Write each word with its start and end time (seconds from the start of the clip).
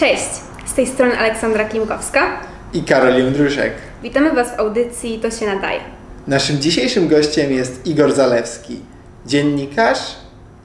Cześć, 0.00 0.30
z 0.66 0.74
tej 0.74 0.86
strony 0.86 1.18
Aleksandra 1.18 1.64
Klimkowska 1.64 2.40
i 2.72 2.82
Karol 2.82 3.14
Jędruszek. 3.14 3.72
Witamy 4.02 4.32
Was 4.34 4.56
w 4.56 4.60
audycji 4.60 5.18
To 5.18 5.30
się 5.30 5.46
nadaje. 5.46 5.80
Naszym 6.26 6.58
dzisiejszym 6.58 7.08
gościem 7.08 7.52
jest 7.52 7.86
Igor 7.86 8.12
Zalewski, 8.12 8.80
dziennikarz, 9.26 9.98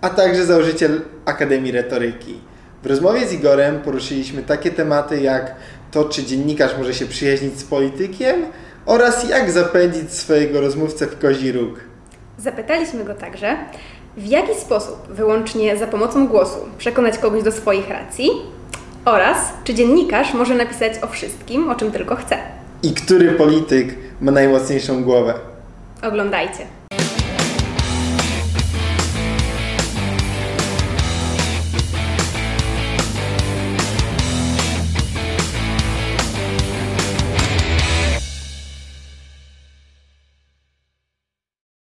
a 0.01 0.09
także 0.09 0.45
założyciel 0.45 1.01
Akademii 1.25 1.71
Retoryki. 1.71 2.39
W 2.83 2.87
rozmowie 2.87 3.27
z 3.27 3.33
Igorem 3.33 3.81
poruszyliśmy 3.81 4.43
takie 4.43 4.71
tematy 4.71 5.21
jak 5.21 5.55
to, 5.91 6.05
czy 6.05 6.23
dziennikarz 6.23 6.77
może 6.77 6.93
się 6.93 7.05
przyjaźnić 7.05 7.59
z 7.59 7.63
politykiem 7.63 8.35
oraz 8.85 9.29
jak 9.29 9.51
zapędzić 9.51 10.13
swojego 10.13 10.61
rozmówcę 10.61 11.07
w 11.07 11.19
kozi 11.19 11.51
róg. 11.51 11.79
Zapytaliśmy 12.37 13.03
go 13.03 13.13
także, 13.13 13.57
w 14.17 14.25
jaki 14.25 14.55
sposób, 14.55 15.07
wyłącznie 15.09 15.77
za 15.77 15.87
pomocą 15.87 16.27
głosu, 16.27 16.57
przekonać 16.77 17.17
kogoś 17.17 17.43
do 17.43 17.51
swoich 17.51 17.89
racji 17.89 18.29
oraz 19.05 19.53
czy 19.63 19.73
dziennikarz 19.73 20.33
może 20.33 20.55
napisać 20.55 20.93
o 21.03 21.07
wszystkim, 21.07 21.69
o 21.69 21.75
czym 21.75 21.91
tylko 21.91 22.15
chce. 22.15 22.37
I 22.83 22.93
który 22.93 23.31
polityk 23.31 23.95
ma 24.21 24.31
najmocniejszą 24.31 25.03
głowę? 25.03 25.33
Oglądajcie. 26.03 26.67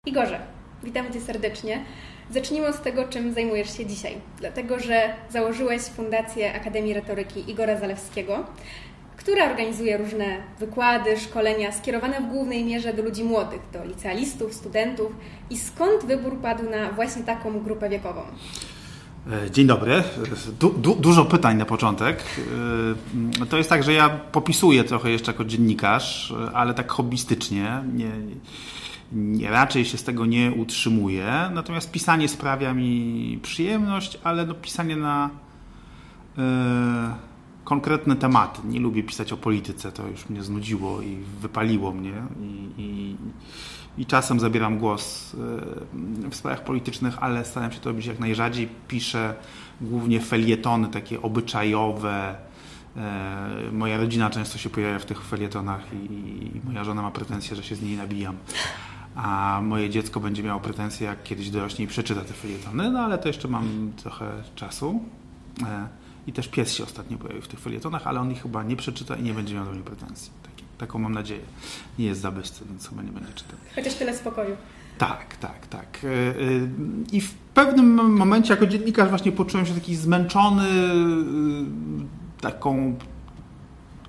Igorze, 0.05 0.39
witamy 0.83 1.11
Cię 1.11 1.21
serdecznie. 1.21 1.85
Zacznijmy 2.33 2.67
od 2.67 2.83
tego, 2.83 3.07
czym 3.07 3.33
zajmujesz 3.33 3.77
się 3.77 3.85
dzisiaj. 3.85 4.17
Dlatego, 4.39 4.79
że 4.79 5.13
założyłeś 5.29 5.81
Fundację 5.81 6.53
Akademii 6.53 6.93
Retoryki 6.93 7.51
Igora 7.51 7.79
Zalewskiego, 7.79 8.45
która 9.17 9.49
organizuje 9.49 9.97
różne 9.97 10.25
wykłady, 10.59 11.19
szkolenia 11.19 11.71
skierowane 11.71 12.21
w 12.21 12.27
głównej 12.27 12.63
mierze 12.63 12.93
do 12.93 13.03
ludzi 13.03 13.23
młodych, 13.23 13.61
do 13.73 13.85
licealistów, 13.85 14.53
studentów. 14.53 15.11
I 15.49 15.57
skąd 15.57 16.05
wybór 16.05 16.37
padł 16.37 16.69
na 16.69 16.91
właśnie 16.91 17.23
taką 17.23 17.59
grupę 17.59 17.89
wiekową? 17.89 18.21
E, 19.31 19.51
dzień 19.51 19.67
dobry. 19.67 20.03
Du, 20.59 20.69
du, 20.69 20.95
dużo 20.95 21.25
pytań 21.25 21.57
na 21.57 21.65
początek. 21.65 22.23
E, 23.41 23.45
to 23.45 23.57
jest 23.57 23.69
tak, 23.69 23.83
że 23.83 23.93
ja 23.93 24.09
popisuję 24.09 24.83
trochę 24.83 25.11
jeszcze 25.11 25.31
jako 25.31 25.45
dziennikarz, 25.45 26.33
ale 26.53 26.73
tak 26.73 26.91
hobbystycznie. 26.91 27.83
Nie, 27.93 28.05
nie, 28.05 28.35
raczej 29.49 29.85
się 29.85 29.97
z 29.97 30.03
tego 30.03 30.25
nie 30.25 30.51
utrzymuję. 30.51 31.49
Natomiast 31.53 31.91
pisanie 31.91 32.27
sprawia 32.27 32.73
mi 32.73 33.39
przyjemność, 33.41 34.19
ale 34.23 34.45
no, 34.45 34.53
pisanie 34.53 34.95
na 34.95 35.29
e, 36.37 37.15
konkretne 37.63 38.15
tematy. 38.15 38.61
Nie 38.67 38.79
lubię 38.79 39.03
pisać 39.03 39.33
o 39.33 39.37
polityce, 39.37 39.91
to 39.91 40.07
już 40.07 40.29
mnie 40.29 40.43
znudziło 40.43 41.01
i 41.01 41.17
wypaliło 41.41 41.91
mnie. 41.91 42.13
I, 42.41 42.69
i, 42.77 43.15
i 43.97 44.05
czasem 44.05 44.39
zabieram 44.39 44.77
głos 44.77 45.35
e, 46.23 46.29
w 46.29 46.35
sprawach 46.35 46.63
politycznych, 46.63 47.23
ale 47.23 47.45
staram 47.45 47.71
się 47.71 47.79
to 47.79 47.89
robić 47.89 48.05
jak 48.05 48.19
najrzadziej. 48.19 48.69
Piszę 48.87 49.35
głównie 49.81 50.19
felietony 50.19 50.87
takie 50.87 51.21
obyczajowe. 51.21 52.35
E, 52.97 53.71
moja 53.71 53.97
rodzina 53.97 54.29
często 54.29 54.57
się 54.57 54.69
pojawia 54.69 54.99
w 54.99 55.05
tych 55.05 55.25
felietonach 55.25 55.81
i 55.93 56.61
moja 56.63 56.83
żona 56.83 57.01
ma 57.01 57.11
pretensje, 57.11 57.55
że 57.55 57.63
się 57.63 57.75
z 57.75 57.81
niej 57.81 57.97
nabijam 57.97 58.35
a 59.15 59.59
moje 59.63 59.89
dziecko 59.89 60.19
będzie 60.19 60.43
miało 60.43 60.59
pretensje, 60.59 61.07
jak 61.07 61.23
kiedyś 61.23 61.49
dorośnie 61.49 61.85
i 61.85 61.87
przeczyta 61.87 62.21
te 62.21 62.33
felietony, 62.33 62.91
no 62.91 62.99
ale 62.99 63.17
to 63.17 63.27
jeszcze 63.27 63.47
mam 63.47 63.91
trochę 63.97 64.31
czasu. 64.55 64.99
E, 65.67 65.87
I 66.27 66.33
też 66.33 66.47
pies 66.47 66.73
się 66.73 66.83
ostatnio 66.83 67.17
pojawił 67.17 67.41
w 67.41 67.47
tych 67.47 67.59
felietonach, 67.59 68.07
ale 68.07 68.19
on 68.19 68.31
ich 68.31 68.41
chyba 68.41 68.63
nie 68.63 68.75
przeczyta 68.75 69.15
i 69.15 69.23
nie 69.23 69.33
będzie 69.33 69.55
miał 69.55 69.65
do 69.65 69.71
mnie 69.71 69.83
pretensji. 69.83 70.31
Taki, 70.43 70.63
taką 70.77 70.99
mam 70.99 71.13
nadzieję. 71.13 71.41
Nie 71.99 72.05
jest 72.05 72.21
zabyscy, 72.21 72.65
więc 72.69 72.89
chyba 72.89 73.01
nie 73.01 73.11
będzie 73.11 73.33
czytał. 73.33 73.55
Chociaż 73.75 73.93
tyle 73.93 74.17
spokoju. 74.17 74.57
Tak, 74.97 75.35
tak, 75.35 75.67
tak. 75.67 75.99
E, 76.03 76.07
e, 76.07 76.33
I 77.11 77.21
w 77.21 77.33
pewnym 77.33 78.17
momencie 78.17 78.53
jako 78.53 78.67
dziennikarz 78.67 79.09
właśnie 79.09 79.31
poczułem 79.31 79.65
się 79.65 79.73
taki 79.73 79.95
zmęczony 79.95 80.67
taką 82.41 82.95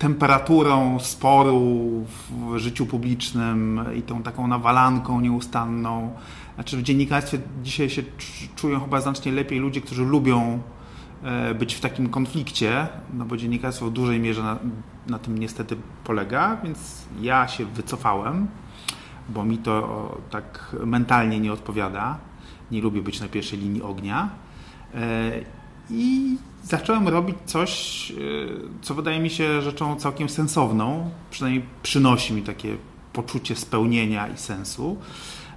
temperaturą 0.03 0.99
sporu 0.99 1.59
w 2.29 2.57
życiu 2.57 2.85
publicznym 2.85 3.85
i 3.95 4.01
tą 4.01 4.23
taką 4.23 4.47
nawalanką 4.47 5.21
nieustanną. 5.21 6.13
Znaczy 6.55 6.77
w 6.77 6.83
dziennikarstwie 6.83 7.39
dzisiaj 7.63 7.89
się 7.89 8.03
czują 8.55 8.79
chyba 8.79 9.01
znacznie 9.01 9.31
lepiej 9.31 9.59
ludzie, 9.59 9.81
którzy 9.81 10.05
lubią 10.05 10.59
e, 11.23 11.55
być 11.55 11.75
w 11.75 11.79
takim 11.79 12.09
konflikcie, 12.09 12.87
no 13.13 13.25
bo 13.25 13.37
dziennikarstwo 13.37 13.85
w 13.85 13.93
dużej 13.93 14.19
mierze 14.19 14.43
na, 14.43 14.59
na 15.07 15.19
tym 15.19 15.37
niestety 15.37 15.77
polega, 16.03 16.57
więc 16.63 17.07
ja 17.21 17.47
się 17.47 17.65
wycofałem, 17.65 18.47
bo 19.29 19.45
mi 19.45 19.57
to 19.57 20.17
tak 20.29 20.75
mentalnie 20.85 21.39
nie 21.39 21.53
odpowiada. 21.53 22.17
Nie 22.71 22.81
lubię 22.81 23.01
być 23.01 23.21
na 23.21 23.27
pierwszej 23.27 23.59
linii 23.59 23.81
ognia. 23.81 24.29
E, 25.93 25.95
I 25.95 26.37
zacząłem 26.63 27.07
robić 27.07 27.35
coś, 27.45 28.11
y, 28.11 28.49
co 28.81 28.93
wydaje 28.93 29.19
mi 29.19 29.29
się 29.29 29.61
rzeczą 29.61 29.95
całkiem 29.95 30.29
sensowną, 30.29 31.09
przynajmniej 31.31 31.63
przynosi 31.83 32.33
mi 32.33 32.41
takie 32.41 32.77
poczucie 33.13 33.55
spełnienia 33.55 34.27
i 34.27 34.37
sensu. 34.37 34.97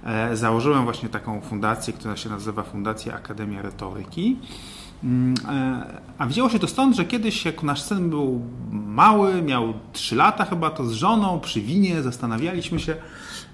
E, 0.03 0.35
założyłem 0.37 0.83
właśnie 0.83 1.09
taką 1.09 1.41
fundację, 1.41 1.93
która 1.93 2.17
się 2.17 2.29
nazywa 2.29 2.63
Fundacja 2.63 3.13
Akademia 3.13 3.61
Retoryki. 3.61 4.37
Mm, 5.03 5.33
e, 5.49 6.01
a 6.17 6.25
wzięło 6.25 6.49
się 6.49 6.59
to 6.59 6.67
stąd, 6.67 6.95
że 6.95 7.05
kiedyś, 7.05 7.45
jak 7.45 7.63
nasz 7.63 7.81
syn 7.81 8.09
był 8.09 8.41
mały, 8.71 9.41
miał 9.41 9.73
3 9.93 10.15
lata 10.15 10.45
chyba, 10.45 10.69
to 10.69 10.85
z 10.85 10.91
żoną 10.91 11.39
przy 11.39 11.61
winie 11.61 12.01
zastanawialiśmy 12.01 12.79
się, 12.79 12.95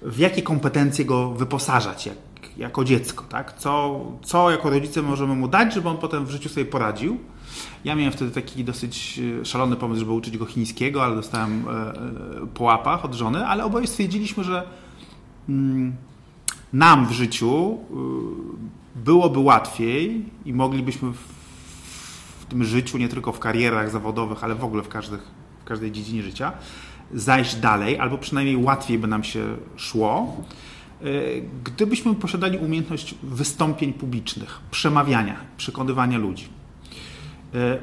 w 0.02 0.20
jakie 0.20 0.42
kompetencje 0.42 1.06
go 1.06 1.30
wyposażać 1.30 2.06
jak, 2.06 2.18
jako 2.58 2.84
dziecko. 2.84 3.24
Tak? 3.30 3.54
Co, 3.54 4.02
co 4.24 4.52
jako 4.52 4.70
rodzice 4.70 5.02
możemy 5.02 5.36
mu 5.36 5.48
dać, 5.48 5.74
żeby 5.74 5.90
on 5.90 5.98
potem 5.98 6.26
w 6.26 6.30
życiu 6.30 6.50
sobie 6.50 6.66
poradził. 6.66 7.20
Ja 7.84 7.96
miałem 7.96 8.14
wtedy 8.14 8.32
taki 8.32 8.64
dosyć 8.64 9.20
e, 9.42 9.46
szalony 9.46 9.76
pomysł, 9.76 10.00
żeby 10.00 10.12
uczyć 10.12 10.38
go 10.38 10.46
chińskiego, 10.46 11.04
ale 11.04 11.16
dostałem 11.16 11.66
e, 11.68 11.72
e, 11.72 11.94
po 12.54 12.64
łapach 12.64 13.06
od 13.06 13.14
żony, 13.14 13.48
ale 13.48 13.66
oboje 13.66 13.88
stwierdziliśmy, 13.88 14.44
że 14.44 14.68
mm, 15.50 15.96
nam 16.74 17.08
w 17.08 17.12
życiu 17.12 17.78
byłoby 18.96 19.40
łatwiej 19.40 20.26
i 20.46 20.54
moglibyśmy 20.54 21.12
w 22.40 22.46
tym 22.50 22.64
życiu, 22.64 22.98
nie 22.98 23.10
tylko 23.10 23.32
w 23.32 23.40
karierach 23.40 23.92
zawodowych, 23.92 24.44
ale 24.44 24.56
w 24.56 24.64
ogóle 24.64 24.84
w, 24.84 24.88
każdych, 24.88 25.32
w 25.62 25.64
każdej 25.64 25.92
dziedzinie 25.92 26.24
życia, 26.24 26.52
zajść 27.14 27.56
dalej, 27.56 28.00
albo 28.00 28.18
przynajmniej 28.18 28.58
łatwiej 28.58 29.00
by 29.00 29.08
nam 29.08 29.24
się 29.24 29.58
szło, 29.76 30.38
gdybyśmy 31.64 32.16
posiadali 32.16 32.58
umiejętność 32.58 33.16
wystąpień 33.24 33.94
publicznych, 33.94 34.60
przemawiania, 34.72 35.36
przekonywania 35.58 36.18
ludzi. 36.18 36.48
E, 37.54 37.80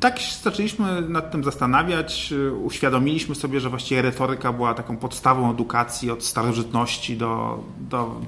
tak 0.00 0.18
zaczęliśmy 0.42 1.02
nad 1.02 1.30
tym 1.30 1.44
zastanawiać, 1.44 2.32
e, 2.48 2.52
uświadomiliśmy 2.52 3.34
sobie, 3.34 3.60
że 3.60 3.70
właściwie 3.70 4.02
retoryka 4.02 4.52
była 4.52 4.74
taką 4.74 4.96
podstawą 4.96 5.50
edukacji 5.50 6.10
od 6.10 6.24
starożytności 6.24 7.16
do, 7.16 7.64
do, 7.90 8.20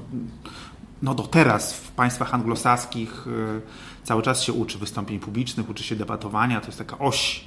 no 1.03 1.15
do 1.15 1.23
teraz 1.23 1.75
w 1.75 1.91
państwach 1.93 2.35
anglosaskich 2.35 3.27
e, 3.27 3.61
cały 4.05 4.23
czas 4.23 4.43
się 4.43 4.53
uczy 4.53 4.79
wystąpień 4.79 5.19
publicznych, 5.19 5.71
uczy 5.71 5.85
się 5.85 5.97
debatowania, 5.97 6.61
to 6.61 6.67
jest 6.67 6.79
taka 6.79 6.99
oś, 6.99 7.45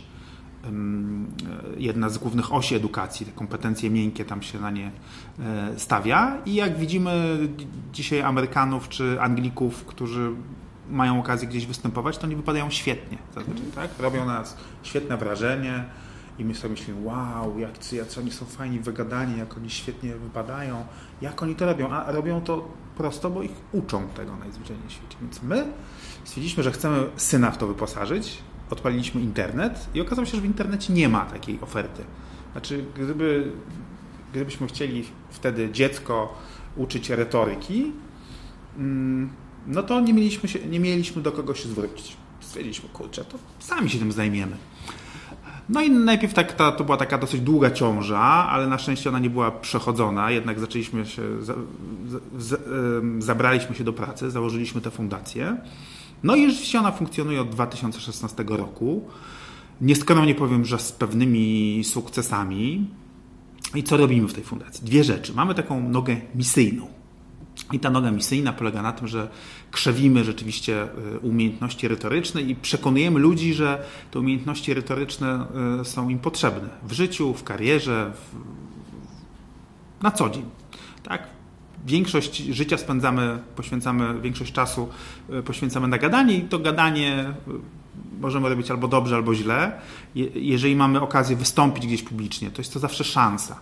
jedna 1.77 2.09
z 2.09 2.17
głównych 2.17 2.53
osi 2.53 2.75
edukacji, 2.75 3.25
te 3.25 3.31
kompetencje 3.31 3.89
miękkie 3.89 4.25
tam 4.25 4.41
się 4.41 4.59
na 4.59 4.71
nie 4.71 4.91
stawia 5.77 6.37
i 6.45 6.55
jak 6.55 6.77
widzimy 6.77 7.39
dzisiaj 7.93 8.21
Amerykanów 8.21 8.89
czy 8.89 9.21
Anglików, 9.21 9.85
którzy 9.85 10.31
mają 10.89 11.19
okazję 11.19 11.47
gdzieś 11.47 11.65
występować, 11.65 12.17
to 12.17 12.23
oni 12.23 12.35
wypadają 12.35 12.69
świetnie 12.69 13.17
zazwyczaj, 13.35 13.65
tak? 13.75 13.89
Robią 13.99 14.25
na 14.25 14.33
nas 14.33 14.57
świetne 14.83 15.17
wrażenie 15.17 15.85
i 16.39 16.45
my 16.45 16.55
sobie 16.55 16.71
myślimy, 16.71 17.05
wow, 17.05 17.59
jak, 17.59 17.93
jak 17.93 18.07
oni 18.17 18.31
są 18.31 18.45
fajni 18.45 18.79
wygadani, 18.79 19.39
jak 19.39 19.57
oni 19.57 19.69
świetnie 19.69 20.15
wypadają, 20.15 20.85
jak 21.21 21.43
oni 21.43 21.55
to 21.55 21.65
robią, 21.65 21.89
a 21.89 22.11
robią 22.11 22.41
to 22.41 22.67
prosto, 22.97 23.29
bo 23.29 23.43
ich 23.43 23.51
uczą 23.71 24.07
tego 24.07 24.35
najzwyczajniej 24.35 24.87
w 24.87 24.91
świecie. 24.91 25.17
Więc 25.21 25.43
my 25.43 25.65
stwierdziliśmy, 26.23 26.63
że 26.63 26.71
chcemy 26.71 27.05
syna 27.15 27.51
w 27.51 27.57
to 27.57 27.67
wyposażyć, 27.67 28.37
odpaliliśmy 28.73 29.21
internet 29.21 29.89
i 29.93 30.01
okazało 30.01 30.25
się, 30.25 30.35
że 30.35 30.41
w 30.41 30.45
internecie 30.45 30.93
nie 30.93 31.09
ma 31.09 31.25
takiej 31.25 31.61
oferty. 31.61 32.03
Znaczy, 32.51 32.85
gdyby, 32.95 33.51
gdybyśmy 34.31 34.67
chcieli 34.67 35.05
wtedy 35.29 35.71
dziecko 35.71 36.35
uczyć 36.75 37.09
retoryki, 37.09 37.91
mm, 38.77 39.29
no 39.67 39.83
to 39.83 40.01
nie 40.01 40.13
mieliśmy, 40.13 40.49
się, 40.49 40.59
nie 40.59 40.79
mieliśmy 40.79 41.21
do 41.21 41.31
kogo 41.31 41.55
się 41.55 41.69
zwrócić. 41.69 42.17
Stwierdziliśmy, 42.39 42.89
kurczę, 42.89 43.25
to 43.25 43.37
sami 43.59 43.89
się 43.89 43.99
tym 43.99 44.11
zajmiemy. 44.11 44.57
No 45.69 45.81
i 45.81 45.91
najpierw 45.91 46.33
tak, 46.33 46.53
ta, 46.53 46.71
to 46.71 46.83
była 46.83 46.97
taka 46.97 47.17
dosyć 47.17 47.41
długa 47.41 47.71
ciąża, 47.71 48.19
ale 48.19 48.67
na 48.67 48.77
szczęście 48.77 49.09
ona 49.09 49.19
nie 49.19 49.29
była 49.29 49.51
przechodzona, 49.51 50.31
jednak 50.31 50.59
zaczęliśmy 50.59 51.05
się, 51.05 51.43
za, 51.43 51.55
za, 52.37 52.57
zabraliśmy 53.19 53.75
się 53.75 53.83
do 53.83 53.93
pracy, 53.93 54.31
założyliśmy 54.31 54.81
tę 54.81 54.91
fundację. 54.91 55.57
No 56.23 56.35
i 56.35 56.49
rzeczywiście 56.49 56.79
ona 56.79 56.91
funkcjonuje 56.91 57.41
od 57.41 57.49
2016 57.49 58.43
roku. 58.47 59.07
Nieskromnie 59.81 60.35
powiem, 60.35 60.65
że 60.65 60.79
z 60.79 60.91
pewnymi 60.91 61.81
sukcesami. 61.83 62.87
I 63.75 63.83
co 63.83 63.97
robimy 63.97 64.27
w 64.27 64.33
tej 64.33 64.43
fundacji? 64.43 64.85
Dwie 64.85 65.03
rzeczy. 65.03 65.33
Mamy 65.33 65.55
taką 65.55 65.89
nogę 65.89 66.21
misyjną. 66.35 66.87
I 67.71 67.79
ta 67.79 67.89
noga 67.89 68.11
misyjna 68.11 68.53
polega 68.53 68.81
na 68.81 68.91
tym, 68.91 69.07
że 69.07 69.29
krzewimy 69.71 70.23
rzeczywiście 70.23 70.87
y, 71.15 71.19
umiejętności 71.19 71.87
retoryczne 71.87 72.41
i 72.41 72.55
przekonujemy 72.55 73.19
ludzi, 73.19 73.53
że 73.53 73.85
te 74.11 74.19
umiejętności 74.19 74.73
retoryczne 74.73 75.45
y, 75.81 75.85
są 75.85 76.09
im 76.09 76.19
potrzebne 76.19 76.69
w 76.83 76.91
życiu, 76.91 77.33
w 77.33 77.43
karierze, 77.43 78.11
w... 78.15 80.03
na 80.03 80.11
co 80.11 80.29
dzień. 80.29 80.45
Tak? 81.03 81.27
Większość 81.85 82.37
życia 82.37 82.77
spędzamy, 82.77 83.39
poświęcamy, 83.55 84.21
większość 84.21 84.51
czasu 84.51 84.89
y, 85.29 85.43
poświęcamy 85.43 85.87
na 85.87 85.97
gadanie 85.97 86.37
i 86.37 86.41
to 86.41 86.59
gadanie 86.59 87.33
możemy 88.19 88.49
robić 88.49 88.71
albo 88.71 88.87
dobrze, 88.87 89.15
albo 89.15 89.35
źle. 89.35 89.71
jeżeli 90.35 90.75
mamy 90.75 91.01
okazję 91.01 91.35
wystąpić 91.35 91.87
gdzieś 91.87 92.03
publicznie, 92.03 92.51
to 92.51 92.61
jest 92.61 92.73
to 92.73 92.79
zawsze 92.79 93.03
szansa. 93.03 93.59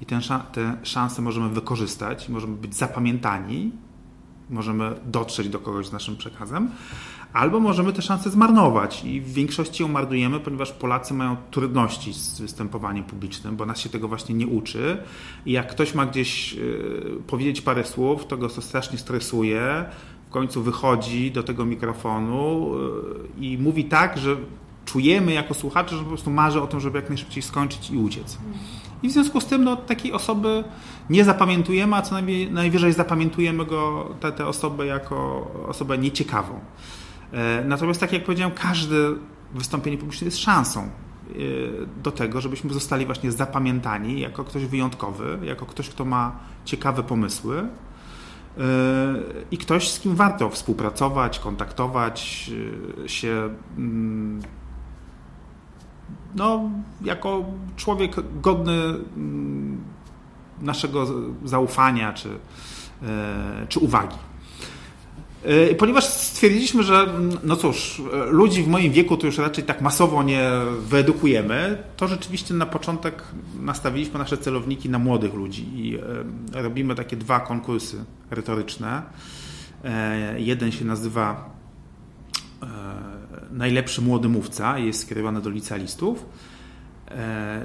I 0.00 0.06
tę, 0.06 0.20
tę 0.52 0.76
szansę 0.82 1.22
możemy 1.22 1.48
wykorzystać, 1.48 2.28
możemy 2.28 2.56
być 2.56 2.74
zapamiętani, 2.74 3.72
możemy 4.50 4.94
dotrzeć 5.06 5.48
do 5.48 5.58
kogoś 5.58 5.86
z 5.86 5.92
naszym 5.92 6.16
przekazem, 6.16 6.70
albo 7.32 7.60
możemy 7.60 7.92
te 7.92 8.02
szanse 8.02 8.30
zmarnować 8.30 9.04
i 9.04 9.20
w 9.20 9.32
większości 9.32 9.82
ją 9.82 9.88
marnujemy, 9.88 10.40
ponieważ 10.40 10.72
Polacy 10.72 11.14
mają 11.14 11.36
trudności 11.50 12.12
z 12.12 12.40
występowaniem 12.40 13.04
publicznym, 13.04 13.56
bo 13.56 13.66
nas 13.66 13.80
się 13.80 13.88
tego 13.88 14.08
właśnie 14.08 14.34
nie 14.34 14.46
uczy. 14.46 14.98
I 15.46 15.52
jak 15.52 15.70
ktoś 15.70 15.94
ma 15.94 16.06
gdzieś 16.06 16.54
y, 16.54 17.22
powiedzieć 17.26 17.60
parę 17.60 17.84
słów, 17.84 18.26
to 18.26 18.36
go 18.36 18.48
to 18.48 18.62
strasznie 18.62 18.98
stresuje, 18.98 19.84
końcu 20.34 20.62
wychodzi 20.62 21.30
do 21.30 21.42
tego 21.42 21.64
mikrofonu 21.64 22.70
y, 22.74 23.44
i 23.44 23.58
mówi 23.58 23.84
tak, 23.84 24.18
że 24.18 24.36
czujemy 24.84 25.32
jako 25.32 25.54
słuchacze, 25.54 25.96
że 25.96 26.02
po 26.02 26.08
prostu 26.08 26.30
marzy 26.30 26.62
o 26.62 26.66
tym, 26.66 26.80
żeby 26.80 26.98
jak 26.98 27.08
najszybciej 27.08 27.42
skończyć 27.42 27.90
i 27.90 27.96
uciec. 27.96 28.38
I 29.04 29.08
w 29.08 29.12
związku 29.12 29.40
z 29.40 29.46
tym 29.46 29.64
no, 29.64 29.76
takiej 29.76 30.12
osoby 30.12 30.64
nie 31.10 31.24
zapamiętujemy, 31.24 31.96
a 31.96 32.02
co 32.02 32.14
najwyżej, 32.14 32.50
najwyżej 32.50 32.92
zapamiętujemy 32.92 33.66
go, 33.66 34.14
tę, 34.20 34.32
tę 34.32 34.46
osobę 34.46 34.86
jako 34.86 35.50
osobę 35.68 35.98
nieciekawą. 35.98 36.60
E, 37.32 37.64
natomiast 37.64 38.00
tak 38.00 38.12
jak 38.12 38.24
powiedziałem, 38.24 38.54
każde 38.54 38.96
wystąpienie 39.54 39.98
publiczne 39.98 40.24
jest 40.24 40.38
szansą 40.38 40.80
e, 40.80 40.88
do 42.02 42.12
tego, 42.12 42.40
żebyśmy 42.40 42.72
zostali 42.72 43.06
właśnie 43.06 43.32
zapamiętani 43.32 44.20
jako 44.20 44.44
ktoś 44.44 44.66
wyjątkowy, 44.66 45.38
jako 45.42 45.66
ktoś, 45.66 45.88
kto 45.88 46.04
ma 46.04 46.38
ciekawe 46.64 47.02
pomysły, 47.02 47.68
i 49.50 49.58
ktoś, 49.58 49.90
z 49.90 50.00
kim 50.00 50.14
warto 50.14 50.50
współpracować, 50.50 51.38
kontaktować 51.38 52.50
się. 53.06 53.48
Mm, 56.34 56.36
no, 56.36 56.70
jako 57.04 57.44
człowiek 57.76 58.16
godny 58.40 58.72
mm, 58.72 59.80
naszego 60.60 61.06
zaufania 61.44 62.12
czy, 62.12 62.28
e, 63.02 63.66
czy 63.68 63.78
uwagi. 63.78 64.16
E, 65.44 65.74
ponieważ 65.74 66.04
stwierdziliśmy, 66.04 66.82
że 66.82 67.06
no 67.44 67.56
cóż, 67.56 68.02
ludzi 68.30 68.62
w 68.62 68.68
moim 68.68 68.92
wieku 68.92 69.16
to 69.16 69.26
już 69.26 69.38
raczej 69.38 69.64
tak 69.64 69.80
masowo 69.80 70.22
nie 70.22 70.50
wyedukujemy, 70.80 71.82
to 71.96 72.08
rzeczywiście 72.08 72.54
na 72.54 72.66
początek 72.66 73.22
nastawiliśmy 73.60 74.18
nasze 74.18 74.38
celowniki 74.38 74.88
na 74.90 74.98
młodych 74.98 75.34
ludzi 75.34 75.68
i 75.74 75.96
e, 75.96 76.62
robimy 76.62 76.94
takie 76.94 77.16
dwa 77.16 77.40
konkursy 77.40 78.04
retoryczne. 78.30 79.02
E, 79.84 80.40
jeden 80.40 80.72
się 80.72 80.84
nazywa 80.84 81.54
Najlepszy 83.54 84.02
młody 84.02 84.28
mówca 84.28 84.78
jest 84.78 85.00
skierowany 85.00 85.40
do 85.40 85.50
licealistów. 85.50 86.26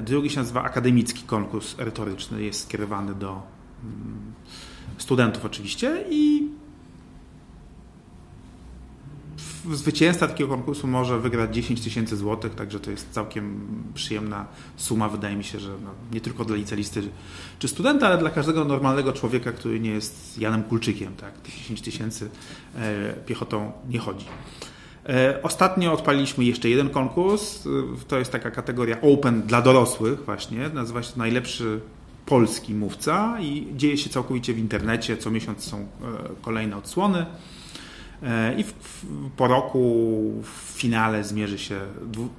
Drugi 0.05 0.29
się 0.29 0.39
nazywa 0.39 0.63
Akademicki 0.63 1.23
konkurs 1.23 1.77
retoryczny, 1.77 2.43
jest 2.43 2.63
skierowany 2.63 3.15
do 3.15 3.41
mm, 3.83 4.33
studentów 4.97 5.45
oczywiście 5.45 6.05
i 6.09 6.49
zwycięzca 9.75 10.27
takiego 10.27 10.49
konkursu 10.49 10.87
może 10.87 11.19
wygrać 11.19 11.55
10 11.55 11.81
tysięcy 11.81 12.17
złotych, 12.17 12.55
także 12.55 12.79
to 12.79 12.91
jest 12.91 13.11
całkiem 13.11 13.67
przyjemna 13.93 14.45
suma, 14.77 15.09
wydaje 15.09 15.35
mi 15.35 15.43
się, 15.43 15.59
że 15.59 15.69
no, 15.69 15.89
nie 16.13 16.21
tylko 16.21 16.45
dla 16.45 16.55
licealisty 16.55 17.01
czy 17.59 17.67
studenta, 17.67 18.07
ale 18.07 18.17
dla 18.17 18.29
każdego 18.29 18.65
normalnego 18.65 19.13
człowieka, 19.13 19.51
który 19.51 19.79
nie 19.79 19.91
jest 19.91 20.37
Janem 20.37 20.63
Kulczykiem. 20.63 21.15
Tak? 21.15 21.33
10 21.45 21.81
tysięcy 21.81 22.29
e, 22.75 23.13
piechotą 23.13 23.71
nie 23.89 23.99
chodzi. 23.99 24.25
E, 25.05 25.39
ostatnio 25.43 25.93
odpaliliśmy 25.93 26.45
jeszcze 26.45 26.69
jeden 26.69 26.89
konkurs. 26.89 27.65
E, 27.65 27.69
to 28.07 28.19
jest 28.19 28.31
taka 28.31 28.51
kategoria 28.51 29.01
open 29.01 29.41
dla 29.41 29.61
dorosłych 29.61 30.25
właśnie. 30.25 30.69
Nazywa 30.73 31.03
się 31.03 31.13
Najlepszy 31.17 31.79
polski 32.25 32.73
mówca 32.73 33.37
i 33.41 33.67
dzieje 33.75 33.97
się 33.97 34.09
całkowicie 34.09 34.53
w 34.53 34.59
internecie. 34.59 35.17
Co 35.17 35.31
miesiąc 35.31 35.63
są 35.63 35.87
kolejne 36.41 36.77
odsłony. 36.77 37.25
E, 38.23 38.53
I 38.53 38.63
w, 38.63 38.73
w, 38.73 39.05
po 39.37 39.47
roku 39.47 40.43
w 40.43 40.79
finale 40.79 41.23
zmierzy 41.23 41.57
się 41.57 41.79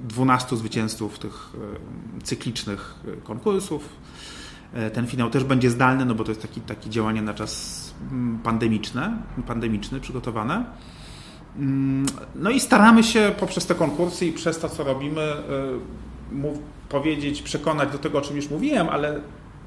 12 0.09 0.57
zwycięzców 0.57 1.19
tych 1.19 1.53
e, 2.19 2.23
cyklicznych 2.23 2.95
e, 3.09 3.17
konkursów. 3.17 3.89
Ten 4.93 5.07
finał 5.07 5.31
też 5.31 5.45
będzie 5.45 5.71
zdalny, 5.71 6.05
no 6.05 6.15
bo 6.15 6.25
to 6.25 6.31
jest 6.31 6.43
taki, 6.43 6.61
takie 6.61 6.91
działanie 6.91 7.23
na 7.23 7.35
czas 7.35 7.95
mm, 8.13 8.39
pandemiczne, 8.39 9.23
pandemiczny 9.47 10.01
przygotowane. 10.01 10.65
Mm, 11.59 12.07
no 12.35 12.51
i 12.51 12.61
staramy 12.61 13.05
się 13.05 13.33
poprzez 13.41 13.67
te 13.67 13.75
konkursy 13.75 14.27
i 14.27 14.33
przez 14.33 14.59
to, 14.59 14.69
co 14.69 14.85
robimy, 14.85 15.37
mów, 16.33 16.59
powiedzieć, 16.89 17.43
przekonać 17.43 17.93
do 17.93 17.99
tego, 17.99 18.19
o 18.19 18.21
czym 18.21 18.37
już 18.37 18.51
mówiłem, 18.51 18.89
ale 18.89 19.21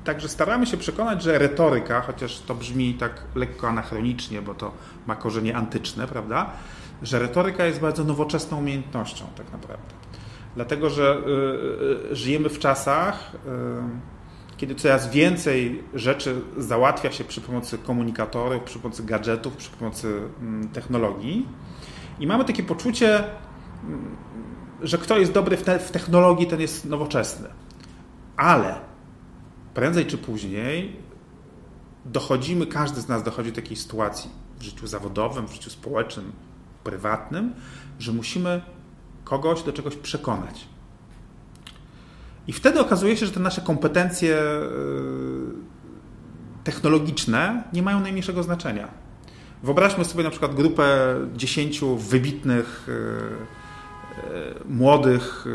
Także 0.03 0.29
staramy 0.29 0.65
się 0.65 0.77
przekonać, 0.77 1.23
że 1.23 1.37
retoryka, 1.37 2.01
chociaż 2.01 2.39
to 2.39 2.55
brzmi 2.55 2.93
tak 2.93 3.23
lekko 3.35 3.67
anachronicznie, 3.67 4.41
bo 4.41 4.53
to 4.53 4.71
ma 5.07 5.15
korzenie 5.15 5.55
antyczne, 5.55 6.07
prawda? 6.07 6.49
Że 7.01 7.19
retoryka 7.19 7.65
jest 7.65 7.79
bardzo 7.79 8.03
nowoczesną 8.03 8.57
umiejętnością, 8.57 9.25
tak 9.37 9.51
naprawdę. 9.51 9.93
Dlatego, 10.55 10.89
że 10.89 11.17
y, 11.17 12.11
y, 12.11 12.15
żyjemy 12.15 12.49
w 12.49 12.59
czasach, 12.59 13.31
y, 13.35 14.57
kiedy 14.57 14.75
coraz 14.75 15.09
więcej 15.09 15.83
rzeczy 15.93 16.41
załatwia 16.57 17.11
się 17.11 17.23
przy 17.23 17.41
pomocy 17.41 17.77
komunikatorów, 17.77 18.63
przy 18.63 18.79
pomocy 18.79 19.03
gadżetów, 19.03 19.57
przy 19.57 19.69
pomocy 19.69 20.21
mm, 20.41 20.69
technologii. 20.69 21.47
I 22.19 22.27
mamy 22.27 22.45
takie 22.45 22.63
poczucie, 22.63 23.23
mm, 23.83 24.15
że 24.81 24.97
kto 24.97 25.17
jest 25.17 25.31
dobry 25.31 25.57
w, 25.57 25.63
te, 25.63 25.79
w 25.79 25.91
technologii, 25.91 26.47
ten 26.47 26.61
jest 26.61 26.85
nowoczesny. 26.85 27.49
Ale 28.37 28.75
prędzej 29.73 30.05
czy 30.05 30.17
później 30.17 30.95
dochodzimy, 32.05 32.67
każdy 32.67 33.01
z 33.01 33.07
nas 33.07 33.23
dochodzi 33.23 33.49
do 33.51 33.55
takiej 33.55 33.77
sytuacji 33.77 34.29
w 34.59 34.63
życiu 34.63 34.87
zawodowym, 34.87 35.47
w 35.47 35.53
życiu 35.53 35.69
społecznym, 35.69 36.31
prywatnym, 36.83 37.53
że 37.99 38.11
musimy 38.11 38.61
kogoś 39.23 39.63
do 39.63 39.73
czegoś 39.73 39.95
przekonać. 39.95 40.67
I 42.47 42.53
wtedy 42.53 42.79
okazuje 42.79 43.17
się, 43.17 43.25
że 43.25 43.31
te 43.31 43.39
nasze 43.39 43.61
kompetencje 43.61 44.35
e, 44.37 44.59
technologiczne 46.63 47.63
nie 47.73 47.83
mają 47.83 47.99
najmniejszego 47.99 48.43
znaczenia. 48.43 48.87
Wyobraźmy 49.63 50.05
sobie 50.05 50.23
na 50.23 50.29
przykład 50.29 50.55
grupę 50.55 51.15
dziesięciu 51.35 51.97
wybitnych, 51.97 52.87
e, 52.89 52.91
e, 52.91 54.53
młodych 54.69 55.45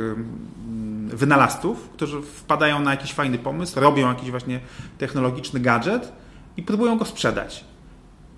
wynalazców, 1.07 1.89
którzy 1.93 2.23
wpadają 2.23 2.81
na 2.81 2.91
jakiś 2.91 3.13
fajny 3.13 3.39
pomysł, 3.39 3.81
robią 3.81 4.09
jakiś 4.09 4.31
właśnie 4.31 4.61
technologiczny 4.99 5.61
gadżet 5.61 6.13
i 6.57 6.63
próbują 6.63 6.99
go 6.99 7.05
sprzedać. 7.05 7.65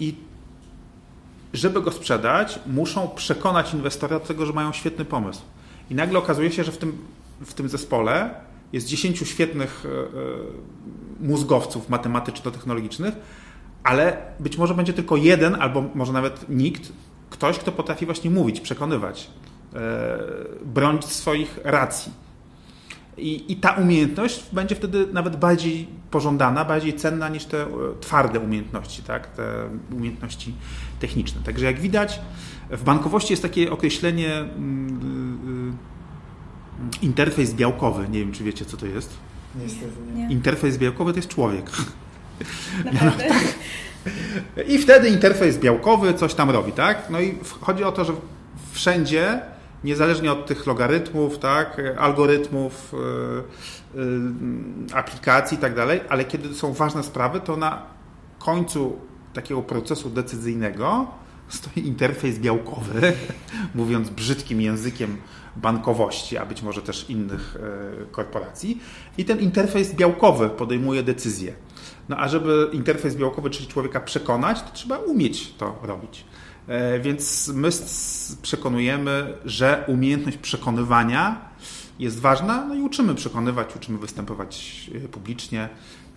I 0.01 0.15
żeby 1.53 1.83
go 1.83 1.93
sprzedać, 1.93 2.61
muszą 2.67 3.09
przekonać 3.09 3.75
inwestora 3.75 4.19
do 4.19 4.27
tego, 4.27 4.47
że 4.47 4.53
mają 4.53 4.73
świetny 4.73 5.05
pomysł. 5.05 5.43
I 5.91 5.95
nagle 5.95 6.19
okazuje 6.19 6.53
się, 6.53 6.65
że 6.65 6.73
w 6.73 6.79
tym, 6.79 6.99
w 7.41 7.55
tym 7.55 7.69
zespole 7.69 8.35
jest 8.73 8.87
10 8.87 9.29
świetnych 9.29 9.87
e, 9.87 9.89
e, 9.89 9.97
mózgowców 11.21 11.89
matematyczno-technologicznych, 11.89 13.15
ale 13.85 14.17
być 14.41 14.59
może 14.59 14.75
będzie 14.75 14.93
tylko 14.93 15.17
jeden, 15.17 15.55
albo 15.55 15.85
może 15.95 16.13
nawet 16.13 16.49
nikt, 16.49 16.93
ktoś, 17.31 17.59
kto 17.59 17.73
potrafi 17.73 18.07
właśnie 18.07 18.31
mówić, 18.31 18.61
przekonywać, 18.61 19.31
e, 19.75 20.19
bronić 20.65 21.05
swoich 21.05 21.59
racji. 21.65 22.13
I, 23.17 23.53
I, 23.53 23.57
ta 23.57 23.73
umiejętność 23.73 24.45
będzie 24.53 24.75
wtedy 24.75 25.07
nawet 25.13 25.37
bardziej 25.37 25.89
pożądana, 26.11 26.65
bardziej 26.65 26.95
cenna 26.95 27.29
niż 27.29 27.45
te 27.45 27.63
e, 27.63 27.69
twarde 28.01 28.41
umiejętności, 28.41 29.03
tak? 29.03 29.27
te 29.27 29.69
umiejętności 29.93 30.55
techniczne. 31.01 31.41
Także 31.43 31.65
jak 31.65 31.81
widać, 31.81 32.21
w 32.71 32.85
bankowości 32.85 33.33
jest 33.33 33.43
takie 33.43 33.73
określenie 33.73 34.35
mm, 34.37 35.75
y, 36.93 36.97
y, 36.97 37.07
interfejs 37.07 37.55
białkowy. 37.55 38.09
Nie 38.09 38.19
wiem, 38.19 38.33
czy 38.33 38.45
wiecie, 38.45 38.65
co 38.65 38.77
to 38.77 38.87
jest. 38.87 39.11
Niestety 39.63 39.93
nie. 40.15 40.29
Interfejs 40.31 40.79
białkowy 40.79 41.13
to 41.13 41.19
jest 41.19 41.29
człowiek. 41.29 41.71
Naprawdę? 42.85 43.25
No, 43.29 43.35
tak. 43.35 44.69
I 44.69 44.79
wtedy 44.79 45.09
interfejs 45.09 45.59
białkowy 45.59 46.15
coś 46.15 46.35
tam 46.35 46.51
robi, 46.51 46.73
tak? 46.73 47.11
No 47.11 47.21
i 47.21 47.39
chodzi 47.61 47.85
o 47.85 47.93
to, 47.93 48.05
że 48.05 48.13
wszędzie 48.73 49.41
niezależnie 49.85 50.33
od 50.33 50.47
tych 50.47 50.67
logarytmów, 50.67 51.39
tak, 51.39 51.83
algorytmów, 51.99 52.93
yy, 53.95 54.03
yy, 54.03 54.95
aplikacji 54.95 55.59
i 55.59 55.61
tak 55.61 55.75
dalej, 55.75 56.01
ale 56.09 56.25
kiedy 56.25 56.55
są 56.55 56.73
ważne 56.73 57.03
sprawy, 57.03 57.41
to 57.41 57.57
na 57.57 57.83
końcu 58.39 58.99
takiego 59.33 59.63
procesu 59.63 60.11
decyzyjnego 60.11 61.07
stoi 61.49 61.87
interfejs 61.87 62.39
białkowy, 62.39 63.13
mówiąc 63.75 64.11
brzydkim 64.11 64.61
językiem 64.61 65.17
bankowości, 65.57 66.39
a 66.39 66.47
być 66.47 66.63
może 66.63 66.83
też 66.83 67.11
innych 67.11 67.57
e, 67.57 68.07
korporacji. 68.07 68.81
I 69.19 69.25
ten 69.25 69.41
interfejs 69.41 69.95
białkowy 69.95 70.49
podejmuje 70.49 71.03
decyzje. 71.03 71.55
No 72.11 72.17
a 72.17 72.29
żeby 72.29 72.69
interfejs 72.73 73.17
białkowy, 73.17 73.51
czyli 73.51 73.67
człowieka 73.69 74.01
przekonać, 74.01 74.63
to 74.63 74.71
trzeba 74.73 74.99
umieć 74.99 75.55
to 75.55 75.79
robić. 75.83 76.25
E, 76.69 77.01
więc 77.01 77.49
my 77.49 77.69
przekonujemy, 78.43 79.35
że 79.45 79.85
umiejętność 79.89 80.39
przekonywania 80.39 81.49
jest 81.99 82.21
ważna, 82.21 82.65
no 82.65 82.75
i 82.75 82.81
uczymy 82.83 83.15
przekonywać, 83.15 83.77
uczymy 83.77 83.99
występować 83.99 84.91
e, 84.95 85.09
publicznie. 85.09 85.69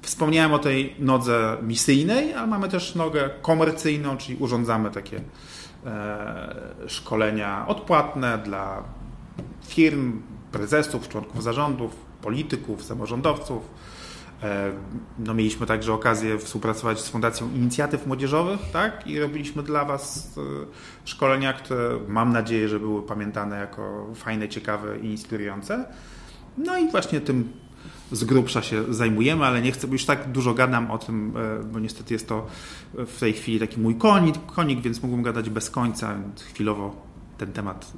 Wspomniałem 0.01 0.53
o 0.53 0.59
tej 0.59 0.95
nodze 0.99 1.57
misyjnej, 1.61 2.33
ale 2.33 2.47
mamy 2.47 2.69
też 2.69 2.95
nogę 2.95 3.29
komercyjną, 3.41 4.17
czyli 4.17 4.37
urządzamy 4.37 4.91
takie 4.91 5.21
e, 5.85 6.55
szkolenia 6.87 7.67
odpłatne 7.67 8.37
dla 8.37 8.83
firm, 9.67 10.21
prezesów, 10.51 11.09
członków 11.09 11.43
zarządów, 11.43 11.95
polityków, 12.21 12.83
samorządowców. 12.83 13.61
E, 14.43 14.71
no, 15.19 15.33
mieliśmy 15.33 15.65
także 15.65 15.93
okazję 15.93 16.37
współpracować 16.37 16.99
z 16.99 17.09
Fundacją 17.09 17.51
Inicjatyw 17.55 18.07
Młodzieżowych 18.07 18.59
tak? 18.73 19.07
i 19.07 19.19
robiliśmy 19.19 19.63
dla 19.63 19.85
Was 19.85 20.31
e, 20.37 20.41
szkolenia, 21.05 21.53
które 21.53 21.99
mam 22.07 22.33
nadzieję, 22.33 22.69
że 22.69 22.79
były 22.79 23.03
pamiętane 23.03 23.59
jako 23.59 24.07
fajne, 24.15 24.49
ciekawe 24.49 24.99
i 24.99 25.05
inspirujące. 25.05 25.85
No 26.57 26.77
i 26.77 26.91
właśnie 26.91 27.21
tym 27.21 27.51
z 28.11 28.23
grubsza 28.23 28.61
się 28.61 28.93
zajmujemy, 28.93 29.45
ale 29.45 29.61
nie 29.61 29.71
chcę, 29.71 29.87
bo 29.87 29.93
już 29.93 30.05
tak 30.05 30.31
dużo 30.31 30.53
gadam 30.53 30.91
o 30.91 30.97
tym, 30.97 31.33
e, 31.37 31.63
bo 31.63 31.79
niestety 31.79 32.13
jest 32.13 32.27
to 32.27 32.47
w 32.93 33.19
tej 33.19 33.33
chwili 33.33 33.59
taki 33.59 33.79
mój 33.79 33.95
konik, 33.95 34.35
konik 34.45 34.81
więc 34.81 35.01
mógłbym 35.01 35.23
gadać 35.23 35.49
bez 35.49 35.69
końca, 35.69 36.15
więc 36.15 36.43
chwilowo 36.43 36.95
ten 37.37 37.51
temat 37.51 37.93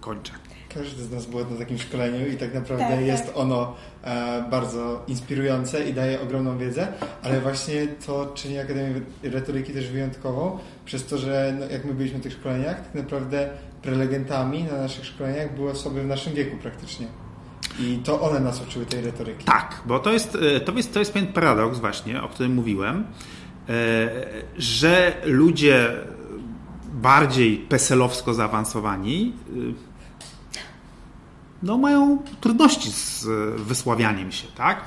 kończę. 0.00 0.32
Każdy 0.74 1.02
z 1.02 1.10
nas 1.10 1.26
był 1.26 1.50
na 1.50 1.56
takim 1.58 1.78
szkoleniu 1.78 2.26
i 2.26 2.36
tak 2.36 2.54
naprawdę 2.54 2.88
tak, 2.88 3.00
jest 3.00 3.26
tak. 3.26 3.36
ono 3.36 3.74
e, 4.04 4.44
bardzo 4.50 5.02
inspirujące 5.08 5.88
i 5.88 5.94
daje 5.94 6.20
ogromną 6.20 6.58
wiedzę, 6.58 6.88
ale 7.22 7.40
właśnie 7.40 7.86
to 8.06 8.32
czyni 8.34 8.58
Akademię 8.58 9.00
Retoryki 9.22 9.72
też 9.72 9.90
wyjątkową, 9.90 10.58
przez 10.84 11.06
to, 11.06 11.18
że 11.18 11.56
no, 11.60 11.66
jak 11.66 11.84
my 11.84 11.94
byliśmy 11.94 12.18
w 12.18 12.22
tych 12.22 12.32
szkoleniach, 12.32 12.80
tak 12.80 12.94
naprawdę 12.94 13.48
prelegentami 13.82 14.64
na 14.64 14.78
naszych 14.78 15.06
szkoleniach 15.06 15.54
były 15.54 15.70
osoby 15.70 16.02
w 16.02 16.06
naszym 16.06 16.34
wieku 16.34 16.56
praktycznie. 16.62 17.06
I 17.80 17.98
to 18.04 18.20
one 18.20 18.40
nas 18.40 18.62
uczyły 18.62 18.86
tej 18.86 19.00
retoryki. 19.00 19.44
Tak, 19.44 19.82
bo 19.86 19.98
to 19.98 20.12
jest, 20.12 20.38
e, 20.56 20.60
to 20.60 20.72
jest, 20.72 20.92
to 20.94 20.98
jest 20.98 21.12
pewien 21.12 21.32
paradoks 21.32 21.78
właśnie, 21.78 22.22
o 22.22 22.28
którym 22.28 22.54
mówiłem, 22.54 23.04
e, 23.68 23.72
że 24.58 25.14
ludzie 25.24 25.90
bardziej 26.92 27.56
peselowsko 27.58 28.34
zaawansowani 28.34 29.32
e, 29.78 29.91
no, 31.62 31.78
mają 31.78 32.18
trudności 32.40 32.90
z 32.90 33.26
wysławianiem 33.60 34.32
się, 34.32 34.46
tak? 34.56 34.80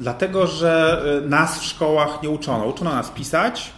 Dlatego, 0.00 0.46
że 0.46 1.02
e, 1.24 1.28
nas 1.28 1.58
w 1.58 1.64
szkołach 1.64 2.22
nie 2.22 2.30
uczono. 2.30 2.66
Uczono 2.66 2.90
nas 2.90 3.10
pisać 3.10 3.72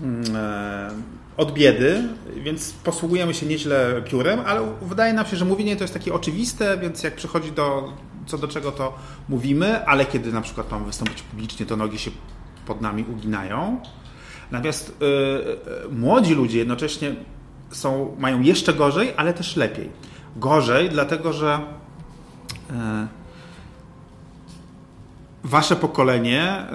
mm, 0.00 0.36
e, 0.36 0.90
od 1.36 1.52
biedy, 1.52 2.02
więc 2.36 2.72
posługujemy 2.72 3.34
się 3.34 3.46
nieźle 3.46 4.02
piórem, 4.02 4.40
ale 4.46 4.74
wydaje 4.82 5.12
nam 5.12 5.26
się, 5.26 5.36
że 5.36 5.44
mówienie 5.44 5.76
to 5.76 5.84
jest 5.84 5.94
takie 5.94 6.14
oczywiste, 6.14 6.78
więc 6.78 7.02
jak 7.02 7.14
przychodzi 7.14 7.52
do 7.52 7.92
co 8.26 8.38
do 8.38 8.48
czego 8.48 8.72
to 8.72 8.98
mówimy, 9.28 9.86
ale 9.86 10.06
kiedy 10.06 10.32
na 10.32 10.40
przykład 10.40 10.70
mamy 10.70 10.86
wystąpić 10.86 11.22
publicznie, 11.22 11.66
to 11.66 11.76
nogi 11.76 11.98
się 11.98 12.10
pod 12.66 12.80
nami 12.80 13.04
uginają. 13.12 13.80
Natomiast 14.50 14.96
yy, 15.00 15.96
młodzi 15.96 16.34
ludzie 16.34 16.58
jednocześnie 16.58 17.14
są, 17.70 18.16
mają 18.18 18.40
jeszcze 18.40 18.74
gorzej, 18.74 19.12
ale 19.16 19.34
też 19.34 19.56
lepiej 19.56 19.90
gorzej, 20.36 20.90
dlatego 20.90 21.32
że 21.32 21.60
e, 22.70 23.08
wasze 25.44 25.76
pokolenie 25.76 26.42
e, 26.42 26.66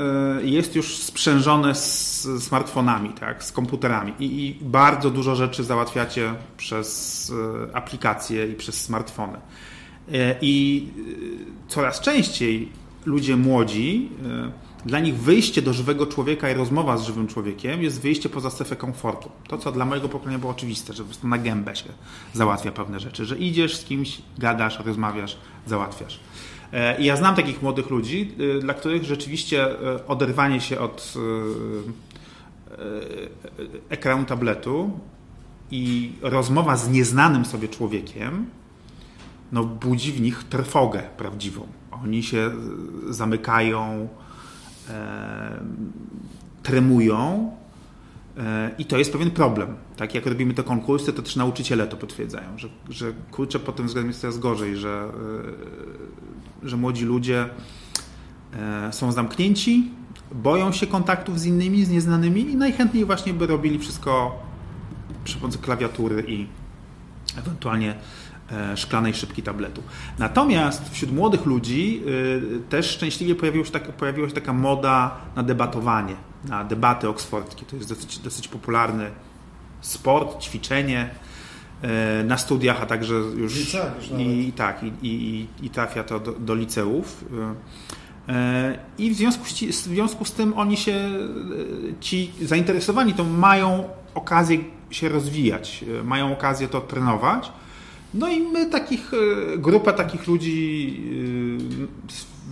jest 0.42 0.76
już 0.76 0.98
sprzężone 0.98 1.76
z 1.76 2.28
smartfonami, 2.40 3.10
tak, 3.10 3.44
z 3.44 3.52
komputerami 3.52 4.14
i, 4.20 4.58
bardzo 4.62 5.10
dużo 5.10 5.36
rzeczy 5.36 5.64
załatwiacie 5.64 6.34
przez 6.58 7.32
e, 7.72 7.76
aplikacje 7.76 8.48
i 8.48 8.56
przez 8.56 8.82
smartfony. 8.82 9.38
I 10.42 10.88
coraz 11.68 12.00
częściej 12.00 12.72
ludzie 13.06 13.36
młodzi 13.36 14.10
dla 14.86 15.00
nich 15.00 15.16
wyjście 15.16 15.62
do 15.62 15.74
żywego 15.74 16.06
człowieka 16.08 16.52
i 16.52 16.54
rozmowa 16.54 16.98
z 16.98 17.04
żywym 17.04 17.28
człowiekiem 17.28 17.84
jest 17.84 18.02
wyjście 18.02 18.30
poza 18.30 18.50
strefę 18.50 18.76
komfortu. 18.76 19.30
To, 19.48 19.58
co 19.58 19.72
dla 19.72 19.86
mojego 19.86 20.10
pokolenia 20.10 20.40
było 20.40 20.52
oczywiste, 20.52 20.94
że 20.94 21.04
po 21.04 21.10
prostu 21.10 21.28
na 21.28 21.38
gębę 21.38 21.76
się 21.76 21.90
załatwia 22.34 22.72
pewne 22.72 23.00
rzeczy, 23.00 23.26
że 23.26 23.38
idziesz 23.38 23.78
z 23.78 23.86
kimś, 23.86 24.22
gadasz, 24.38 24.80
rozmawiasz, 24.80 25.38
załatwiasz. 25.68 26.20
E, 26.74 27.02
I 27.02 27.06
ja 27.06 27.16
znam 27.16 27.36
takich 27.36 27.62
młodych 27.62 27.90
ludzi, 27.90 28.32
e, 28.58 28.60
dla 28.60 28.74
których 28.74 29.04
rzeczywiście 29.04 29.66
e, 29.66 30.08
oderwanie 30.08 30.62
się 30.62 30.80
od 30.80 31.14
ekranu 33.90 34.26
tabletu 34.26 35.00
i 35.72 36.12
rozmowa 36.22 36.78
z 36.78 36.90
nieznanym 36.90 37.46
sobie 37.46 37.68
człowiekiem 37.68 38.46
no, 39.52 39.64
budzi 39.64 40.12
w 40.12 40.22
nich 40.22 40.44
trwogę 40.44 41.04
prawdziwą. 41.18 41.68
Oni 41.92 42.24
się 42.24 42.52
zamykają, 43.10 44.08
tremują 46.64 47.52
e, 48.38 48.72
i 48.78 48.86
to 48.86 48.98
jest 48.98 49.12
pewien 49.12 49.32
problem. 49.32 49.76
Tak 49.98 50.16
jak 50.16 50.26
robimy 50.26 50.54
te 50.54 50.64
konkursy, 50.64 51.14
to 51.14 51.22
też 51.22 51.36
nauczyciele 51.36 51.88
to 51.88 51.98
potwierdzają, 51.98 52.58
że, 52.58 52.68
że 52.90 53.14
kurczę, 53.32 53.60
pod 53.60 53.76
tym 53.76 53.88
względem 53.88 54.10
jest 54.10 54.22
coraz 54.22 54.40
gorzej, 54.40 54.78
że, 54.78 55.10
e, 56.64 56.68
że 56.68 56.78
młodzi 56.78 57.06
ludzie 57.06 57.50
są 58.92 59.12
zamknięci, 59.12 59.92
boją 60.32 60.72
się 60.72 60.88
kontaktów 60.88 61.40
z 61.40 61.46
innymi, 61.46 61.86
z 61.86 61.90
nieznanymi 61.90 62.42
i 62.42 62.56
najchętniej 62.56 63.06
właśnie 63.06 63.34
by 63.34 63.48
robili 63.48 63.80
wszystko 63.80 64.44
przy 65.24 65.38
pomocy 65.38 65.58
klawiatury 65.58 66.24
i 66.28 66.48
ewentualnie 67.38 67.96
E, 67.96 68.29
szklanej 68.76 69.14
szybki 69.14 69.44
tabletu. 69.44 69.84
Natomiast 70.20 70.90
wśród 70.90 71.12
młodych 71.12 71.46
ludzi 71.46 72.04
e, 72.66 72.70
też 72.70 72.90
szczęśliwie 72.90 73.36
pojawiła 73.36 73.66
się, 73.66 73.72
taka, 73.72 73.92
pojawiła 73.92 74.28
się 74.28 74.36
taka 74.36 74.54
moda 74.54 75.18
na 75.36 75.44
debatowanie, 75.44 76.16
na 76.46 76.64
debaty 76.64 77.10
oksfordzkie. 77.10 77.66
To 77.66 77.76
jest 77.76 77.90
dosyć, 77.90 78.20
dosyć 78.20 78.48
popularny 78.48 79.12
sport, 79.82 80.42
ćwiczenie 80.42 81.10
e, 81.82 82.24
na 82.24 82.38
studiach, 82.38 82.82
a 82.82 82.86
także 82.86 83.14
już, 83.14 83.76
i, 84.18 84.48
i, 84.48 84.52
tak, 84.52 84.84
i, 84.84 84.92
i, 85.02 85.48
i 85.66 85.70
trafia 85.70 86.04
to 86.04 86.20
do, 86.20 86.32
do 86.32 86.56
liceów. 86.56 87.26
I 88.98 89.12
w 89.12 89.16
związku, 89.16 89.46
z, 89.46 89.54
w 89.62 89.74
związku 89.74 90.26
z 90.26 90.32
tym 90.32 90.54
oni 90.54 90.78
się, 90.78 91.10
ci 92.00 92.32
zainteresowani, 92.42 93.14
to 93.14 93.24
mają 93.24 93.90
okazję 94.16 94.58
się 94.92 95.10
rozwijać, 95.10 95.86
mają 96.04 96.34
okazję 96.34 96.68
to 96.68 96.82
trenować. 96.82 97.52
No 98.14 98.28
i 98.28 98.40
my 98.40 98.66
takich, 98.66 99.12
e, 99.14 99.58
grupę 99.58 99.94
takich 99.94 100.28
ludzi 100.28 101.02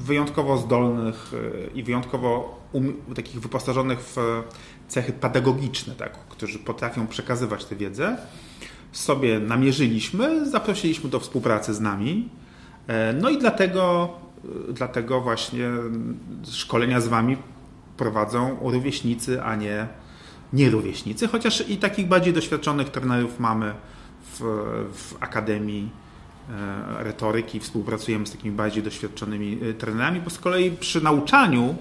e, 0.01 0.05
wyjątkowo 0.05 0.57
zdolnych 0.57 1.31
e, 1.33 1.67
i 1.71 1.83
wyjątkowo 1.83 2.59
um, 2.71 2.93
takich 3.15 3.41
wyposażonych 3.41 3.99
w 3.99 4.15
cechy 4.87 5.13
pedagogiczne, 5.13 5.95
tak, 5.95 6.13
którzy 6.29 6.59
potrafią 6.59 7.07
przekazywać 7.07 7.65
tę 7.65 7.75
wiedzę, 7.75 8.17
sobie 8.91 9.39
namierzyliśmy, 9.39 10.49
zaprosiliśmy 10.49 11.09
do 11.09 11.19
współpracy 11.19 11.73
z 11.73 11.79
nami. 11.79 12.29
No 13.21 13.29
i 13.29 13.37
dlatego, 13.37 14.09
dlatego 14.69 15.21
właśnie 15.21 15.69
szkolenia 16.51 17.01
z 17.01 17.07
wami 17.07 17.37
prowadzą 17.97 18.57
rówieśnicy, 18.61 19.43
a 19.43 19.55
nie 19.55 19.87
nierówieśnicy, 20.53 21.27
chociaż 21.27 21.69
i 21.69 21.77
takich 21.77 22.07
bardziej 22.07 22.33
doświadczonych 22.33 22.89
trenerów 22.89 23.39
mamy 23.39 23.73
w, 24.33 24.39
w 24.93 25.15
Akademii 25.19 25.89
e, 26.49 27.03
Retoryki, 27.03 27.59
współpracujemy 27.59 28.27
z 28.27 28.31
takimi 28.31 28.55
bardziej 28.55 28.83
doświadczonymi 28.83 29.59
e, 29.61 29.73
trenerami, 29.73 30.21
bo 30.21 30.29
z 30.29 30.39
kolei 30.39 30.71
przy 30.71 31.03
nauczaniu 31.03 31.75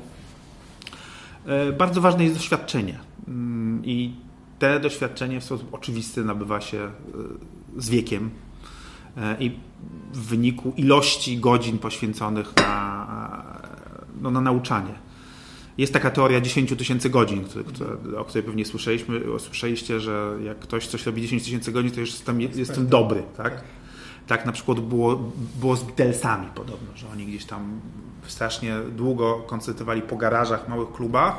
e, 1.47 1.73
bardzo 1.73 2.01
ważne 2.01 2.25
jest 2.25 2.37
doświadczenie. 2.37 2.99
Mm, 3.29 3.83
I 3.85 4.15
te 4.59 4.81
doświadczenie 4.81 5.41
w 5.41 5.45
sposób 5.45 5.75
oczywisty 5.75 6.25
nabywa 6.25 6.61
się 6.61 6.91
z 7.77 7.89
wiekiem 7.89 8.31
i 9.41 9.59
w 10.13 10.27
wyniku 10.27 10.73
ilości 10.77 11.39
godzin 11.39 11.79
poświęconych 11.79 12.57
na, 12.57 13.07
no, 14.21 14.31
na 14.31 14.41
nauczanie. 14.41 15.06
Jest 15.79 15.93
taka 15.93 16.11
teoria 16.11 16.41
10 16.41 16.75
tysięcy 16.79 17.11
godzin, 17.11 17.45
o 18.19 18.25
której 18.25 18.43
pewnie 18.43 18.65
słyszeliśmy, 18.65 19.21
słyszeliście, 19.39 20.01
że 20.01 20.39
jak 20.45 20.59
ktoś 20.59 20.87
coś 20.87 21.07
robi 21.07 21.23
10 21.23 21.45
tysięcy 21.45 21.73
godzin, 21.73 21.91
to 21.91 22.01
już 22.01 22.11
jestem, 22.11 22.41
jestem 22.41 22.87
dobry, 22.87 23.23
tak? 23.37 23.65
Tak 24.27 24.47
na 24.47 24.53
przykład 24.53 24.81
było, 24.81 25.33
było 25.61 25.77
z 25.77 25.83
Beatlesami 25.83 26.47
podobno, 26.55 26.97
że 26.97 27.07
oni 27.13 27.27
gdzieś 27.27 27.45
tam 27.45 27.81
strasznie 28.27 28.77
długo 28.97 29.35
koncertowali 29.47 30.03
po 30.03 30.17
garażach, 30.17 30.69
małych 30.69 30.93
klubach 30.93 31.35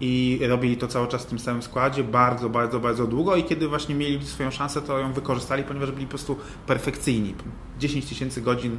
i 0.00 0.40
robili 0.48 0.76
to 0.76 0.88
cały 0.88 1.08
czas 1.08 1.22
w 1.22 1.26
tym 1.26 1.38
samym 1.38 1.62
składzie, 1.62 2.04
bardzo, 2.04 2.50
bardzo, 2.50 2.80
bardzo 2.80 3.06
długo 3.06 3.36
i 3.36 3.44
kiedy 3.44 3.68
właśnie 3.68 3.94
mieli 3.94 4.26
swoją 4.26 4.50
szansę, 4.50 4.82
to 4.82 4.98
ją 4.98 5.12
wykorzystali, 5.12 5.62
ponieważ 5.62 5.90
byli 5.90 6.06
po 6.06 6.10
prostu 6.10 6.36
perfekcyjni. 6.66 7.34
10 7.78 8.06
tysięcy 8.06 8.42
godzin 8.42 8.76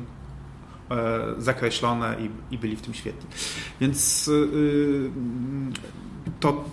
zakreślone 1.38 2.15
i, 2.20 2.54
i, 2.56 2.58
byli 2.58 2.75
w 2.75 2.82
tym 2.82 2.94
świetni. 2.94 3.30
Więc 3.82 4.27
yy, 4.27 5.12
to 6.39 6.63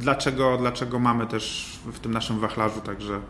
dlaczego, 0.00 0.56
dlaczego 0.56 0.98
mamy 0.98 1.26
też 1.26 1.72
w 1.92 1.98
tym 1.98 2.12
naszym 2.12 2.38
wachlarzu 2.38 2.80
także 2.80 3.20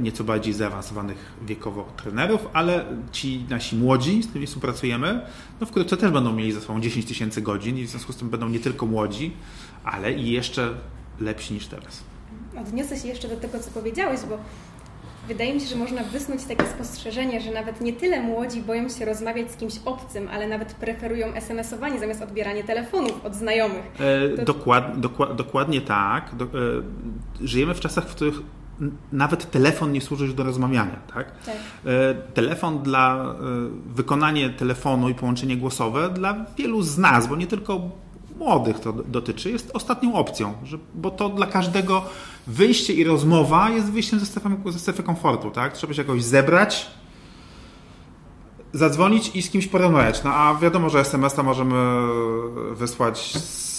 nieco 0.00 0.24
bardziej 0.24 0.52
zaawansowanych 0.52 1.32
wiekowo 1.42 1.92
trenerów, 1.96 2.40
ale 2.52 2.84
ci 3.12 3.44
nasi 3.50 3.76
młodzi, 3.76 4.22
z 4.22 4.26
którymi 4.26 4.46
współpracujemy, 4.46 5.20
no 5.60 5.66
wkrótce 5.66 5.96
też 5.96 6.10
będą 6.10 6.32
mieli 6.32 6.52
ze 6.52 6.60
sobą 6.60 6.80
10 6.80 7.06
tysięcy 7.06 7.42
godzin 7.42 7.78
i 7.78 7.84
w 7.86 7.90
związku 7.90 8.12
z 8.12 8.16
tym 8.16 8.30
będą 8.30 8.48
nie 8.48 8.60
tylko 8.60 8.86
młodzi, 8.86 9.32
ale 9.84 10.12
i 10.12 10.30
jeszcze 10.30 10.74
lepsi 11.20 11.54
niż 11.54 11.66
teraz. 11.66 12.02
Odniosę 12.60 12.96
się 12.96 13.08
jeszcze 13.08 13.28
do 13.28 13.36
tego, 13.36 13.60
co 13.60 13.70
powiedziałeś, 13.70 14.20
bo 14.28 14.38
wydaje 15.28 15.54
mi 15.54 15.60
się, 15.60 15.66
że 15.66 15.76
można 15.76 16.04
wysnuć 16.04 16.44
takie 16.44 16.66
spostrzeżenie, 16.66 17.40
że 17.40 17.50
nawet 17.50 17.80
nie 17.80 17.92
tyle 17.92 18.22
młodzi 18.22 18.62
boją 18.62 18.88
się 18.88 19.04
rozmawiać 19.04 19.50
z 19.50 19.56
kimś 19.56 19.74
obcym, 19.84 20.28
ale 20.32 20.48
nawet 20.48 20.74
preferują 20.74 21.34
SMS-owanie 21.34 21.98
zamiast 21.98 22.22
odbieranie 22.22 22.64
telefonów 22.64 23.24
od 23.24 23.34
znajomych. 23.34 23.84
E, 24.00 24.36
to... 24.36 24.44
dokład, 24.44 25.00
dokład, 25.00 25.36
dokładnie 25.36 25.80
tak. 25.80 26.34
Do, 26.34 26.44
e, 26.44 26.48
żyjemy 27.40 27.74
w 27.74 27.80
czasach, 27.80 28.08
w 28.08 28.14
których 28.14 28.34
nawet 29.12 29.50
telefon 29.50 29.92
nie 29.92 30.00
służy 30.00 30.24
już 30.24 30.34
do 30.34 30.42
rozmawiania. 30.42 30.96
Tak? 31.14 31.32
tak. 31.46 31.56
E, 31.86 32.14
telefon 32.14 32.82
dla 32.82 33.16
e, 33.16 33.34
wykonanie 33.94 34.50
telefonu 34.50 35.08
i 35.08 35.14
połączenie 35.14 35.56
głosowe 35.56 36.10
dla 36.10 36.44
wielu 36.58 36.82
z 36.82 36.98
nas, 36.98 37.26
bo 37.26 37.36
nie 37.36 37.46
tylko 37.46 37.90
młodych 38.40 38.80
to 38.80 38.92
dotyczy, 38.92 39.50
jest 39.50 39.70
ostatnią 39.74 40.14
opcją, 40.14 40.54
że, 40.64 40.78
bo 40.94 41.10
to 41.10 41.28
dla 41.28 41.46
każdego 41.46 42.02
wyjście 42.46 42.92
i 42.92 43.04
rozmowa 43.04 43.70
jest 43.70 43.92
wyjściem 43.92 44.20
ze 44.20 44.26
strefy, 44.26 44.48
ze 44.66 44.78
strefy 44.78 45.02
komfortu. 45.02 45.50
Tak? 45.50 45.72
Trzeba 45.72 45.94
się 45.94 46.02
jakoś 46.02 46.24
zebrać, 46.24 46.90
zadzwonić 48.72 49.36
i 49.36 49.42
z 49.42 49.50
kimś 49.50 49.66
porozmawiać. 49.66 50.24
No 50.24 50.34
a 50.34 50.54
wiadomo, 50.54 50.90
że 50.90 51.00
SMS-a 51.00 51.42
możemy 51.42 51.74
wysłać 52.74 53.32
E, 53.36 53.69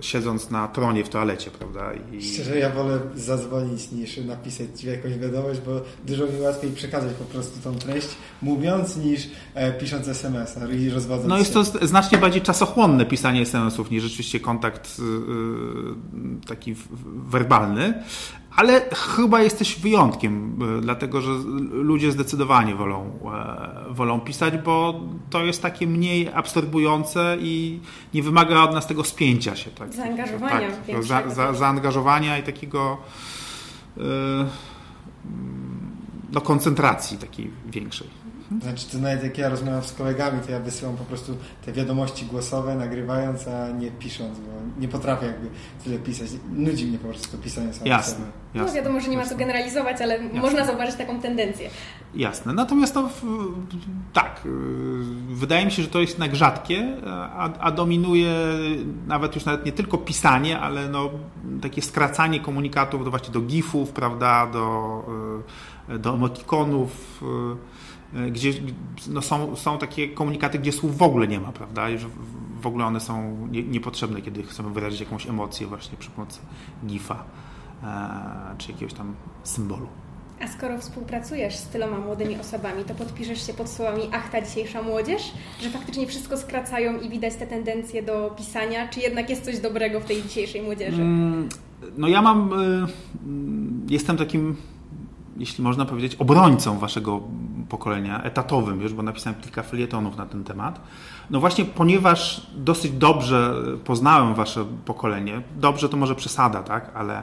siedząc 0.00 0.50
na 0.50 0.68
tronie 0.68 1.04
w 1.04 1.08
toalecie, 1.08 1.50
prawda? 1.50 1.92
I... 2.12 2.22
Szczerze, 2.22 2.58
ja 2.58 2.70
wolę 2.70 2.98
zadzwonić 3.14 3.92
niż 3.92 4.16
napisać 4.16 4.84
jakąś 4.84 5.18
wiadomość, 5.18 5.60
bo 5.60 5.80
dużo 6.06 6.26
mi 6.26 6.40
łatwiej 6.40 6.70
przekazać 6.70 7.12
po 7.14 7.24
prostu 7.24 7.62
tą 7.62 7.78
treść, 7.78 8.08
mówiąc, 8.42 8.96
niż 8.96 9.28
e, 9.54 9.72
pisząc 9.72 10.08
SMS-a 10.08 10.68
i 10.68 10.90
rozwadząc 10.90 11.28
No 11.28 11.38
jest 11.38 11.54
to 11.54 11.64
znacznie 11.64 12.18
bardziej 12.18 12.42
czasochłonne 12.42 13.06
pisanie 13.06 13.42
SMS-ów 13.42 13.90
niż 13.90 14.02
rzeczywiście 14.02 14.40
kontakt 14.40 14.96
e, 14.98 16.46
taki 16.46 16.74
werbalny, 17.28 18.02
ale 18.56 18.80
chyba 18.94 19.42
jesteś 19.42 19.80
wyjątkiem, 19.80 20.58
e, 20.78 20.80
dlatego 20.80 21.20
że 21.20 21.30
ludzie 21.70 22.12
zdecydowanie 22.12 22.74
wolą, 22.74 23.18
e, 23.34 23.94
wolą 23.94 24.20
pisać, 24.20 24.54
bo 24.58 25.00
to 25.30 25.44
jest 25.44 25.62
takie 25.62 25.86
mniej 25.86 26.28
absorbujące 26.34 27.36
i 27.40 27.80
nie 28.14 28.22
wymaga 28.22 28.62
od 28.62 28.74
nas 28.74 28.86
tego 28.86 29.04
spięcia 29.04 29.56
się. 29.56 29.70
Tak? 29.70 29.94
Zaangażowania. 29.94 30.70
Tak, 30.86 31.04
za, 31.04 31.30
za, 31.30 31.52
zaangażowania 31.52 32.38
i 32.38 32.42
takiego 32.42 32.96
yy, 33.96 34.04
no, 36.32 36.40
koncentracji 36.40 37.18
takiej 37.18 37.50
większej. 37.66 38.08
Znaczy, 38.62 38.86
to 38.92 38.98
nawet 38.98 39.22
jak 39.22 39.38
ja 39.38 39.48
rozmawiam 39.48 39.82
z 39.82 39.92
kolegami, 39.92 40.40
to 40.40 40.52
ja 40.52 40.60
wysyłam 40.60 40.96
po 40.96 41.04
prostu 41.04 41.36
te 41.66 41.72
wiadomości 41.72 42.26
głosowe, 42.26 42.74
nagrywając, 42.74 43.48
a 43.48 43.70
nie 43.70 43.90
pisząc, 43.90 44.38
bo 44.38 44.80
nie 44.80 44.88
potrafię 44.88 45.26
jakby 45.26 45.48
tyle 45.84 45.98
pisać. 45.98 46.28
Nudzi 46.52 46.86
mnie 46.86 46.98
po 46.98 47.08
prostu 47.08 47.36
to 47.36 47.42
pisanie 47.42 47.72
samo 47.72 47.86
jasne, 47.86 48.24
jasne. 48.54 48.70
No 48.70 48.74
wiadomo, 48.74 49.00
że 49.00 49.08
nie 49.08 49.16
ma 49.16 49.26
co 49.26 49.36
generalizować, 49.36 50.00
ale 50.00 50.18
jasne. 50.18 50.40
można 50.40 50.66
zauważyć 50.66 50.94
taką 50.94 51.20
tendencję. 51.20 51.70
Jasne. 52.14 52.52
Natomiast 52.52 52.94
to 52.94 53.08
tak, 54.12 54.40
y, 54.46 54.48
wydaje 55.34 55.64
mi 55.64 55.70
się, 55.70 55.82
że 55.82 55.88
to 55.88 56.00
jest 56.00 56.12
jednak 56.12 56.36
rzadkie, 56.36 56.96
a, 57.06 57.52
a 57.58 57.70
dominuje 57.70 58.34
nawet 59.06 59.34
już 59.34 59.44
nawet 59.44 59.66
nie 59.66 59.72
tylko 59.72 59.98
pisanie, 59.98 60.58
ale 60.58 60.88
no, 60.88 61.10
takie 61.62 61.82
skracanie 61.82 62.40
komunikatów 62.40 63.04
do 63.04 63.10
właśnie 63.10 63.32
do 63.32 63.40
gifów, 63.40 63.90
prawda, 63.90 64.46
do, 64.46 65.04
y, 65.94 65.98
do 65.98 66.14
emotikonów, 66.14 67.22
y, 67.22 67.77
gdzie 68.12 68.52
no 69.08 69.22
są, 69.22 69.56
są 69.56 69.78
takie 69.78 70.08
komunikaty, 70.08 70.58
gdzie 70.58 70.72
słów 70.72 70.98
w 70.98 71.02
ogóle 71.02 71.28
nie 71.28 71.40
ma, 71.40 71.52
prawda? 71.52 71.90
I 71.90 71.98
że 71.98 72.08
w 72.60 72.66
ogóle 72.66 72.84
one 72.84 73.00
są 73.00 73.46
nie, 73.50 73.62
niepotrzebne, 73.62 74.22
kiedy 74.22 74.42
chcemy 74.42 74.70
wyrazić 74.70 75.00
jakąś 75.00 75.26
emocję 75.26 75.66
właśnie 75.66 75.98
przy 75.98 76.10
pomocy 76.10 76.40
gifa 76.86 77.24
e, 77.82 78.56
czy 78.58 78.72
jakiegoś 78.72 78.94
tam 78.94 79.14
symbolu. 79.44 79.86
A 80.40 80.48
skoro 80.48 80.78
współpracujesz 80.78 81.56
z 81.56 81.62
tyloma 81.62 81.98
młodymi 81.98 82.36
osobami, 82.36 82.84
to 82.84 82.94
podpiszesz 82.94 83.46
się 83.46 83.54
pod 83.54 83.68
słowami 83.68 84.02
ach, 84.12 84.30
ta 84.30 84.42
dzisiejsza 84.42 84.82
młodzież? 84.82 85.32
Że 85.62 85.70
faktycznie 85.70 86.06
wszystko 86.06 86.36
skracają 86.36 87.00
i 87.00 87.10
widać 87.10 87.34
te 87.34 87.46
tendencje 87.46 88.02
do 88.02 88.34
pisania? 88.36 88.88
Czy 88.88 89.00
jednak 89.00 89.30
jest 89.30 89.44
coś 89.44 89.58
dobrego 89.58 90.00
w 90.00 90.04
tej 90.04 90.22
dzisiejszej 90.22 90.62
młodzieży? 90.62 91.02
Mm, 91.02 91.48
no 91.96 92.08
ja 92.08 92.22
mam... 92.22 92.52
Y, 92.52 93.92
jestem 93.92 94.16
takim 94.16 94.56
jeśli 95.38 95.64
można 95.64 95.84
powiedzieć, 95.84 96.14
obrońcą 96.14 96.78
waszego 96.78 97.20
pokolenia, 97.68 98.22
etatowym 98.22 98.80
już, 98.80 98.92
bo 98.92 99.02
napisałem 99.02 99.40
kilka 99.40 99.62
felietonów 99.62 100.16
na 100.16 100.26
ten 100.26 100.44
temat. 100.44 100.80
No 101.30 101.40
właśnie, 101.40 101.64
ponieważ 101.64 102.46
dosyć 102.54 102.92
dobrze 102.92 103.54
poznałem 103.84 104.34
wasze 104.34 104.64
pokolenie, 104.84 105.42
dobrze 105.56 105.88
to 105.88 105.96
może 105.96 106.14
przesada, 106.14 106.62
tak, 106.62 106.90
ale 106.94 107.22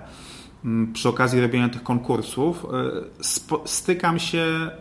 mm, 0.65 0.93
przy 0.93 1.10
okazji 1.10 1.41
robienia 1.41 1.69
tych 1.69 1.84
konkursów 1.84 2.65
e, 2.65 3.63
stykam 3.65 4.19
się 4.19 4.71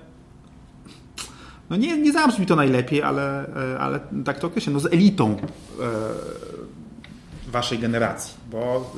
no 1.70 1.76
nie, 1.76 1.96
nie 1.96 2.12
zabrzmi 2.12 2.46
to 2.46 2.56
najlepiej, 2.56 3.02
ale, 3.02 3.46
e, 3.74 3.78
ale 3.78 4.00
tak 4.24 4.38
to 4.38 4.46
określę, 4.46 4.72
no 4.72 4.80
z 4.80 4.86
elitą 4.86 5.36
e, 5.36 5.40
waszej 7.50 7.78
generacji, 7.78 8.34
bo 8.50 8.92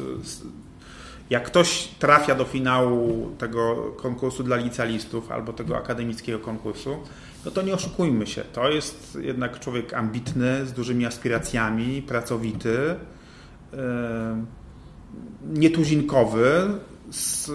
jak 1.30 1.44
ktoś 1.44 1.88
trafia 1.98 2.34
do 2.34 2.44
finału 2.44 3.30
tego 3.38 3.92
konkursu 3.96 4.42
dla 4.42 4.56
licealistów 4.56 5.30
albo 5.30 5.52
tego 5.52 5.76
akademickiego 5.76 6.38
konkursu, 6.38 6.96
no 7.44 7.50
to 7.50 7.62
nie 7.62 7.74
oszukujmy 7.74 8.26
się. 8.26 8.42
To 8.52 8.70
jest 8.70 9.18
jednak 9.20 9.60
człowiek 9.60 9.94
ambitny, 9.94 10.66
z 10.66 10.72
dużymi 10.72 11.06
aspiracjami, 11.06 12.02
pracowity, 12.02 12.94
nietuzinkowy, 15.52 16.68
z 17.10 17.50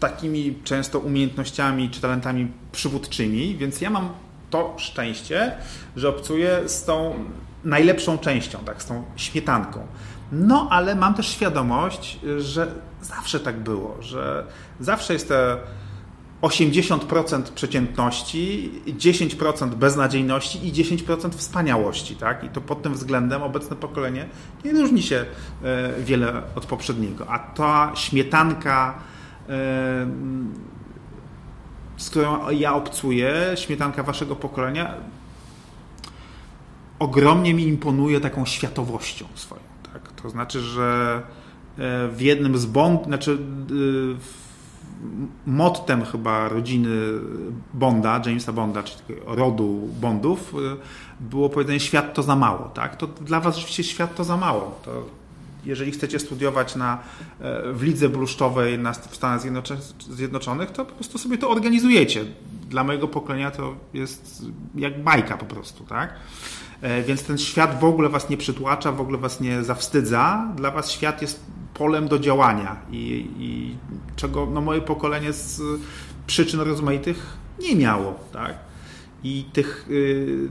takimi 0.00 0.58
często 0.64 0.98
umiejętnościami 0.98 1.90
czy 1.90 2.00
talentami 2.00 2.52
przywódczymi, 2.72 3.56
więc 3.56 3.80
ja 3.80 3.90
mam 3.90 4.08
to 4.50 4.74
szczęście, 4.78 5.52
że 5.96 6.08
obcuję 6.08 6.60
z 6.66 6.84
tą 6.84 7.14
najlepszą 7.64 8.18
częścią, 8.18 8.58
tak, 8.58 8.82
z 8.82 8.86
tą 8.86 9.04
śmietanką. 9.16 9.86
No, 10.32 10.68
ale 10.70 10.94
mam 10.94 11.14
też 11.14 11.28
świadomość, 11.28 12.18
że 12.38 12.74
zawsze 13.02 13.40
tak 13.40 13.60
było, 13.60 13.96
że 14.00 14.46
zawsze 14.80 15.12
jest 15.12 15.28
te 15.28 15.58
80% 16.42 17.42
przeciętności, 17.42 18.70
10% 18.86 19.74
beznadziejności 19.74 20.68
i 20.68 20.72
10% 20.72 21.30
wspaniałości. 21.30 22.16
Tak? 22.16 22.44
I 22.44 22.48
to 22.48 22.60
pod 22.60 22.82
tym 22.82 22.94
względem 22.94 23.42
obecne 23.42 23.76
pokolenie 23.76 24.28
nie 24.64 24.72
różni 24.72 25.02
się 25.02 25.24
e, 25.64 25.92
wiele 26.02 26.42
od 26.54 26.66
poprzedniego. 26.66 27.30
A 27.30 27.38
ta 27.38 27.92
śmietanka, 27.94 28.94
e, 29.48 30.06
z 31.96 32.10
którą 32.10 32.50
ja 32.50 32.74
obcuję, 32.74 33.34
śmietanka 33.54 34.02
waszego 34.02 34.36
pokolenia, 34.36 34.94
ogromnie 36.98 37.54
mi 37.54 37.68
imponuje 37.68 38.20
taką 38.20 38.46
światowością 38.46 39.26
swoją. 39.34 39.71
To 40.22 40.30
znaczy, 40.30 40.60
że 40.60 41.22
e, 41.78 42.08
w 42.08 42.20
jednym 42.20 42.58
z 42.58 42.66
Bond, 42.66 43.04
znaczy 43.04 43.38
e, 43.38 44.42
mottem 45.46 46.04
chyba 46.04 46.48
rodziny 46.48 46.98
Bonda, 47.74 48.20
Jamesa 48.26 48.52
Bonda, 48.52 48.82
czy 48.82 48.94
rodu 49.26 49.88
Bondów, 50.00 50.54
e, 50.54 50.76
było 51.20 51.48
powiedzenie 51.48 51.80
świat 51.80 52.14
to 52.14 52.22
za 52.22 52.36
mało, 52.36 52.70
tak? 52.74 52.96
To 52.96 53.06
dla 53.06 53.40
was 53.40 53.56
rzeczywiście 53.56 53.84
świat 53.84 54.14
to 54.14 54.24
za 54.24 54.36
mało. 54.36 54.80
To 54.84 55.22
jeżeli 55.64 55.92
chcecie 55.92 56.18
studiować 56.18 56.76
na, 56.76 56.98
w 57.72 57.82
lidze 57.82 58.08
bluszczowej 58.08 58.78
na, 58.78 58.92
w 58.92 59.16
Stanach 59.16 59.40
Zjednoczonych, 59.98 60.70
to 60.70 60.84
po 60.84 60.92
prostu 60.92 61.18
sobie 61.18 61.38
to 61.38 61.50
organizujecie. 61.50 62.24
Dla 62.68 62.84
mojego 62.84 63.08
pokolenia 63.08 63.50
to 63.50 63.74
jest 63.94 64.42
jak 64.74 65.02
bajka 65.02 65.36
po 65.36 65.46
prostu, 65.46 65.84
tak? 65.84 66.14
Więc 67.06 67.22
ten 67.22 67.38
świat 67.38 67.80
w 67.80 67.84
ogóle 67.84 68.08
was 68.08 68.30
nie 68.30 68.36
przytłacza, 68.36 68.92
w 68.92 69.00
ogóle 69.00 69.18
was 69.18 69.40
nie 69.40 69.64
zawstydza. 69.64 70.52
Dla 70.56 70.70
was 70.70 70.90
świat 70.90 71.22
jest 71.22 71.40
polem 71.74 72.08
do 72.08 72.18
działania 72.18 72.76
i, 72.90 73.28
i 73.38 73.76
czego 74.16 74.46
no, 74.46 74.60
moje 74.60 74.80
pokolenie 74.80 75.32
z 75.32 75.62
przyczyn 76.26 76.60
rozmaitych 76.60 77.36
nie 77.60 77.76
miało. 77.76 78.20
Tak? 78.32 78.58
I 79.24 79.44
tych, 79.52 79.86
y, 79.90 80.48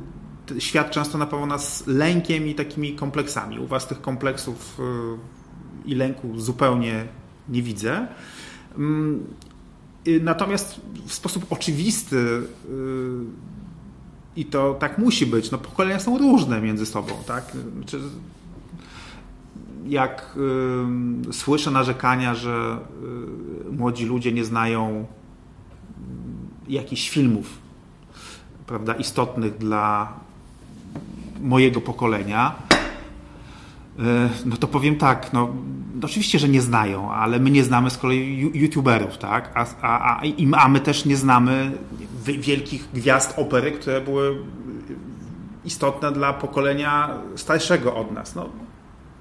świat 0.59 0.91
często 0.91 1.17
napawał 1.17 1.45
nas 1.45 1.87
lękiem 1.87 2.47
i 2.47 2.55
takimi 2.55 2.95
kompleksami. 2.95 3.59
U 3.59 3.67
Was 3.67 3.87
tych 3.87 4.01
kompleksów 4.01 4.79
y, 4.79 5.89
i 5.89 5.95
lęku 5.95 6.39
zupełnie 6.39 7.07
nie 7.49 7.63
widzę. 7.63 8.07
Mm, 8.77 9.23
y, 10.07 10.19
natomiast 10.23 10.81
w 11.05 11.13
sposób 11.13 11.45
oczywisty 11.49 12.17
y, 12.17 12.41
i 14.35 14.45
to 14.45 14.73
tak 14.73 14.97
musi 14.97 15.25
być, 15.25 15.51
no 15.51 15.57
pokolenia 15.57 15.99
są 15.99 16.17
różne 16.17 16.61
między 16.61 16.85
sobą, 16.85 17.13
tak? 17.27 17.57
Jak 19.87 20.37
y, 21.29 21.33
słyszę 21.33 21.71
narzekania, 21.71 22.35
że 22.35 22.77
y, 23.67 23.71
młodzi 23.71 24.05
ludzie 24.05 24.31
nie 24.31 24.45
znają 24.45 25.05
jakichś 26.67 27.09
filmów, 27.09 27.57
prawda, 28.67 28.93
istotnych 28.93 29.57
dla 29.57 30.13
mojego 31.41 31.81
pokolenia, 31.81 32.55
no 34.45 34.57
to 34.57 34.67
powiem 34.67 34.95
tak, 34.95 35.33
no, 35.33 35.49
oczywiście, 36.03 36.39
że 36.39 36.49
nie 36.49 36.61
znają, 36.61 37.11
ale 37.11 37.39
my 37.39 37.51
nie 37.51 37.63
znamy 37.63 37.89
z 37.89 37.97
kolei 37.97 38.51
youtuberów, 38.53 39.17
tak? 39.17 39.51
A, 39.53 39.65
a, 39.81 40.21
a, 40.21 40.21
a 40.57 40.67
my 40.67 40.79
też 40.79 41.05
nie 41.05 41.17
znamy 41.17 41.71
wielkich 42.25 42.87
gwiazd 42.93 43.33
opery, 43.37 43.71
które 43.71 44.01
były 44.01 44.37
istotne 45.65 46.11
dla 46.11 46.33
pokolenia 46.33 47.09
starszego 47.35 47.95
od 47.95 48.11
nas. 48.11 48.35
No, 48.35 48.49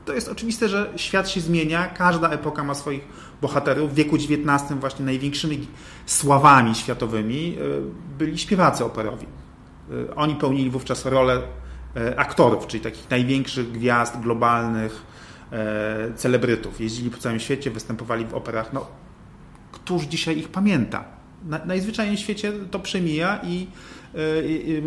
to 0.04 0.12
jest 0.12 0.28
oczywiste, 0.28 0.68
że 0.68 0.92
świat 0.96 1.28
się 1.28 1.40
zmienia, 1.40 1.87
każda 1.87 2.30
epoka 2.30 2.64
ma 2.64 2.74
swoich 2.74 3.02
bohaterów. 3.42 3.90
W 3.90 3.94
wieku 3.94 4.16
XIX 4.16 4.80
właśnie 4.80 5.04
największymi 5.04 5.66
sławami 6.06 6.74
światowymi 6.74 7.56
e, 7.56 7.64
byli 8.18 8.38
śpiewacy 8.38 8.85
operowi. 8.85 9.26
E, 10.11 10.14
oni 10.14 10.35
pełnili 10.35 10.70
wówczas 10.70 11.06
rolę 11.06 11.35
e, 11.35 11.42
aktorów, 12.16 12.66
czyli 12.66 12.83
takich 12.83 13.11
największych 13.11 13.72
gwiazd 13.72 14.20
globalnych, 14.20 15.03
celebrytów. 16.16 16.81
Jeździli 16.81 17.11
po 17.11 17.18
całym 17.18 17.40
świecie, 17.40 17.70
występowali 17.70 18.26
w 18.26 18.35
operach. 18.35 18.72
No, 18.72 18.87
któż 19.72 20.05
dzisiaj 20.05 20.38
ich 20.38 20.48
pamięta? 20.48 21.05
najzwyczajniej 21.66 22.16
w 22.16 22.20
świecie 22.20 22.53
to 22.70 22.79
przemija 22.79 23.40
i, 23.44 23.66
i 24.44 24.83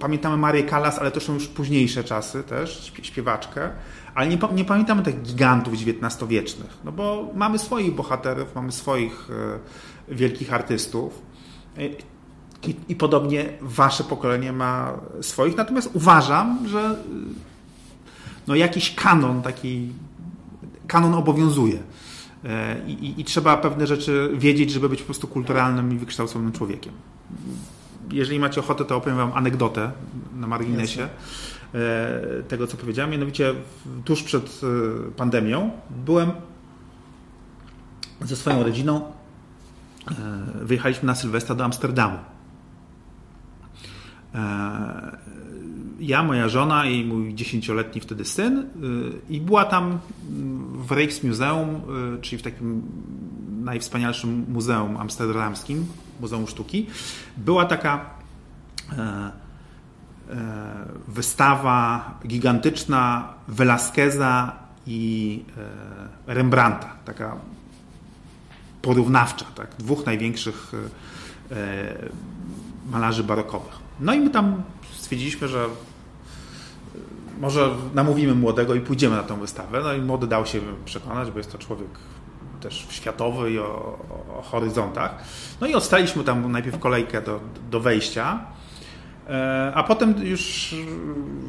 pamiętamy 0.00 0.36
Marię 0.36 0.64
Callas, 0.64 0.98
ale 0.98 1.10
to 1.10 1.20
są 1.20 1.34
już 1.34 1.46
późniejsze 1.46 2.04
czasy 2.04 2.42
też, 2.42 2.92
śpiewaczkę. 3.02 3.70
Ale 4.14 4.28
nie, 4.28 4.38
nie 4.52 4.64
pamiętamy 4.64 5.02
tych 5.02 5.22
gigantów 5.22 5.74
XIX-wiecznych, 5.74 6.78
no 6.84 6.92
bo 6.92 7.30
mamy 7.34 7.58
swoich 7.58 7.94
bohaterów, 7.94 8.54
mamy 8.54 8.72
swoich 8.72 9.28
e, 10.10 10.14
wielkich 10.14 10.52
artystów. 10.52 11.22
E, 12.64 12.70
I, 12.70 12.74
I, 12.88 12.96
podobnie 12.96 13.48
wasze 13.60 14.04
pokolenie 14.04 14.52
ma 14.52 14.92
swoich, 15.20 15.56
natomiast 15.56 15.90
uważam, 15.94 16.68
że 16.68 16.80
e, 16.80 16.94
no 18.46 18.54
jakiś 18.54 18.94
kanon 18.94 19.42
taki, 19.42 19.92
kanon 20.86 21.14
obowiązuje. 21.14 21.78
I, 22.86 22.92
i, 22.92 23.20
I, 23.20 23.24
trzeba 23.24 23.56
pewne 23.56 23.86
rzeczy 23.86 24.30
wiedzieć, 24.34 24.70
żeby 24.70 24.88
być 24.88 25.00
po 25.00 25.04
prostu 25.04 25.28
kulturalnym 25.28 25.92
i 25.92 25.98
wykształconym 25.98 26.52
człowiekiem. 26.52 26.92
Jeżeli 28.12 28.38
macie 28.38 28.60
ochotę, 28.60 28.84
to 28.84 28.96
opowiem 28.96 29.16
wam 29.16 29.32
anegdotę 29.32 29.92
na 30.34 30.46
marginesie. 30.46 31.00
Jasne 31.00 31.60
E, 31.74 32.42
tego, 32.48 32.66
co 32.66 32.76
powiedziałem. 32.76 33.10
Mianowicie 33.10 33.54
tuż 34.04 34.22
przed 34.22 34.60
e, 34.62 35.10
pandemią 35.10 35.70
byłem 35.90 36.32
ze 38.20 38.36
swoją 38.36 38.62
rodziną, 38.62 39.12
e, 40.10 40.14
wyjechaliśmy 40.64 41.06
na 41.06 41.14
Sylwestra 41.14 41.54
do 41.54 41.64
Amsterdamu. 41.64 42.18
Ja, 46.00 46.22
moja 46.22 46.48
żona 46.48 46.86
i 46.86 47.04
mój 47.04 47.34
dziesięcioletni 47.34 48.00
wtedy 48.00 48.24
syn 48.24 48.66
i 49.28 49.40
była 49.40 49.64
tam 49.64 49.98
w 50.74 50.92
Rijksmuseum, 50.92 51.80
czyli 52.20 52.38
w 52.38 52.42
takim 52.42 52.82
najwspanialszym 53.64 54.44
muzeum 54.48 54.96
amsterdamskim, 54.96 55.86
Muzeum 56.20 56.46
Sztuki, 56.46 56.86
była 57.36 57.64
taka 57.64 58.10
E, 60.30 60.86
wystawa 61.08 62.10
gigantyczna 62.26 63.34
Velasqueza 63.48 64.52
i 64.86 65.44
e, 66.26 66.34
Rembrandta, 66.34 66.96
taka 67.04 67.36
porównawcza, 68.82 69.44
tak? 69.54 69.68
dwóch 69.78 70.06
największych 70.06 70.72
e, 71.52 71.56
malarzy 72.90 73.24
barokowych. 73.24 73.79
No 74.00 74.14
i 74.14 74.20
my 74.20 74.30
tam 74.30 74.62
stwierdziliśmy, 74.92 75.48
że 75.48 75.66
może 77.40 77.70
namówimy 77.94 78.34
młodego 78.34 78.74
i 78.74 78.80
pójdziemy 78.80 79.16
na 79.16 79.22
tę 79.22 79.40
wystawę. 79.40 79.80
No 79.84 79.92
i 79.92 80.00
młody 80.00 80.26
dał 80.26 80.46
się 80.46 80.60
przekonać, 80.84 81.30
bo 81.30 81.38
jest 81.38 81.52
to 81.52 81.58
człowiek 81.58 81.88
też 82.60 82.86
światowy 82.90 83.50
i 83.50 83.58
o, 83.58 83.98
o 84.38 84.42
horyzontach. 84.42 85.14
No 85.60 85.66
i 85.66 85.74
odstaliśmy 85.74 86.24
tam 86.24 86.52
najpierw 86.52 86.78
kolejkę 86.78 87.22
do, 87.22 87.40
do 87.70 87.80
wejścia. 87.80 88.40
E, 89.28 89.72
a 89.74 89.82
potem 89.82 90.14
już 90.26 90.74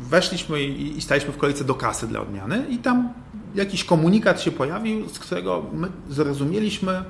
weszliśmy 0.09 0.63
i 0.63 1.01
staliśmy 1.01 1.33
w 1.33 1.37
kolejce 1.37 1.63
do 1.63 1.75
kasy 1.75 2.07
dla 2.07 2.21
odmiany 2.21 2.65
i 2.69 2.77
tam 2.77 3.13
jakiś 3.55 3.83
komunikat 3.83 4.41
się 4.41 4.51
pojawił, 4.51 5.09
z 5.09 5.19
którego 5.19 5.65
my 5.73 5.87
zrozumieliśmy, 6.09 7.03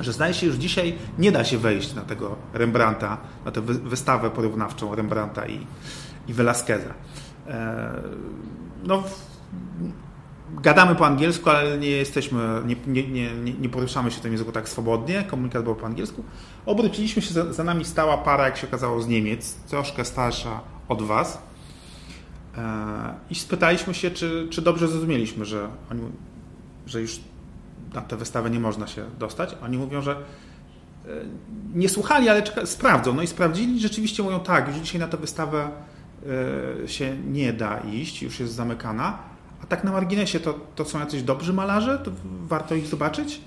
że 0.00 0.12
zdaje 0.12 0.34
się, 0.34 0.46
już 0.46 0.56
dzisiaj 0.56 0.94
nie 1.18 1.32
da 1.32 1.44
się 1.44 1.58
wejść 1.58 1.94
na 1.94 2.02
tego 2.02 2.36
Rembrandta, 2.52 3.18
na 3.44 3.50
tę 3.50 3.60
wystawę 3.62 4.30
porównawczą 4.30 4.94
Rembrandta 4.94 5.46
i, 5.46 5.66
i 6.28 6.32
Velasqueza. 6.32 6.94
E, 7.48 7.92
no, 8.84 9.02
gadamy 10.62 10.94
po 10.94 11.06
angielsku, 11.06 11.50
ale 11.50 11.78
nie 11.78 11.90
jesteśmy, 11.90 12.62
nie, 12.66 12.76
nie, 12.86 13.32
nie, 13.34 13.52
nie 13.52 13.68
poruszamy 13.68 14.10
się 14.10 14.20
tym 14.20 14.32
języku 14.32 14.52
tak 14.52 14.68
swobodnie, 14.68 15.24
komunikat 15.24 15.64
był 15.64 15.74
po 15.74 15.86
angielsku. 15.86 16.24
Obróciliśmy 16.66 17.22
się, 17.22 17.34
za, 17.34 17.52
za, 17.52 17.64
nami 17.64 17.84
stała 17.84 18.18
para, 18.18 18.44
jak 18.44 18.56
się 18.56 18.66
okazało, 18.66 19.02
z 19.02 19.08
Niemiec, 19.08 19.54
troszkę 19.54 20.04
starsza 20.04 20.60
od 20.88 21.02
Was 21.02 21.42
e, 22.56 23.14
i 23.30 23.34
spytaliśmy 23.34 23.94
się, 23.94 24.10
czy, 24.10 24.46
czy 24.50 24.62
dobrze 24.62 24.88
zrozumieliśmy, 24.88 25.44
że, 25.44 25.68
oni, 25.90 26.02
że 26.86 27.00
już 27.00 27.20
na 27.94 28.00
tę 28.00 28.16
wystawę 28.16 28.50
nie 28.50 28.60
można 28.60 28.86
się 28.86 29.04
dostać. 29.18 29.56
Oni 29.62 29.78
mówią, 29.78 30.02
że 30.02 30.12
e, 30.12 30.16
nie 31.74 31.88
słuchali, 31.88 32.28
ale 32.28 32.42
czeka, 32.42 32.66
sprawdzą. 32.66 33.14
No 33.14 33.22
i 33.22 33.26
sprawdzili, 33.26 33.80
rzeczywiście 33.80 34.22
mówią 34.22 34.40
tak, 34.40 34.68
już 34.68 34.76
dzisiaj 34.76 35.00
na 35.00 35.08
tę 35.08 35.16
wystawę 35.16 35.70
e, 36.84 36.88
się 36.88 37.16
nie 37.16 37.52
da 37.52 37.78
iść, 37.78 38.22
już 38.22 38.40
jest 38.40 38.54
zamykana, 38.54 39.18
a 39.62 39.66
tak 39.66 39.84
na 39.84 39.92
marginesie, 39.92 40.40
to, 40.40 40.54
to 40.74 40.84
są 40.84 40.98
jacyś 40.98 41.22
dobrzy 41.22 41.52
malarze? 41.52 41.98
To 41.98 42.10
warto 42.46 42.74
ich 42.74 42.86
zobaczyć? 42.86 43.40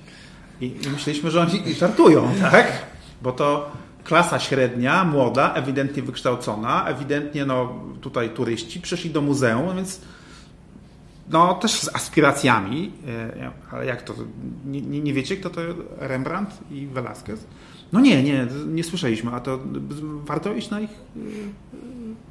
I, 0.62 0.66
I 0.86 0.90
myśleliśmy, 0.90 1.32
że 1.32 1.42
oni 1.42 1.74
żartują, 1.74 2.30
tak? 2.52 2.72
Bo 3.22 3.32
to 3.32 3.72
klasa 4.04 4.40
średnia, 4.40 5.04
młoda, 5.04 5.54
ewidentnie 5.54 6.04
wykształcona, 6.04 6.86
ewidentnie 6.88 7.46
no, 7.46 7.76
tutaj 8.02 8.30
turyści 8.30 8.82
przyszli 8.82 9.10
do 9.10 9.22
muzeum, 9.22 9.66
no 9.66 9.76
więc 9.76 10.02
no 11.32 11.54
też 11.54 11.80
z 11.80 11.96
aspiracjami, 11.96 12.92
e, 13.08 13.52
ale 13.72 13.86
jak 13.86 14.02
to, 14.02 14.14
nie, 14.66 14.82
nie 14.82 15.14
wiecie 15.14 15.38
kto 15.38 15.50
to 15.50 15.62
Rembrandt 15.98 16.58
i 16.72 16.88
Velázquez? 16.88 17.46
No 17.92 18.00
nie, 18.00 18.24
nie, 18.24 18.48
nie 18.68 18.84
słyszeliśmy, 18.84 19.32
a 19.32 19.40
to 19.40 19.60
warto 20.26 20.54
iść 20.54 20.70
na 20.70 20.80
ich 20.80 20.90
e, 20.90 21.20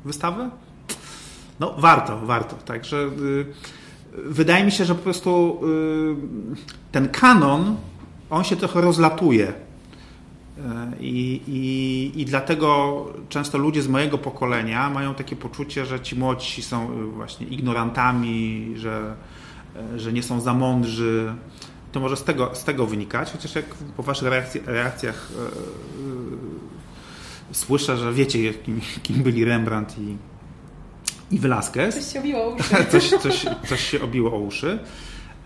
wystawę? 0.04 0.50
No 1.60 1.74
warto, 1.78 2.20
warto. 2.20 2.56
Także 2.56 2.96
y, 2.96 3.46
wydaje 4.14 4.64
mi 4.64 4.72
się, 4.72 4.84
że 4.84 4.94
po 4.94 5.02
prostu 5.02 5.60
ten 6.92 7.08
kanon, 7.08 7.76
on 8.30 8.44
się 8.44 8.56
trochę 8.56 8.80
rozlatuje. 8.80 9.52
Y, 10.60 11.02
I, 11.04 11.40
i, 11.48 12.20
I 12.20 12.24
dlatego 12.24 13.06
często 13.28 13.58
ludzie 13.58 13.82
z 13.82 13.88
mojego 13.88 14.18
pokolenia 14.18 14.90
mają 14.90 15.14
takie 15.14 15.36
poczucie, 15.36 15.86
że 15.86 16.00
ci 16.00 16.16
młodsi 16.16 16.62
są 16.62 17.10
właśnie 17.12 17.46
ignorantami, 17.46 18.72
że, 18.76 19.14
że 19.96 20.12
nie 20.12 20.22
są 20.22 20.40
za 20.40 20.54
mądrzy. 20.54 21.34
To 21.92 22.00
może 22.00 22.16
z 22.16 22.24
tego, 22.24 22.50
z 22.54 22.64
tego 22.64 22.86
wynikać, 22.86 23.32
chociaż 23.32 23.54
jak 23.54 23.64
po 23.96 24.02
waszych 24.02 24.28
reakcjach, 24.28 24.66
reakcjach 24.66 25.32
słyszę, 27.52 27.96
że 27.96 28.12
wiecie, 28.12 28.54
kim, 28.54 28.80
kim 29.02 29.22
byli 29.22 29.44
Rembrandt 29.44 29.98
i, 29.98 30.16
i 31.30 31.38
Velasquez. 31.38 31.94
Coś 31.94 32.12
się 32.12 32.20
obiło 32.20 32.44
o 32.44 32.50
uszy. 32.50 32.74
coś, 32.92 33.08
coś, 33.08 33.46
coś 33.68 33.90
się 33.90 34.02
obiło 34.02 34.32
o 34.32 34.38
uszy. 34.38 34.78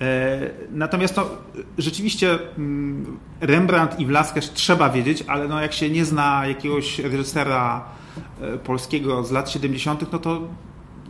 E, 0.00 0.50
natomiast 0.70 1.16
no, 1.16 1.26
rzeczywiście 1.78 2.38
mm, 2.58 3.18
Rembrandt 3.40 4.00
i 4.00 4.06
Velasquez 4.06 4.52
trzeba 4.52 4.90
wiedzieć, 4.90 5.24
ale 5.26 5.48
no, 5.48 5.60
jak 5.60 5.72
się 5.72 5.90
nie 5.90 6.04
zna 6.04 6.46
jakiegoś 6.46 6.98
reżysera 6.98 7.84
e, 8.40 8.58
polskiego 8.58 9.24
z 9.24 9.30
lat 9.30 9.50
70., 9.50 10.12
no 10.12 10.18
to 10.18 10.40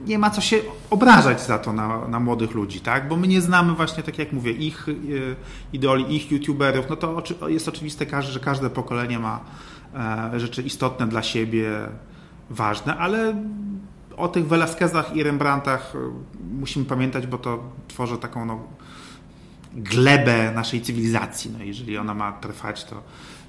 nie 0.07 0.19
ma 0.19 0.31
co 0.31 0.41
się 0.41 0.57
obrażać 0.91 1.41
za 1.41 1.59
to 1.59 1.73
na, 1.73 2.09
na, 2.09 2.21
młodych 2.21 2.55
ludzi, 2.55 2.81
tak? 2.81 3.09
Bo 3.09 3.17
my 3.17 3.29
nie 3.29 3.41
znamy 3.41 3.73
właśnie, 3.73 4.03
tak 4.03 4.19
jak 4.19 4.33
mówię, 4.33 4.53
ich 4.53 4.87
idoli, 5.73 6.17
ich 6.17 6.33
youtuberów. 6.33 6.87
No 6.91 6.97
to 6.97 7.49
jest 7.49 7.69
oczywiste, 7.69 8.23
że 8.23 8.41
każde 8.41 8.71
pokolenie 8.71 9.19
ma 9.19 9.41
rzeczy 10.37 10.63
istotne 10.63 11.07
dla 11.07 11.23
siebie, 11.23 11.71
ważne, 12.51 12.97
ale 12.97 13.35
o 14.17 14.29
tych 14.29 14.47
Velasquezach 14.49 15.17
i 15.17 15.23
Rembrandtach 15.23 15.93
musimy 16.51 16.85
pamiętać, 16.85 17.27
bo 17.27 17.39
to 17.39 17.63
tworzy 17.89 18.19
taką 18.19 18.45
no, 18.45 18.63
glebę 19.75 20.53
naszej 20.55 20.83
cywilizacji. 20.83 21.51
No, 21.59 21.65
jeżeli 21.65 21.99
ona 21.99 22.15
ma 22.15 22.33
trwać, 22.33 22.85
to, 22.85 23.03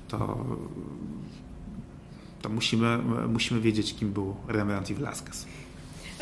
to, 0.07 0.37
to 2.41 2.49
musimy, 2.49 2.97
musimy 3.27 3.61
wiedzieć, 3.61 3.95
kim 3.95 4.11
był 4.11 4.35
Rembrandt 4.47 4.89
i 4.89 4.95
Velasquez. 4.95 5.45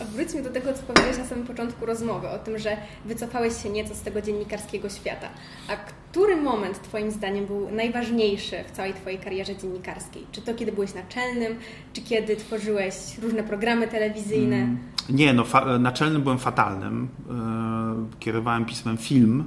Wróćmy 0.01 0.43
do 0.43 0.49
tego, 0.49 0.73
co 0.73 0.83
powiedziałeś 0.83 1.17
na 1.17 1.25
samym 1.25 1.47
początku 1.47 1.85
rozmowy, 1.85 2.29
o 2.29 2.39
tym, 2.39 2.59
że 2.59 2.77
wycofałeś 3.05 3.63
się 3.63 3.69
nieco 3.69 3.95
z 3.95 4.01
tego 4.01 4.21
dziennikarskiego 4.21 4.89
świata. 4.89 5.27
A 5.67 5.75
który 5.75 6.35
moment 6.35 6.81
Twoim 6.81 7.11
zdaniem 7.11 7.45
był 7.45 7.71
najważniejszy 7.71 8.55
w 8.67 8.71
całej 8.71 8.93
Twojej 8.93 9.19
karierze 9.19 9.57
dziennikarskiej? 9.57 10.25
Czy 10.31 10.41
to, 10.41 10.53
kiedy 10.53 10.71
byłeś 10.71 10.93
naczelnym, 10.93 11.55
czy 11.93 12.01
kiedy 12.01 12.35
tworzyłeś 12.35 12.95
różne 13.21 13.43
programy 13.43 13.87
telewizyjne? 13.87 14.55
Mm, 14.55 14.77
nie, 15.09 15.33
no 15.33 15.45
naczelnym 15.79 16.21
byłem 16.21 16.39
fatalnym. 16.39 17.07
E, 17.29 18.19
kierowałem 18.19 18.65
pismem 18.65 18.97
film 18.97 19.43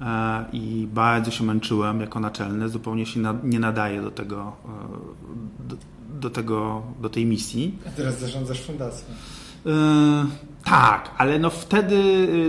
e, 0.00 0.44
i 0.52 0.88
bardzo 0.92 1.30
się 1.30 1.44
męczyłem 1.44 2.00
jako 2.00 2.20
naczelny. 2.20 2.68
Zupełnie 2.68 3.06
się 3.06 3.20
nie 3.42 3.58
nadaje 3.58 4.02
do 4.02 4.10
tego, 4.10 4.56
e, 4.64 5.68
do, 5.68 5.76
do, 6.20 6.30
tego, 6.30 6.82
do 7.00 7.08
tej 7.08 7.26
misji. 7.26 7.78
A 7.86 7.90
teraz 7.90 8.20
zarządzasz 8.20 8.62
fundacją. 8.62 9.14
Yy, 9.64 9.72
tak, 10.64 11.10
ale 11.18 11.38
no 11.38 11.50
wtedy, 11.50 11.96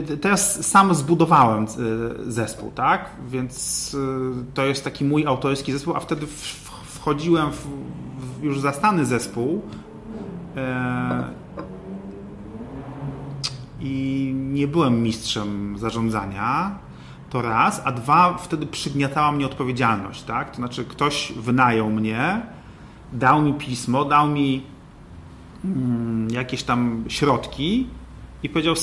yy, 0.10 0.18
teraz 0.18 0.68
sam 0.68 0.96
zbudowałem 0.96 1.66
yy, 1.78 2.32
zespół, 2.32 2.72
tak? 2.72 3.10
Więc 3.28 3.96
to 4.54 4.66
jest 4.66 4.84
taki 4.84 5.06
mój 5.06 5.26
autorski 5.26 5.72
zespół, 5.72 5.96
a 5.96 6.00
wtedy 6.00 6.28
wchodziłem 6.86 7.52
w, 7.52 7.68
już 8.44 8.60
zastany 8.60 9.06
zespół 9.06 9.62
i 13.80 14.34
nie 14.36 14.68
byłem 14.68 15.04
mistrzem 15.04 15.78
zarządzania, 15.78 16.80
to 17.30 17.42
raz, 17.42 17.82
a 17.86 17.92
dwa, 17.92 18.38
wtedy 18.38 18.66
przygniatała 18.66 19.32
mnie 19.32 19.46
odpowiedzialność, 19.46 20.24
tak? 20.24 20.50
To 20.50 20.56
znaczy 20.56 20.86
ktoś 20.86 21.34
wynajął 21.38 21.90
mnie, 21.90 22.42
dał 23.14 23.42
mi 23.42 23.54
pismo, 23.54 24.06
dał 24.06 24.28
mi 24.28 24.64
jakieś 26.30 26.64
tam 26.64 27.06
środki 27.08 27.88
i 28.44 28.50
powiedział 28.50 28.76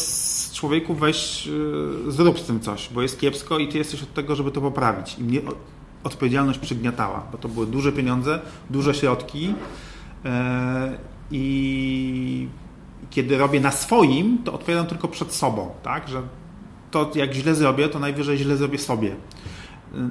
człowieku 0.53 0.95
weź, 0.95 1.47
y, 2.07 2.12
zrób 2.12 2.38
z 2.38 2.43
tym 2.45 2.61
coś, 2.61 2.88
bo 2.95 3.03
jest 3.03 3.21
kiepsko 3.21 3.59
i 3.59 3.69
ty 3.69 3.79
jesteś 3.79 4.03
od 4.03 4.14
tego, 4.14 4.37
żeby 4.37 4.51
to 4.51 4.61
poprawić. 4.61 5.19
I 5.19 5.25
mnie 5.25 5.40
odpowiedzialność 6.05 6.59
przygniatała, 6.59 7.27
bo 7.33 7.38
to 7.38 7.49
były 7.49 7.66
duże 7.66 7.93
pieniądze, 7.93 8.40
duże 8.71 8.95
środki 8.95 9.55
e, 10.25 10.99
i 11.31 12.49
kiedy 13.11 13.38
robię 13.38 13.61
na 13.61 13.71
swoim, 13.71 14.38
to 14.45 14.53
odpowiadam 14.53 14.87
tylko 14.87 15.09
przed 15.09 15.33
sobą, 15.33 15.71
tak, 15.83 16.09
że 16.09 16.23
to 16.90 17.11
jak 17.14 17.35
źle 17.35 17.55
zrobię, 17.55 17.88
to 17.88 17.99
najwyżej 17.99 18.38
źle 18.38 18.57
zrobię 18.57 18.79
sobie. 18.79 19.16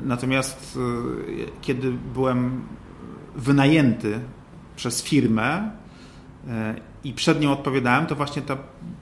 Natomiast 0.05 0.77
y, 0.77 1.51
kiedy 1.61 1.91
byłem 2.13 2.61
wynajęty 3.35 4.19
przez 4.75 5.03
firmę, 5.03 5.71
E, 5.71 5.78
i 7.03 7.13
przed 7.13 7.41
nią 7.41 7.51
odpowiadałem, 7.51 8.05
to 8.05 8.15
właśnie 8.15 8.41
ta 8.41 8.57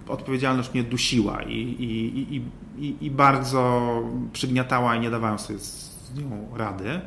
odpowiedzialność 0.07 0.73
mnie 0.73 0.83
dusiła 0.83 1.43
i, 1.43 1.53
i, 1.53 2.35
i, 2.35 2.41
i, 2.85 3.05
i 3.05 3.11
bardzo 3.11 3.91
przygniatała 4.33 4.95
i 4.95 4.99
nie 4.99 5.11
dawałem 5.11 5.39
sobie 5.39 5.59
z 5.59 6.13
nią 6.17 6.47
rady. 6.55 7.01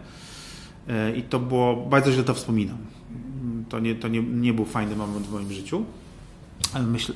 E, 0.89 1.17
I 1.17 1.23
to 1.23 1.39
było, 1.39 1.77
bardzo 1.77 2.13
źle 2.13 2.23
to 2.25 2.35
wspominam. 2.35 2.79
To 3.69 3.81
nie, 3.81 3.95
to 3.95 4.09
nie, 4.09 4.23
nie 4.23 4.53
był 4.53 4.65
fajny 4.65 4.97
moment 4.97 5.27
w 5.27 5.33
moim 5.33 5.53
życiu. 5.53 5.85
Myślę, 6.87 7.15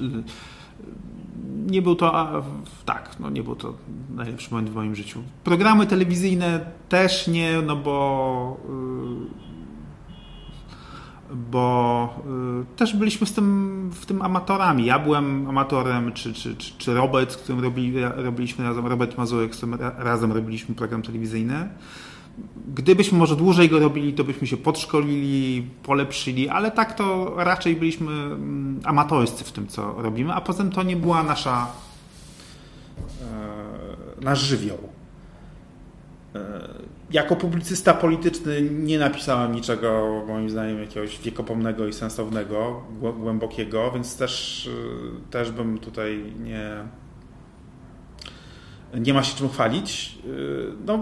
nie 1.66 1.82
był 1.82 1.94
to, 1.94 2.42
tak, 2.84 3.16
no 3.20 3.30
nie 3.30 3.42
był 3.42 3.56
to 3.56 3.74
najlepszy 4.14 4.50
moment 4.50 4.70
w 4.70 4.74
moim 4.74 4.94
życiu. 4.94 5.22
Programy 5.44 5.86
telewizyjne 5.86 6.66
też 6.88 7.28
nie, 7.28 7.62
no 7.66 7.76
bo 7.76 8.60
bo 11.34 12.14
y, 12.72 12.76
też 12.76 12.96
byliśmy 12.96 13.26
z 13.26 13.32
tym, 13.32 13.90
w 13.94 14.06
tym 14.06 14.22
amatorami. 14.22 14.84
Ja 14.84 14.98
byłem 14.98 15.48
amatorem, 15.48 16.12
czy, 16.12 16.34
czy, 16.34 16.56
czy, 16.56 16.78
czy 16.78 16.94
Robert, 16.94 17.32
z 17.32 17.36
którym 17.36 17.62
robili, 17.62 18.00
robiliśmy 18.16 18.64
razem, 18.64 18.86
Robert 18.86 19.18
Mazurek, 19.18 19.54
z 19.54 19.56
którym 19.56 19.78
razem 19.98 20.32
robiliśmy 20.32 20.74
program 20.74 21.02
telewizyjny. 21.02 21.68
Gdybyśmy 22.74 23.18
może 23.18 23.36
dłużej 23.36 23.68
go 23.68 23.78
robili, 23.78 24.12
to 24.12 24.24
byśmy 24.24 24.46
się 24.46 24.56
podszkolili, 24.56 25.68
polepszyli, 25.82 26.48
ale 26.48 26.70
tak 26.70 26.94
to 26.94 27.34
raczej 27.36 27.76
byliśmy 27.76 28.12
mm, 28.12 28.80
amatorscy 28.84 29.44
w 29.44 29.52
tym, 29.52 29.66
co 29.66 29.94
robimy, 30.02 30.34
a 30.34 30.40
poza 30.40 30.58
tym 30.58 30.72
to 30.72 30.82
nie 30.82 30.96
była 30.96 31.22
nasza 31.22 31.66
e, 34.20 34.24
nasz 34.24 34.40
żywioł. 34.40 34.78
Jako 37.10 37.36
publicysta 37.36 37.94
polityczny 37.94 38.62
nie 38.62 38.98
napisałem 38.98 39.52
niczego, 39.52 40.22
moim 40.28 40.50
zdaniem, 40.50 40.80
jakiegoś 40.80 41.18
wiekopomnego 41.18 41.86
i 41.86 41.92
sensownego, 41.92 42.84
głębokiego, 43.20 43.90
więc 43.90 44.16
też, 44.16 44.66
y, 44.66 45.30
też 45.30 45.50
bym 45.50 45.78
tutaj 45.78 46.32
nie, 46.40 46.70
nie 48.94 49.14
ma 49.14 49.22
się 49.22 49.36
czym 49.36 49.48
chwalić. 49.48 50.18
Y, 50.26 50.72
no, 50.86 50.98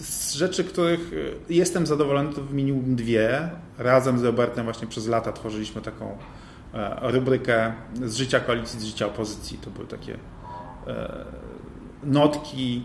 z 0.00 0.34
rzeczy, 0.34 0.64
których 0.64 1.10
jestem 1.48 1.86
zadowolony, 1.86 2.32
to 2.32 2.42
wymieniłbym 2.42 2.96
dwie. 2.96 3.50
Razem 3.78 4.18
z 4.18 4.24
Robertem 4.24 4.64
właśnie 4.64 4.88
przez 4.88 5.06
lata 5.06 5.32
tworzyliśmy 5.32 5.82
taką 5.82 6.18
e, 6.74 7.12
rubrykę 7.12 7.72
z 8.04 8.16
życia 8.16 8.40
koalicji, 8.40 8.80
z 8.80 8.84
życia 8.84 9.06
opozycji. 9.06 9.58
To 9.58 9.70
były 9.70 9.86
takie 9.86 10.18
e, 10.86 11.24
notki 12.04 12.82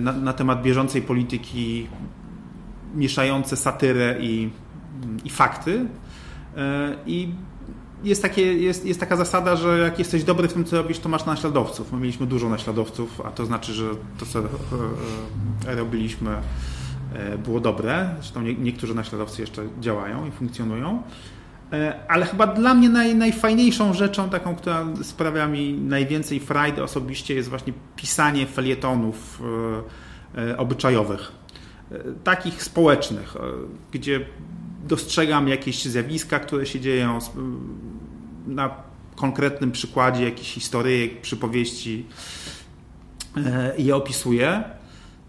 na, 0.00 0.12
na 0.12 0.32
temat 0.32 0.62
bieżącej 0.62 1.02
polityki 1.02 1.86
mieszające 2.94 3.56
satyrę 3.56 4.16
i, 4.20 4.50
i 5.24 5.30
fakty. 5.30 5.86
E, 6.56 6.96
I 7.06 7.34
jest, 8.04 8.22
takie, 8.22 8.54
jest, 8.54 8.86
jest 8.86 9.00
taka 9.00 9.16
zasada, 9.16 9.56
że 9.56 9.78
jak 9.78 9.98
jesteś 9.98 10.24
dobry 10.24 10.48
w 10.48 10.52
tym, 10.52 10.64
co 10.64 10.76
robisz, 10.76 10.98
to 10.98 11.08
masz 11.08 11.24
naśladowców. 11.24 11.92
My 11.92 11.98
mieliśmy 11.98 12.26
dużo 12.26 12.48
naśladowców, 12.48 13.20
a 13.20 13.30
to 13.30 13.46
znaczy, 13.46 13.72
że 13.72 13.90
to, 14.18 14.26
co 14.26 14.38
e, 14.38 15.74
robiliśmy, 15.74 16.36
było 17.44 17.60
dobre. 17.60 18.14
Zresztą 18.20 18.42
nie, 18.42 18.54
niektórzy 18.54 18.94
naśladowcy 18.94 19.40
jeszcze 19.42 19.62
działają 19.80 20.26
i 20.26 20.30
funkcjonują. 20.30 21.02
E, 21.72 21.94
ale 22.08 22.26
chyba 22.26 22.46
dla 22.46 22.74
mnie 22.74 22.88
naj, 22.88 23.14
najfajniejszą 23.14 23.94
rzeczą, 23.94 24.30
taką, 24.30 24.56
która 24.56 24.86
sprawia 25.02 25.48
mi 25.48 25.72
najwięcej 25.72 26.40
frajdy 26.40 26.82
osobiście, 26.82 27.34
jest 27.34 27.48
właśnie 27.48 27.72
pisanie 27.96 28.46
felietonów 28.46 29.42
e, 30.36 30.50
e, 30.50 30.56
obyczajowych, 30.56 31.32
takich 32.24 32.62
społecznych, 32.62 33.34
gdzie 33.92 34.20
dostrzegam 34.84 35.48
jakieś 35.48 35.84
zjawiska, 35.84 36.38
które 36.38 36.66
się 36.66 36.80
dzieją 36.80 37.18
na 38.46 38.70
konkretnym 39.16 39.72
przykładzie 39.72 40.24
jakiejś 40.24 40.52
historii, 40.52 41.18
przypowieści 41.22 42.06
i 43.78 43.84
je 43.84 43.96
opisuję. 43.96 44.64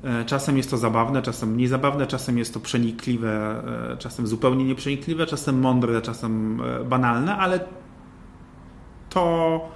E, 0.03 0.25
czasem 0.25 0.57
jest 0.57 0.69
to 0.69 0.77
zabawne, 0.77 1.21
czasem 1.21 1.49
mniej 1.49 1.67
zabawne, 1.67 2.07
czasem 2.07 2.37
jest 2.37 2.53
to 2.53 2.59
przenikliwe, 2.59 3.63
e, 3.93 3.97
czasem 3.97 4.27
zupełnie 4.27 4.65
nieprzenikliwe, 4.65 5.25
czasem 5.25 5.59
mądre, 5.59 6.01
czasem 6.01 6.61
e, 6.61 6.83
banalne, 6.83 7.37
ale 7.37 7.59
to, 9.09 9.69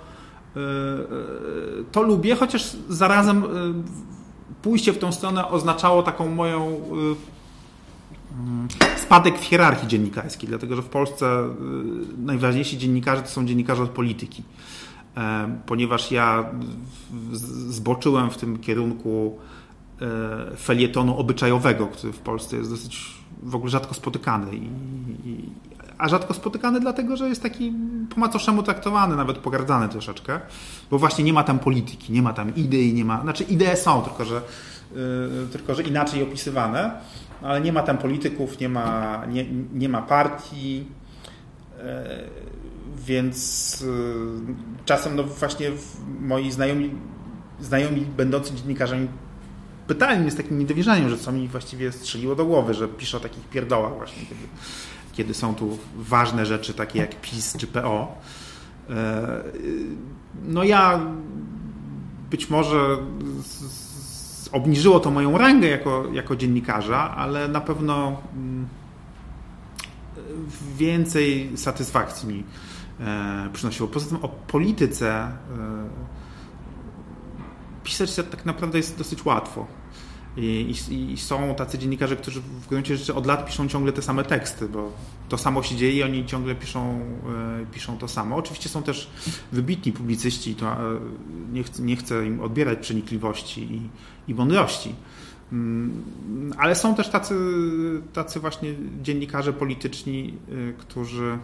to 1.92 2.02
lubię, 2.02 2.36
chociaż 2.36 2.78
zarazem 2.90 3.44
pójście 4.62 4.94
w 4.94 4.98
tą 4.98 5.12
stronę 5.12 5.48
oznaczało 5.48 6.04
taką 6.04 6.30
moją 6.30 6.82
spadek 8.98 9.40
w 9.40 9.44
hierarchii 9.44 9.88
dziennikarskiej, 9.88 10.50
dlatego 10.50 10.76
że 10.76 10.82
w 10.82 10.90
Polsce 10.90 11.50
najważniejsi 12.18 12.78
dziennikarze 12.78 13.22
to 13.22 13.28
są 13.28 13.46
dziennikarze 13.46 13.84
od 13.84 13.90
polityki. 13.90 14.44
Ponieważ 15.66 16.12
ja 16.12 16.46
zboczyłem 17.70 18.30
w 18.30 18.38
tym 18.38 18.58
kierunku 18.58 19.38
felietonu 20.58 21.18
obyczajowego, 21.18 21.88
który 21.88 22.14
w 22.14 22.20
Polsce 22.20 22.58
jest 22.58 22.70
dosyć 22.70 23.18
w 23.44 23.56
ogóle 23.56 23.72
rzadko 23.72 23.94
spotykany. 23.94 24.56
I, 24.56 24.70
i, 25.30 25.50
a 25.98 26.10
rzadko 26.10 26.34
spotykany 26.34 26.80
dlatego, 26.80 27.18
że 27.18 27.30
jest 27.30 27.44
taki 27.44 27.74
po 28.10 28.20
macoszemu 28.20 28.64
traktowany, 28.64 29.16
nawet 29.16 29.38
pogardzany 29.38 29.90
troszeczkę, 29.90 30.40
bo 30.92 31.00
właśnie 31.00 31.24
nie 31.24 31.34
ma 31.34 31.44
tam 31.44 31.60
polityki, 31.60 32.14
nie 32.14 32.22
ma 32.22 32.34
tam 32.34 32.56
idei, 32.56 32.94
nie 32.94 33.06
ma, 33.06 33.22
znaczy 33.22 33.44
idee 33.44 33.76
są, 33.78 34.02
tylko 34.02 34.26
że, 34.26 34.42
yy, 34.96 35.48
tylko 35.52 35.76
że 35.76 35.84
inaczej 35.84 36.24
opisywane, 36.24 36.92
ale 37.42 37.62
nie 37.62 37.74
ma 37.74 37.84
tam 37.84 37.98
polityków, 37.98 38.60
nie 38.60 38.70
ma, 38.70 39.22
nie, 39.26 39.46
nie 39.74 39.90
ma 39.90 40.02
partii, 40.02 40.78
yy, 40.78 41.84
więc 43.06 43.82
yy, 43.82 44.56
czasem 44.86 45.16
no 45.16 45.24
właśnie 45.24 45.72
moi 46.20 46.52
znajomi, 46.52 46.92
znajomi 47.60 48.02
będący 48.02 48.56
dziennikarzami 48.56 49.08
pytali 49.88 50.20
mnie 50.20 50.32
z 50.32 50.36
takim 50.36 50.60
niedowierzaniem, 50.60 51.10
że 51.10 51.18
co 51.18 51.32
mi 51.32 51.48
właściwie 51.48 51.92
strzeliło 51.92 52.36
do 52.36 52.46
głowy, 52.46 52.74
że 52.74 52.88
piszę 52.88 53.18
o 53.18 53.20
takich 53.20 53.50
pierdołach 53.50 53.98
właśnie, 53.98 54.22
kiedy, 54.22 54.42
kiedy 55.14 55.34
są 55.34 55.56
tu 55.56 55.78
ważne 55.96 56.46
rzeczy 56.46 56.74
takie 56.74 57.00
jak 57.00 57.22
PiS 57.22 57.58
czy 57.58 57.68
PO. 57.68 58.18
E, 58.90 59.44
no 60.48 60.64
ja 60.64 61.00
być 62.30 62.50
może 62.50 62.98
obniżyło 64.52 65.00
to 65.00 65.12
moją 65.12 65.38
rangę 65.38 65.68
jako, 65.68 66.06
jako 66.14 66.36
dziennikarza, 66.36 67.16
ale 67.16 67.48
na 67.48 67.62
pewno 67.62 68.22
mm, 68.36 68.68
więcej 70.78 71.58
satysfakcji 71.58 72.28
mi 72.28 72.44
e, 73.00 73.50
przynosiło. 73.54 73.90
Poza 73.90 74.10
tym 74.10 74.18
o 74.22 74.28
polityce 74.28 75.10
e, 75.10 76.17
pisać 77.88 78.16
tak 78.32 78.46
naprawdę 78.46 78.78
jest 78.78 78.98
dosyć 78.98 79.26
łatwo. 79.26 79.68
I, 80.38 80.76
i, 80.90 81.12
I, 81.12 81.18
są 81.18 81.56
tacy 81.56 81.78
dziennikarze, 81.78 82.16
którzy 82.16 82.42
w 82.42 82.68
gruncie 82.68 82.98
rzeczy 82.98 83.16
od 83.16 83.26
lat 83.26 83.46
piszą 83.46 83.68
ciągle 83.68 83.94
te 83.94 84.02
same 84.02 84.24
teksty, 84.24 84.70
bo 84.70 84.92
to 85.30 85.38
samo 85.38 85.64
się 85.64 85.76
dzieje 85.76 85.94
i 85.94 86.04
oni 86.04 86.26
ciągle 86.26 86.56
piszą, 86.56 87.00
e, 87.62 87.66
piszą 87.72 87.98
to 87.98 88.08
samo. 88.08 88.36
Oczywiście 88.36 88.70
są 88.70 88.84
też 88.84 89.10
wybitni 89.52 89.92
publicyści, 89.92 90.56
to 90.56 90.66
e, 90.72 91.00
nie, 91.52 91.64
chcę, 91.64 91.84
nie 91.84 91.96
chcę 91.96 92.28
im 92.28 92.42
odbierać 92.42 92.80
przenikliwości 92.80 93.62
i, 93.62 93.90
i 94.32 94.36
mądrości. 94.36 94.96
Mm, 95.52 96.04
ale 96.58 96.76
są 96.76 96.96
też 96.96 97.10
tacy, 97.10 97.36
tacy 98.14 98.40
właśnie 98.40 98.74
dziennikarze 99.02 99.54
polityczni, 99.54 100.34
e, 100.70 100.74
którzy 100.74 101.38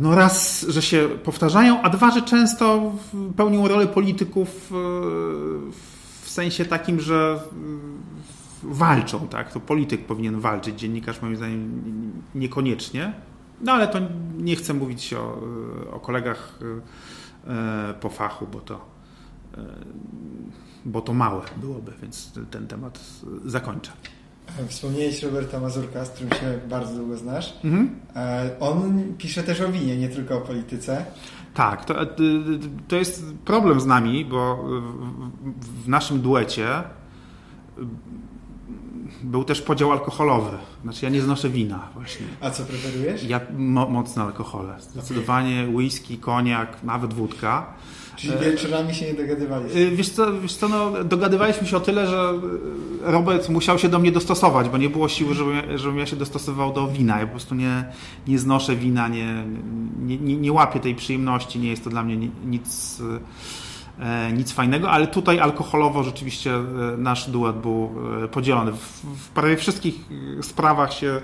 no 0.00 0.14
raz, 0.14 0.66
że 0.68 0.82
się 0.82 1.08
powtarzają, 1.24 1.82
a 1.82 1.90
dwa, 1.90 2.10
że 2.10 2.22
często 2.22 2.92
pełnią 3.36 3.68
rolę 3.68 3.86
polityków 3.86 4.70
w 6.22 6.30
sensie 6.30 6.64
takim, 6.64 7.00
że 7.00 7.40
walczą, 8.62 9.28
tak? 9.28 9.52
To 9.52 9.60
polityk 9.60 10.06
powinien 10.06 10.40
walczyć, 10.40 10.80
dziennikarz 10.80 11.22
moim 11.22 11.36
zdaniem 11.36 11.82
niekoniecznie. 12.34 13.12
No 13.60 13.72
ale 13.72 13.88
to 13.88 13.98
nie 14.38 14.56
chcę 14.56 14.74
mówić 14.74 15.14
o, 15.14 15.40
o 15.92 16.00
kolegach 16.00 16.58
e, 17.46 17.94
po 17.94 18.08
fachu, 18.08 18.46
bo 18.52 18.60
to, 18.60 18.74
e, 19.54 19.58
bo 20.84 21.00
to 21.00 21.14
małe 21.14 21.42
byłoby, 21.56 21.92
więc 22.02 22.32
ten 22.50 22.66
temat 22.66 23.00
zakończę. 23.44 23.92
Wspomniałeś 24.68 25.22
Roberta 25.22 25.60
Mazurka, 25.60 26.04
z 26.04 26.10
którym 26.10 26.30
się 26.30 26.58
bardzo 26.68 26.94
długo 26.94 27.16
znasz. 27.16 27.54
Mhm. 27.64 27.90
E, 28.16 28.50
on 28.60 29.02
pisze 29.18 29.42
też 29.42 29.60
o 29.60 29.72
winie, 29.72 29.96
nie 29.96 30.08
tylko 30.08 30.36
o 30.36 30.40
polityce. 30.40 31.04
Tak, 31.54 31.84
to, 31.84 31.94
to 32.88 32.96
jest 32.96 33.24
problem 33.44 33.80
z 33.80 33.86
nami, 33.86 34.24
bo 34.24 34.64
w 35.84 35.88
naszym 35.88 36.20
duecie 36.20 36.68
był 39.22 39.44
też 39.44 39.62
podział 39.62 39.92
alkoholowy. 39.92 40.58
Znaczy 40.82 41.04
ja 41.04 41.10
nie 41.10 41.22
znoszę 41.22 41.48
wina 41.48 41.88
właśnie. 41.94 42.26
A 42.40 42.50
co 42.50 42.64
preferujesz? 42.64 43.24
Ja 43.24 43.40
mo 43.56 43.88
mocno 43.88 44.22
alkohole. 44.22 44.80
Zdecydowanie 44.80 45.62
okay. 45.62 45.74
whisky, 45.74 46.18
koniak, 46.18 46.82
nawet 46.82 47.14
wódka. 47.14 47.66
Czyli 48.16 48.32
wieczorami 48.38 48.94
się 48.94 49.06
nie 49.06 49.14
dogadywaliście? 49.14 49.90
Wiesz 49.90 50.08
co, 50.08 50.40
wiesz 50.40 50.54
co 50.54 50.68
no, 50.68 51.04
dogadywaliśmy 51.04 51.66
się 51.66 51.76
o 51.76 51.80
tyle, 51.80 52.06
że 52.06 52.32
Robert 53.02 53.48
musiał 53.48 53.78
się 53.78 53.88
do 53.88 53.98
mnie 53.98 54.12
dostosować, 54.12 54.68
bo 54.68 54.78
nie 54.78 54.90
było 54.90 55.08
siły, 55.08 55.34
żebym, 55.34 55.78
żebym 55.78 55.98
ja 55.98 56.06
się 56.06 56.16
dostosował 56.16 56.72
do 56.72 56.88
wina. 56.88 57.18
Ja 57.18 57.26
po 57.26 57.30
prostu 57.30 57.54
nie, 57.54 57.84
nie 58.26 58.38
znoszę 58.38 58.76
wina, 58.76 59.08
nie, 59.08 59.44
nie, 60.02 60.18
nie, 60.18 60.36
nie 60.36 60.52
łapię 60.52 60.80
tej 60.80 60.94
przyjemności, 60.94 61.58
nie 61.58 61.68
jest 61.68 61.84
to 61.84 61.90
dla 61.90 62.02
mnie 62.02 62.28
nic, 62.46 63.02
e, 64.00 64.32
nic 64.32 64.52
fajnego, 64.52 64.90
ale 64.90 65.06
tutaj 65.06 65.40
alkoholowo 65.40 66.02
rzeczywiście 66.02 66.54
e, 66.54 66.62
nasz 66.98 67.30
duet 67.30 67.56
był 67.56 67.90
e, 68.24 68.28
podzielony. 68.28 68.72
W, 68.72 69.02
w 69.18 69.28
prawie 69.28 69.56
wszystkich 69.56 69.94
sprawach 70.42 70.92
się 70.92 71.06
E, 71.06 71.20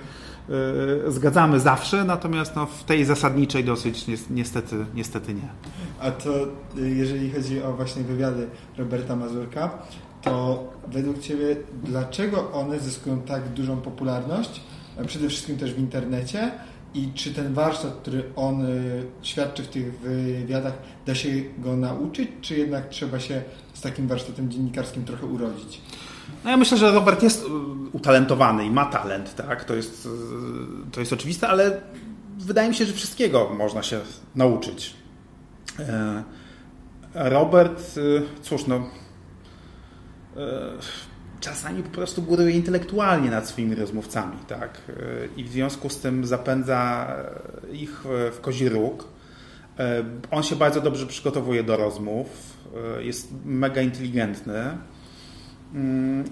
zgadzamy 1.08 1.60
zawsze, 1.60 2.04
natomiast 2.04 2.56
no, 2.56 2.66
w 2.66 2.84
tej 2.84 3.04
zasadniczej 3.04 3.64
dosyć 3.64 4.06
niestety, 4.30 4.76
niestety 4.94 5.34
nie. 5.34 5.48
A 6.00 6.10
to 6.10 6.30
y, 6.78 6.90
jeżeli 6.90 7.32
chodzi 7.32 7.62
o 7.62 7.72
właśnie 7.72 8.02
wywiady 8.02 8.46
Roberta 8.78 9.16
Mazurka, 9.16 9.78
to 10.22 10.64
według 10.88 11.18
Ciebie 11.18 11.56
dlaczego 11.84 12.52
one 12.52 12.80
zyskują 12.80 13.22
tak 13.22 13.48
dużą 13.48 13.76
popularność? 13.76 14.60
Przede 15.06 15.28
wszystkim 15.28 15.56
też 15.56 15.74
w 15.74 15.78
internecie 15.78 16.50
i 16.94 17.08
czy 17.14 17.34
ten 17.34 17.54
warsztat, 17.54 17.92
który 17.92 18.22
on 18.36 18.66
y, 18.66 19.06
świadczy 19.22 19.62
w 19.62 19.68
tych 19.68 19.98
wywiadach, 19.98 20.74
da 21.06 21.14
się 21.14 21.28
go 21.58 21.76
nauczyć, 21.76 22.28
czy 22.40 22.56
jednak 22.56 22.88
trzeba 22.88 23.20
się 23.20 23.42
z 23.74 23.80
takim 23.80 24.08
warsztatem 24.08 24.50
dziennikarskim 24.50 25.04
trochę 25.04 25.26
urodzić? 25.26 25.80
No 26.44 26.50
ja 26.50 26.56
myślę, 26.56 26.78
że 26.78 26.92
Robert 26.92 27.22
jest 27.22 27.44
y, 27.44 27.48
utalentowany 27.92 28.64
i 28.64 28.70
ma 28.70 28.86
talent, 28.86 29.34
tak? 29.34 29.64
To 29.64 29.74
jest, 29.74 30.06
y, 30.06 30.90
to 30.92 31.00
jest 31.00 31.12
oczywiste, 31.12 31.48
ale 31.48 31.80
wydaje 32.38 32.68
mi 32.68 32.74
się, 32.74 32.84
że 32.84 32.92
wszystkiego 32.92 33.50
można 33.58 33.82
się 33.82 34.00
nauczyć. 34.34 34.94
E, 35.78 36.22
Robert, 37.14 37.96
y, 37.96 38.22
cóż, 38.42 38.66
no 38.66 38.86
czasami 41.40 41.82
po 41.82 41.90
prostu 41.90 42.22
góruje 42.22 42.50
intelektualnie 42.50 43.30
nad 43.30 43.48
swoimi 43.48 43.74
rozmówcami, 43.74 44.36
tak? 44.48 44.82
I 45.36 45.44
w 45.44 45.48
związku 45.48 45.88
z 45.88 45.98
tym 45.98 46.26
zapędza 46.26 47.06
ich 47.72 48.04
w 48.32 48.40
kozi 48.40 48.68
róg. 48.68 49.08
E, 49.78 50.04
on 50.30 50.42
się 50.42 50.56
bardzo 50.56 50.80
dobrze 50.80 51.06
przygotowuje 51.06 51.64
do 51.64 51.76
rozmów, 51.76 52.26
jest 53.00 53.32
mega 53.44 53.82
inteligentny 53.82 54.78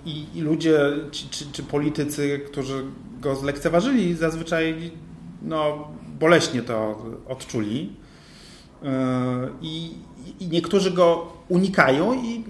I, 0.05 0.27
i 0.35 0.41
ludzie, 0.41 0.81
czy, 1.11 1.29
czy, 1.29 1.53
czy, 1.53 1.63
politycy, 1.63 2.41
którzy 2.47 2.85
go 3.21 3.37
zlekceważyli, 3.37 4.15
zazwyczaj 4.15 4.91
no, 5.43 5.89
boleśnie 6.21 6.63
to 6.63 7.03
odczuli. 7.29 7.93
Yy, 8.83 8.89
I, 9.61 9.91
I 10.41 10.49
niektórzy 10.49 10.91
go 10.91 11.33
unikają 11.49 12.15
i 12.15 12.45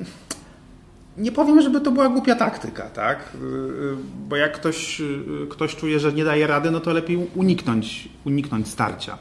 nie 1.16 1.33
powiem, 1.33 1.62
żeby 1.62 1.81
to 1.81 1.90
była 1.90 2.09
głupia 2.09 2.35
taktyka, 2.35 2.83
tak? 2.83 3.33
Yy, 3.40 3.96
bo 4.29 4.37
jak 4.37 4.53
ktoś, 4.53 5.03
ktoś 5.51 5.77
czuje, 5.77 6.01
że 6.01 6.12
nie 6.12 6.24
daje 6.24 6.46
rady, 6.46 6.70
no 6.70 6.81
to 6.81 6.92
lepiej 6.92 7.29
uniknąć, 7.35 8.09
uniknąć 8.24 8.68
starcia. 8.68 9.18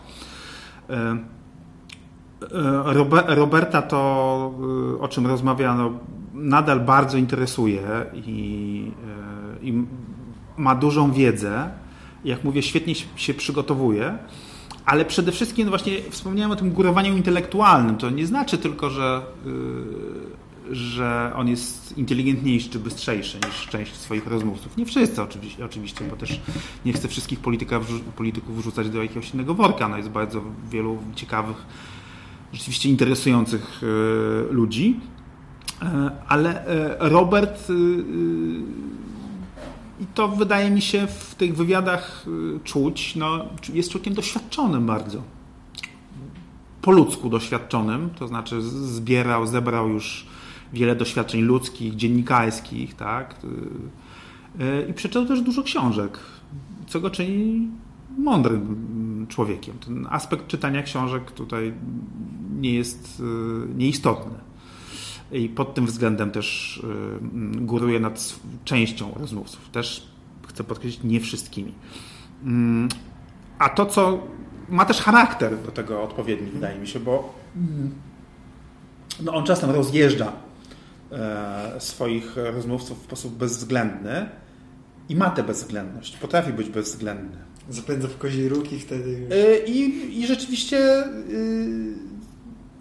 Roberta 3.28 3.82
to, 3.82 3.98
o 5.00 5.08
czym 5.08 5.28
rozmawiano, 5.28 6.00
nadal 6.38 6.80
bardzo 6.80 7.18
interesuje 7.18 7.82
i, 8.14 8.92
e, 9.62 9.66
i 9.66 9.84
ma 10.58 10.76
dużą 10.76 11.12
wiedzę. 11.12 11.70
Jak 12.26 12.44
mówię, 12.44 12.62
świetnie 12.62 12.94
się 13.16 13.34
przygotowuje, 13.34 14.18
ale 14.86 15.06
przede 15.06 15.32
wszystkim 15.32 15.66
no 15.66 15.70
właśnie 15.70 15.94
wspomniałem 16.10 16.52
o 16.52 16.56
tym 16.56 16.72
górowaniu 16.72 17.18
intelektualnym. 17.18 17.98
To 17.98 18.10
nie 18.10 18.28
znaczy 18.28 18.58
tylko, 18.58 18.90
że, 18.90 19.22
e, 20.72 20.76
że 20.76 21.32
on 21.36 21.48
jest 21.48 21.98
inteligentniejszy 21.98 22.70
czy 22.70 22.80
bystrzejszy 22.80 23.40
niż 23.48 23.68
część 23.68 23.96
swoich 23.96 24.28
rozmówców. 24.28 24.78
Nie 24.78 24.86
wszyscy 24.86 25.22
oczywiście, 25.22 25.66
oczywiście 25.66 26.06
bo 26.10 26.16
też 26.16 26.42
nie 26.86 26.94
chcę 26.94 27.08
wszystkich 27.08 27.40
polityków 28.16 28.58
wrzucać 28.58 28.90
do 28.90 29.04
jakiegoś 29.04 29.34
innego 29.34 29.54
worka. 29.54 29.88
No 29.88 29.98
jest 29.98 30.10
bardzo 30.10 30.42
wielu 30.72 30.98
ciekawych, 31.16 31.66
rzeczywiście 32.54 32.90
interesujących 32.90 33.82
e, 33.84 34.54
ludzi. 34.54 35.00
E, 35.82 36.12
ale 36.28 36.66
e, 36.66 37.10
Robert, 37.10 37.68
e, 37.70 37.74
i 40.04 40.06
to 40.14 40.28
wydaje 40.28 40.70
mi 40.70 40.82
się 40.82 41.08
w 41.08 41.36
tych 41.36 41.56
wywiadach 41.56 42.26
czuć, 42.64 43.16
no, 43.16 43.46
jest 43.74 43.92
człowiekiem 43.92 44.14
doświadczonym 44.14 44.86
bardzo. 44.86 45.24
Po 46.82 46.92
ludzku 46.92 47.30
doświadczonym, 47.30 48.10
to 48.10 48.28
znaczy 48.28 48.62
zbierał, 48.62 49.48
zebrał 49.48 49.90
już 49.90 50.28
wiele 50.74 50.96
doświadczeń 50.96 51.42
ludzkich, 51.42 51.96
dziennikarskich, 51.96 52.96
tak? 52.96 53.36
I 54.90 54.94
przeczytał 54.94 55.26
też 55.26 55.42
dużo 55.42 55.64
książek, 55.64 56.20
co 56.88 57.00
go 57.00 57.10
czyni 57.10 57.68
mądrym 58.18 59.26
człowiekiem. 59.30 59.78
Ten 59.86 60.08
aspekt 60.10 60.48
czytania 60.48 60.84
książek 60.84 61.32
tutaj 61.32 61.74
nie 62.60 62.74
jest 62.74 63.24
nieistotny 63.76 64.47
i 65.32 65.50
pod 65.50 65.74
tym 65.74 65.86
względem 65.86 66.32
też 66.32 66.78
y, 66.78 67.62
góruje 67.62 68.00
nad 68.00 68.36
częścią 68.66 69.12
rozmówców. 69.16 69.70
Też 69.70 70.08
chcę 70.48 70.64
podkreślić, 70.64 71.04
nie 71.04 71.20
wszystkimi. 71.20 71.74
Mm, 72.44 72.90
a 73.60 73.70
to, 73.70 73.86
co 73.86 74.24
ma 74.70 74.86
też 74.86 75.02
charakter 75.02 75.64
do 75.64 75.72
tego 75.72 76.04
odpowiedni, 76.04 76.52
wydaje 76.52 76.80
mi 76.80 76.88
się, 76.88 77.00
bo 77.00 77.34
no 79.24 79.34
on 79.34 79.44
czasem 79.44 79.70
rozjeżdża 79.70 80.32
e, 81.12 81.76
swoich 81.80 82.36
rozmówców 82.36 83.02
w 83.02 83.04
sposób 83.04 83.34
bezwzględny 83.34 84.30
i 85.10 85.16
ma 85.16 85.30
tę 85.30 85.44
bezwzględność, 85.44 86.18
potrafi 86.18 86.54
być 86.54 86.70
bezwzględny. 86.70 87.38
Zapędza 87.70 88.08
w 88.08 88.18
kozi 88.18 88.50
róg 88.50 88.72
i 88.72 88.80
wtedy 88.80 89.12
już... 89.12 89.32
E, 89.32 89.66
I, 89.66 90.22
I 90.22 90.28
rzeczywiście 90.28 91.06
y, 91.06 91.94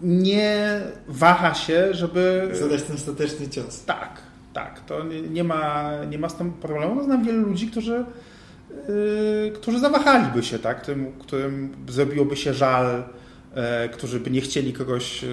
nie 0.01 0.81
waha 1.07 1.53
się, 1.53 1.93
żeby... 1.93 2.49
Zadać 2.53 2.83
ten 2.83 2.95
ostateczny 2.95 3.49
cios. 3.49 3.85
Tak, 3.85 4.21
tak. 4.53 4.79
To 4.79 5.03
nie, 5.03 5.21
nie 5.21 5.43
ma, 5.43 5.91
nie 6.09 6.17
ma 6.17 6.29
z 6.29 6.35
tym 6.35 6.51
problemu. 6.51 6.95
No, 6.95 7.03
znam 7.03 7.23
wielu 7.23 7.41
ludzi, 7.41 7.67
którzy 7.67 8.05
Yy, 8.87 9.51
którzy 9.51 9.79
zawahaliby 9.79 10.43
się, 10.43 10.59
tak? 10.59 10.85
Tym, 10.85 11.11
którym 11.19 11.75
zrobiłoby 11.87 12.35
się 12.35 12.53
żal, 12.53 13.03
yy, 13.55 13.89
którzy 13.89 14.19
by 14.19 14.29
nie 14.29 14.41
chcieli 14.41 14.73
kogoś 14.73 15.23
yy, 15.23 15.29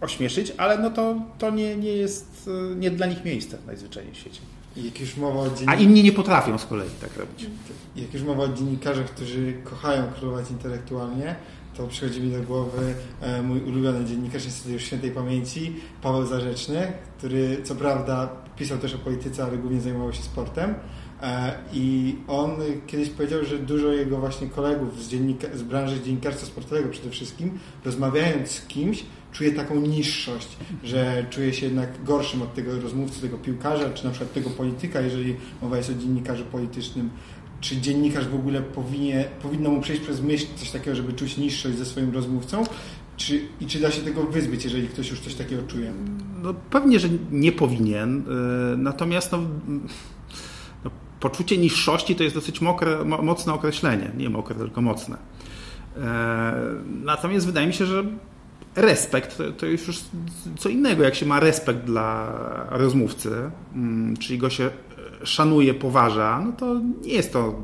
ośmieszyć, 0.00 0.52
ale 0.56 0.78
no 0.78 0.90
to, 0.90 1.16
to 1.38 1.50
nie, 1.50 1.76
nie 1.76 1.92
jest 1.92 2.50
nie 2.76 2.90
dla 2.90 3.06
nich 3.06 3.24
miejsce 3.24 3.58
najzwyczajniej 3.66 4.14
w 4.14 4.16
świecie. 4.16 4.40
Jak 4.76 5.00
już 5.00 5.16
mowa 5.16 5.40
o 5.40 5.50
A 5.66 5.74
inni 5.74 6.02
nie 6.02 6.12
potrafią 6.12 6.58
z 6.58 6.66
kolei 6.66 6.90
tak 7.00 7.16
robić. 7.16 7.46
Jak 7.96 8.14
już 8.14 8.22
mowa 8.22 8.44
o 8.44 8.48
dziennikarzach, 8.48 9.06
którzy 9.06 9.54
kochają 9.64 10.02
królować 10.18 10.50
intelektualnie, 10.50 11.36
to 11.78 11.86
przychodzi 11.86 12.20
mi 12.20 12.32
do 12.32 12.42
głowy 12.42 12.94
e, 13.20 13.42
mój 13.42 13.60
ulubiony 13.60 14.04
dziennikarz, 14.04 14.44
niestety 14.44 14.72
już 14.72 14.82
świętej 14.82 15.10
pamięci, 15.10 15.76
Paweł 16.02 16.26
Zarzeczny, 16.26 16.92
który 17.18 17.62
co 17.62 17.74
prawda 17.74 18.28
pisał 18.56 18.78
też 18.78 18.94
o 18.94 18.98
polityce, 18.98 19.44
ale 19.44 19.58
głównie 19.58 19.80
zajmował 19.80 20.12
się 20.12 20.22
sportem. 20.22 20.74
E, 21.22 21.54
I 21.72 22.16
on 22.28 22.50
kiedyś 22.86 23.10
powiedział, 23.10 23.44
że 23.44 23.58
dużo 23.58 23.92
jego 23.92 24.18
właśnie 24.18 24.46
kolegów 24.46 25.02
z, 25.02 25.10
z 25.54 25.62
branży 25.62 26.00
dziennikarstwa 26.00 26.46
sportowego 26.46 26.88
przede 26.88 27.10
wszystkim, 27.10 27.58
rozmawiając 27.84 28.50
z 28.50 28.66
kimś, 28.66 29.04
czuje 29.32 29.52
taką 29.52 29.80
niższość, 29.80 30.48
że 30.84 31.26
czuje 31.30 31.52
się 31.52 31.66
jednak 31.66 32.04
gorszym 32.04 32.42
od 32.42 32.54
tego 32.54 32.80
rozmówcy, 32.80 33.20
tego 33.20 33.38
piłkarza, 33.38 33.90
czy 33.90 34.04
na 34.04 34.10
przykład 34.10 34.32
tego 34.32 34.50
polityka, 34.50 35.00
jeżeli 35.00 35.36
mowa 35.62 35.76
jest 35.76 35.90
o 35.90 35.94
dziennikarzu 35.94 36.44
politycznym. 36.44 37.10
Czy 37.60 37.76
dziennikarz 37.80 38.28
w 38.28 38.34
ogóle 38.34 38.62
powinien, 38.62 39.24
powinno 39.42 39.70
mu 39.70 39.80
przejść 39.80 40.02
przez 40.02 40.20
myśl 40.20 40.46
coś 40.56 40.70
takiego, 40.70 40.96
żeby 40.96 41.12
czuć 41.12 41.36
niższość 41.36 41.78
ze 41.78 41.84
swoim 41.84 42.14
rozmówcą? 42.14 42.64
Czy, 43.16 43.40
I 43.60 43.66
czy 43.66 43.80
da 43.80 43.90
się 43.90 44.02
tego 44.02 44.22
wyzbyć, 44.22 44.64
jeżeli 44.64 44.88
ktoś 44.88 45.10
już 45.10 45.20
coś 45.20 45.34
takiego 45.34 45.62
czuje? 45.62 45.92
No, 46.42 46.54
pewnie, 46.54 46.98
że 46.98 47.08
nie 47.30 47.52
powinien. 47.52 48.24
E, 48.72 48.76
natomiast 48.76 49.32
no, 49.32 49.38
poczucie 51.20 51.58
niższości 51.58 52.16
to 52.16 52.22
jest 52.22 52.34
dosyć 52.34 52.60
mokre, 52.60 53.04
mocne 53.04 53.52
określenie. 53.52 54.10
Nie 54.16 54.30
mokre, 54.30 54.56
tylko 54.56 54.82
mocne. 54.82 55.16
E, 55.96 56.54
natomiast 57.04 57.46
wydaje 57.46 57.66
mi 57.66 57.72
się, 57.72 57.86
że 57.86 58.04
respekt 58.76 59.38
to, 59.38 59.52
to 59.52 59.66
już 59.66 60.00
co 60.58 60.68
innego. 60.68 61.02
Jak 61.02 61.14
się 61.14 61.26
ma 61.26 61.40
respekt 61.40 61.80
dla 61.80 62.32
rozmówcy, 62.70 63.50
mm, 63.74 64.16
czyli 64.16 64.38
go 64.38 64.50
się 64.50 64.70
szanuje, 65.24 65.74
poważa, 65.74 66.40
no 66.44 66.52
to 66.52 66.80
nie 67.02 67.12
jest 67.12 67.32
to 67.32 67.54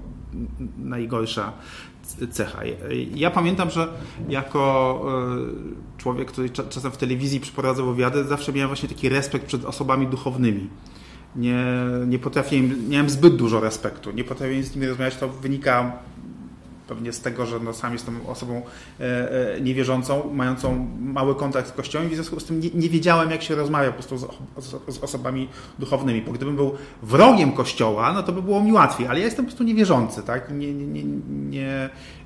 najgorsza 0.78 1.52
cecha. 2.30 2.60
Ja 3.14 3.30
pamiętam, 3.30 3.70
że 3.70 3.88
jako 4.28 5.04
e, 5.96 5.98
człowiek, 5.98 6.28
który 6.28 6.50
czasem 6.50 6.90
w 6.90 6.96
telewizji 6.96 7.40
przeprowadzał 7.40 7.86
wywiady, 7.86 8.24
zawsze 8.24 8.52
miałem 8.52 8.68
właśnie 8.68 8.88
taki 8.88 9.08
respekt 9.08 9.46
przed 9.46 9.64
osobami 9.64 10.06
duchownymi 10.06 10.68
nie, 11.36 11.64
nie 12.06 12.18
potrafiłem, 12.18 12.88
miałem 12.88 13.10
zbyt 13.10 13.36
dużo 13.36 13.60
respektu, 13.60 14.10
nie 14.10 14.24
potrafiłem 14.24 14.62
z 14.62 14.74
nimi 14.74 14.86
rozmawiać, 14.86 15.16
to 15.16 15.28
wynika 15.28 15.92
pewnie 16.88 17.12
z 17.12 17.20
tego, 17.20 17.46
że 17.46 17.60
no 17.60 17.72
sam 17.72 17.92
jestem 17.92 18.20
osobą 18.26 18.62
e, 19.00 19.54
e, 19.54 19.60
niewierzącą, 19.60 20.30
mającą 20.34 20.88
mały 21.00 21.34
kontakt 21.34 21.68
z 21.68 21.72
Kościołem 21.72 22.08
i 22.08 22.10
w 22.10 22.14
związku 22.14 22.40
z 22.40 22.44
tym 22.44 22.60
nie, 22.60 22.70
nie 22.74 22.88
wiedziałem, 22.88 23.30
jak 23.30 23.42
się 23.42 23.54
rozmawia 23.54 23.88
po 23.88 23.94
prostu 23.94 24.18
z, 24.18 24.26
z, 24.64 24.94
z, 24.94 24.98
osobami 24.98 25.48
duchownymi. 25.78 26.22
Bo 26.22 26.32
gdybym 26.32 26.56
był 26.56 26.74
wrogiem 27.02 27.52
Kościoła, 27.52 28.12
no 28.12 28.22
to 28.22 28.32
by 28.32 28.42
było 28.42 28.60
mi 28.60 28.72
łatwiej, 28.72 29.06
ale 29.06 29.18
ja 29.18 29.24
jestem 29.24 29.44
po 29.44 29.50
prostu 29.50 29.64
niewierzący, 29.64 30.22
tak? 30.22 30.50
Nie, 30.50 30.74
nie, 30.74 31.04
nie, 31.04 31.04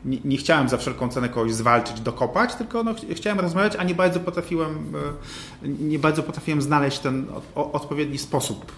nie, 0.05 0.19
nie, 0.25 0.37
chciałem 0.37 0.69
za 0.69 0.77
wszelką 0.77 1.09
cenę 1.09 1.29
kogoś 1.29 1.55
zwalczyć, 1.55 2.01
dokopać, 2.01 2.55
tylko 2.55 2.83
no, 2.83 2.95
chciałem 3.15 3.41
rozmawiać, 3.41 3.77
a 3.77 3.85
nie 3.85 3.95
bardzo 3.95 4.21
potrafiłem, 4.21 4.93
e, 5.63 5.69
nie 5.69 5.99
bardzo 5.99 6.23
potrafiłem 6.23 6.63
znaleźć 6.63 6.99
ten 6.99 7.27
odpowiedni 7.55 8.19
sposób 8.19 8.73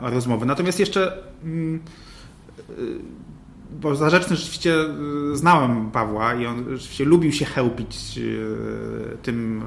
rozmowy. 0.00 0.46
Natomiast 0.46 0.80
jeszcze 0.80 1.22
mm, 1.44 1.80
bo 3.72 3.96
za 3.96 4.10
rzeczny 4.10 4.36
rzeczywiście 4.36 4.74
y, 5.32 5.36
znałem 5.36 5.90
Pawła 5.90 6.34
i 6.34 6.46
on 6.46 6.64
rzeczywiście 6.70 7.04
lubił 7.04 7.32
się 7.32 7.44
chełpić 7.44 8.18
y, 8.18 9.16
tym. 9.22 9.62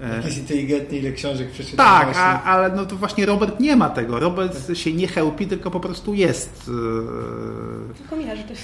E, 0.00 0.22
jest 0.24 0.38
inteligentny, 0.38 0.98
ile 0.98 1.12
książek 1.12 1.50
przeczytał. 1.50 1.86
Tak, 1.86 2.16
a, 2.16 2.42
ale 2.42 2.76
no 2.76 2.86
to 2.86 2.96
właśnie 2.96 3.26
Robert 3.26 3.60
nie 3.60 3.76
ma 3.76 3.90
tego. 3.90 4.20
Robert 4.20 4.66
tak. 4.66 4.76
się 4.76 4.92
nie 4.92 5.08
chełpi, 5.08 5.46
tylko 5.46 5.70
po 5.70 5.80
prostu 5.80 6.14
jest 6.14 6.70
y, 7.92 7.94
tylko 7.94 8.16
miażdży. 8.16 8.54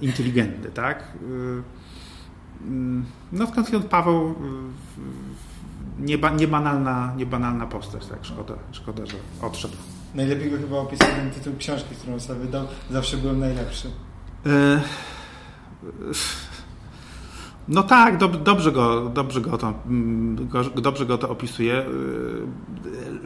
inteligentny, 0.00 0.70
tak? 0.70 1.02
No 3.32 3.46
skąd 3.46 3.86
Paweł 3.86 4.34
nieba, 5.98 6.30
niebanalna, 6.30 7.12
niebanalna 7.16 7.66
postać, 7.66 8.06
tak? 8.06 8.18
Szkoda, 8.22 8.54
szkoda, 8.72 9.06
że 9.06 9.16
odszedł. 9.42 9.76
Najlepiej 10.14 10.50
go 10.50 10.56
chyba 10.56 10.76
opisał 10.76 11.08
ten 11.08 11.30
tytuł 11.30 11.52
książki, 11.58 11.94
którą 11.94 12.20
sobie 12.20 12.40
wydał. 12.40 12.66
Zawsze 12.90 13.16
byłem 13.16 13.40
najlepszy. 13.40 13.90
E... 14.46 14.80
No 17.68 17.82
tak, 17.82 18.18
dob, 18.18 18.42
dobrze, 18.42 18.72
go, 18.72 19.10
dobrze, 19.14 19.40
go 19.40 19.58
to, 19.58 19.74
mm, 19.86 20.48
dobrze 20.76 21.06
go 21.06 21.18
to 21.18 21.28
opisuje. 21.28 21.74
E, 21.74 21.84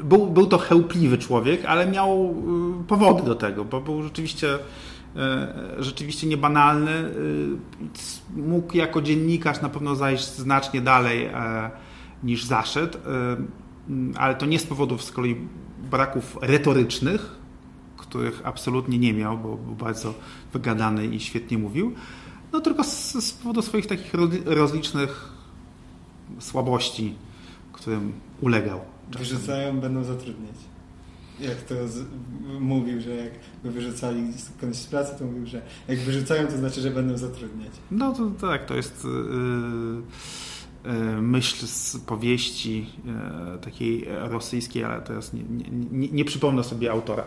był, 0.04 0.26
był 0.26 0.46
to 0.46 0.58
chełpliwy 0.58 1.18
człowiek, 1.18 1.64
ale 1.64 1.86
miał 1.86 2.34
e, 2.80 2.84
powody 2.88 3.22
do 3.22 3.34
tego, 3.34 3.64
bo 3.64 3.80
był 3.80 4.02
rzeczywiście, 4.02 4.58
e, 5.16 5.54
rzeczywiście 5.78 6.26
niebanalny. 6.26 7.10
Mógł 8.36 8.76
jako 8.76 9.02
dziennikarz 9.02 9.60
na 9.60 9.68
pewno 9.68 9.96
zajść 9.96 10.24
znacznie 10.24 10.80
dalej 10.80 11.30
niż 12.22 12.44
zaszedł, 12.44 12.98
ale 14.16 14.34
to 14.34 14.46
nie 14.46 14.58
z 14.58 14.66
powodów 14.66 15.04
z 15.04 15.12
kolei 15.12 15.36
braków 15.90 16.38
retorycznych, 16.40 17.36
których 17.96 18.40
absolutnie 18.44 18.98
nie 18.98 19.12
miał, 19.12 19.38
bo 19.38 19.56
był 19.56 19.74
bardzo 19.74 20.14
wygadany 20.52 21.06
i 21.06 21.20
świetnie 21.20 21.58
mówił, 21.58 21.94
no 22.52 22.60
tylko 22.60 22.84
z, 22.84 23.12
z 23.12 23.32
powodu 23.32 23.62
swoich 23.62 23.86
takich 23.86 24.12
rozlicznych 24.44 25.28
słabości, 26.38 27.14
którym 27.72 28.12
ulegał. 28.40 28.80
Czasem. 29.10 29.28
Wyrzucają, 29.28 29.80
będą 29.80 30.04
zatrudniać. 30.04 30.54
Jak 31.40 31.62
to 31.62 31.88
z, 31.88 32.04
mówił, 32.60 33.00
że 33.00 33.10
jak 33.10 33.32
go 33.64 33.70
wyrzucali 33.70 34.32
skądś 34.38 34.78
z 34.78 34.86
pracy, 34.86 35.18
to 35.18 35.24
mówił, 35.24 35.46
że 35.46 35.62
jak 35.88 35.98
wyrzucają, 35.98 36.46
to 36.46 36.56
znaczy, 36.56 36.80
że 36.80 36.90
będą 36.90 37.18
zatrudniać. 37.18 37.72
No 37.90 38.12
to 38.12 38.30
tak, 38.30 38.66
to 38.66 38.74
jest... 38.74 39.04
Yy 39.04 40.02
myśl 41.20 41.66
z 41.66 41.96
powieści 41.96 42.86
e, 43.54 43.58
takiej 43.58 44.04
rosyjskiej, 44.08 44.84
ale 44.84 45.02
teraz 45.02 45.32
nie, 45.32 45.42
nie, 45.92 46.08
nie 46.08 46.24
przypomnę 46.24 46.64
sobie 46.64 46.90
autora. 46.90 47.24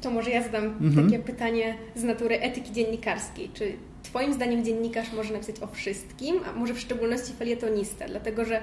To 0.00 0.10
może 0.10 0.30
ja 0.30 0.42
zadam 0.42 0.64
mhm. 0.64 1.10
takie 1.10 1.18
pytanie 1.18 1.74
z 1.94 2.02
natury 2.02 2.40
etyki 2.40 2.72
dziennikarskiej. 2.72 3.50
Czy 3.54 3.76
Twoim 4.02 4.34
zdaniem 4.34 4.64
dziennikarz 4.64 5.12
może 5.12 5.32
napisać 5.32 5.62
o 5.62 5.66
wszystkim, 5.66 6.36
a 6.48 6.58
może 6.58 6.74
w 6.74 6.80
szczególności 6.80 7.32
felietonista? 7.32 8.08
Dlatego, 8.08 8.44
że 8.44 8.62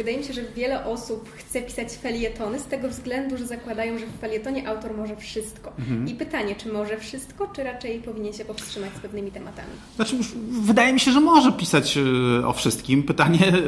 Wydaje 0.00 0.18
mi 0.18 0.24
się, 0.24 0.32
że 0.32 0.42
wiele 0.56 0.84
osób 0.84 1.32
chce 1.36 1.62
pisać 1.62 1.92
felietony 1.92 2.58
z 2.58 2.64
tego 2.64 2.88
względu, 2.88 3.36
że 3.36 3.46
zakładają, 3.46 3.98
że 3.98 4.06
w 4.06 4.20
felietonie 4.20 4.68
autor 4.68 4.96
może 4.96 5.16
wszystko. 5.16 5.72
Mhm. 5.78 6.08
I 6.08 6.14
pytanie, 6.14 6.54
czy 6.54 6.72
może 6.72 6.98
wszystko, 6.98 7.46
czy 7.46 7.64
raczej 7.64 7.98
powinien 7.98 8.32
się 8.32 8.44
powstrzymać 8.44 8.90
z 8.96 9.00
pewnymi 9.00 9.30
tematami? 9.30 9.68
Znaczy, 9.96 10.16
wydaje 10.50 10.92
mi 10.92 11.00
się, 11.00 11.12
że 11.12 11.20
może 11.20 11.52
pisać 11.52 11.98
e, 11.98 12.46
o 12.46 12.52
wszystkim. 12.52 13.02
Pytanie, 13.02 13.48
e, 13.48 13.62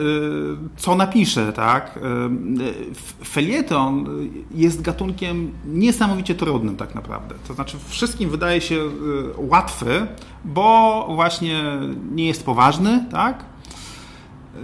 co 0.76 0.94
napisze, 0.94 1.52
tak? 1.52 1.98
E, 3.22 3.24
felieton 3.24 4.06
jest 4.54 4.82
gatunkiem 4.82 5.52
niesamowicie 5.66 6.34
trudnym 6.34 6.76
tak 6.76 6.94
naprawdę. 6.94 7.34
To 7.48 7.54
znaczy, 7.54 7.76
wszystkim 7.88 8.30
wydaje 8.30 8.60
się 8.60 8.90
łatwy, 9.36 10.06
bo 10.44 11.08
właśnie 11.14 11.62
nie 12.12 12.26
jest 12.26 12.44
poważny, 12.44 13.04
tak? 13.10 13.51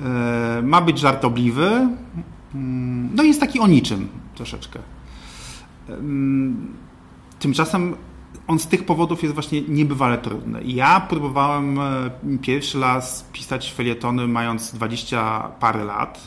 E, 0.05 0.63
ma 0.63 0.81
być 0.81 0.99
żartobliwy, 0.99 1.89
mm, 2.55 3.11
no 3.15 3.23
i 3.23 3.29
jest 3.29 3.41
taki 3.41 3.61
o 3.61 3.67
niczym 3.67 4.09
troszeczkę. 4.35 4.79
Tymczasem 7.39 7.97
on 8.49 8.59
z 8.59 8.67
tych 8.67 8.87
powodów 8.87 9.23
jest 9.23 9.35
właśnie 9.35 9.63
niebywale 9.63 10.19
trudny. 10.19 10.63
Ja 10.65 11.01
próbowałem 11.01 11.79
e, 11.79 12.11
pierwszy 12.43 12.81
raz 12.81 13.25
pisać 13.33 13.73
felietony 13.73 14.29
mając 14.29 14.75
20 14.75 15.41
parę 15.61 15.85
lat 15.85 16.21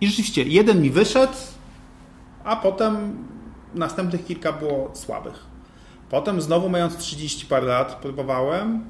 i 0.00 0.06
rzeczywiście 0.06 0.42
jeden 0.42 0.82
mi 0.82 0.90
wyszedł, 0.90 1.32
a 2.44 2.56
potem 2.56 2.96
następnych 3.74 4.24
kilka 4.24 4.52
było 4.52 4.90
słabych. 4.94 5.44
Potem 6.10 6.40
znowu 6.40 6.68
mając 6.68 6.96
30 6.96 7.46
parę 7.46 7.66
lat 7.66 7.94
próbowałem, 7.94 8.84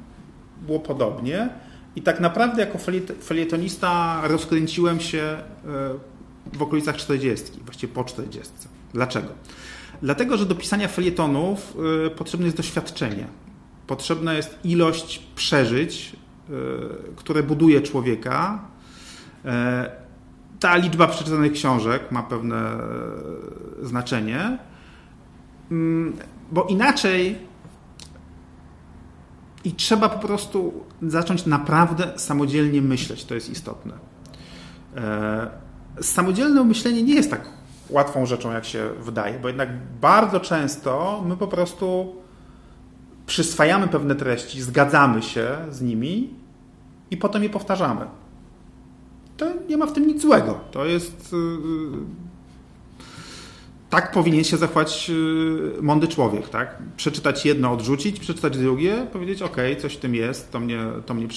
było 0.62 0.80
podobnie 0.80 1.48
i 1.96 2.02
tak 2.02 2.20
naprawdę 2.20 2.62
jako 2.62 2.78
felietonista 3.22 4.20
rozkręciłem 4.24 5.00
się 5.00 5.22
e, 5.22 5.42
w 6.52 6.62
okolicach 6.62 6.96
40, 6.96 7.60
właściwie 7.64 7.92
po 7.92 8.04
40. 8.04 8.52
Dlaczego? 8.92 9.28
Dlatego, 10.02 10.36
że 10.36 10.46
do 10.46 10.54
pisania 10.54 10.88
felietonów 10.88 11.76
e, 12.06 12.10
potrzebne 12.10 12.46
jest 12.46 12.56
doświadczenie. 12.56 13.26
Potrzebna 13.86 14.34
jest 14.34 14.58
ilość 14.64 15.22
przeżyć, 15.34 16.12
e, 16.12 16.52
które 17.16 17.42
buduje 17.42 17.80
człowieka. 17.80 18.58
Ta 20.60 20.76
liczba 20.76 21.06
przeczytanych 21.06 21.52
książek 21.52 22.12
ma 22.12 22.22
pewne 22.22 22.78
znaczenie, 23.82 24.58
mm, 25.70 26.16
bo 26.52 26.64
inaczej 26.64 27.38
i 29.66 29.72
trzeba 29.72 30.08
po 30.08 30.26
prostu 30.26 30.72
zacząć 31.02 31.46
naprawdę 31.46 32.12
samodzielnie 32.16 32.82
myśleć. 32.82 33.24
To 33.24 33.34
jest 33.34 33.50
istotne. 33.50 33.94
E, 34.96 35.50
samodzielne 36.00 36.64
myślenie 36.64 37.02
nie 37.02 37.14
jest 37.14 37.30
tak 37.30 37.48
łatwą 37.90 38.26
rzeczą, 38.26 38.52
jak 38.52 38.64
się 38.64 38.90
wydaje, 39.00 39.38
bo 39.38 39.48
jednak 39.48 39.68
bardzo 40.00 40.40
często 40.40 41.22
my 41.26 41.36
po 41.36 41.46
prostu 41.46 42.16
przyswajamy 43.26 43.88
pewne 43.88 44.14
treści, 44.14 44.62
zgadzamy 44.62 45.22
się 45.22 45.56
z 45.70 45.80
nimi 45.80 46.34
i 47.10 47.16
potem 47.16 47.42
je 47.42 47.50
powtarzamy. 47.50 48.06
To 49.36 49.46
nie 49.68 49.76
ma 49.76 49.86
w 49.86 49.92
tym 49.92 50.06
nic 50.06 50.22
złego. 50.22 50.60
To 50.70 50.84
jest 50.84 51.32
y, 51.32 51.36
tak 53.90 54.12
powinien 54.12 54.44
się 54.44 54.56
zachować 54.56 55.10
y, 55.78 55.82
mądry 55.82 56.08
człowiek, 56.08 56.48
tak? 56.48 56.82
Przeczytać 56.96 57.46
jedno, 57.46 57.72
odrzucić, 57.72 58.20
przeczytać 58.20 58.58
drugie, 58.58 59.06
powiedzieć, 59.12 59.42
ok, 59.42 59.56
coś 59.78 59.94
w 59.94 59.98
tym 59.98 60.14
jest, 60.14 60.50
to 60.50 60.60
mnie, 60.60 60.78
to 61.06 61.14
mnie 61.14 61.28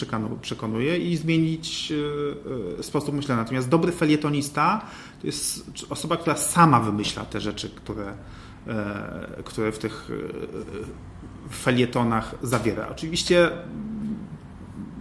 przekonuje 0.41 0.97
i 0.97 1.18
zmienić 1.18 1.91
y, 1.91 2.80
y, 2.80 2.84
sposób 2.84 3.16
myślenia. 3.16 3.41
Natomiast 3.41 3.70
dobry 3.70 3.91
felietonista 3.91 4.86
to 5.22 5.28
jest 5.28 5.72
osoba, 5.89 6.18
która 6.18 6.38
sama 6.38 6.80
wymyśla 6.80 7.26
te 7.26 7.41
rzeczy, 7.41 7.70
które, 7.70 8.14
e, 8.68 9.43
które 9.43 9.72
w 9.72 9.80
tych 9.80 10.10
felietonach 11.52 12.36
zawiera. 12.41 12.88
Oczywiście 12.91 13.52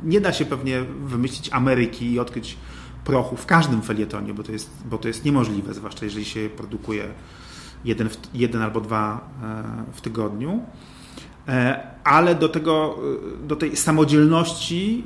nie 0.05 0.21
da 0.21 0.33
się 0.33 0.45
pewnie 0.45 0.83
wymyślić 1.05 1.51
Ameryki 1.53 2.13
i 2.13 2.19
odkryć 2.19 2.57
prochu 3.09 3.37
w 3.37 3.47
każdym 3.47 3.83
felietonie, 3.83 4.35
bo 4.35 4.43
to 4.43 4.53
jest, 4.53 4.71
bo 4.85 4.99
to 4.99 5.09
jest 5.09 5.25
niemożliwe, 5.25 5.75
zwłaszcza 5.75 6.05
jeżeli 6.05 6.25
się 6.25 6.49
produkuje 6.57 7.09
jeden, 7.85 8.09
jeden 8.35 8.63
albo 8.63 8.81
dwa 8.81 9.31
e, 9.43 9.93
w 9.93 10.01
tygodniu. 10.01 10.63
E, 11.49 11.87
ale 12.05 12.35
do 12.35 12.49
tego, 12.49 12.99
e, 13.45 13.47
do 13.47 13.57
tej 13.57 13.77
samodzielności 13.77 15.05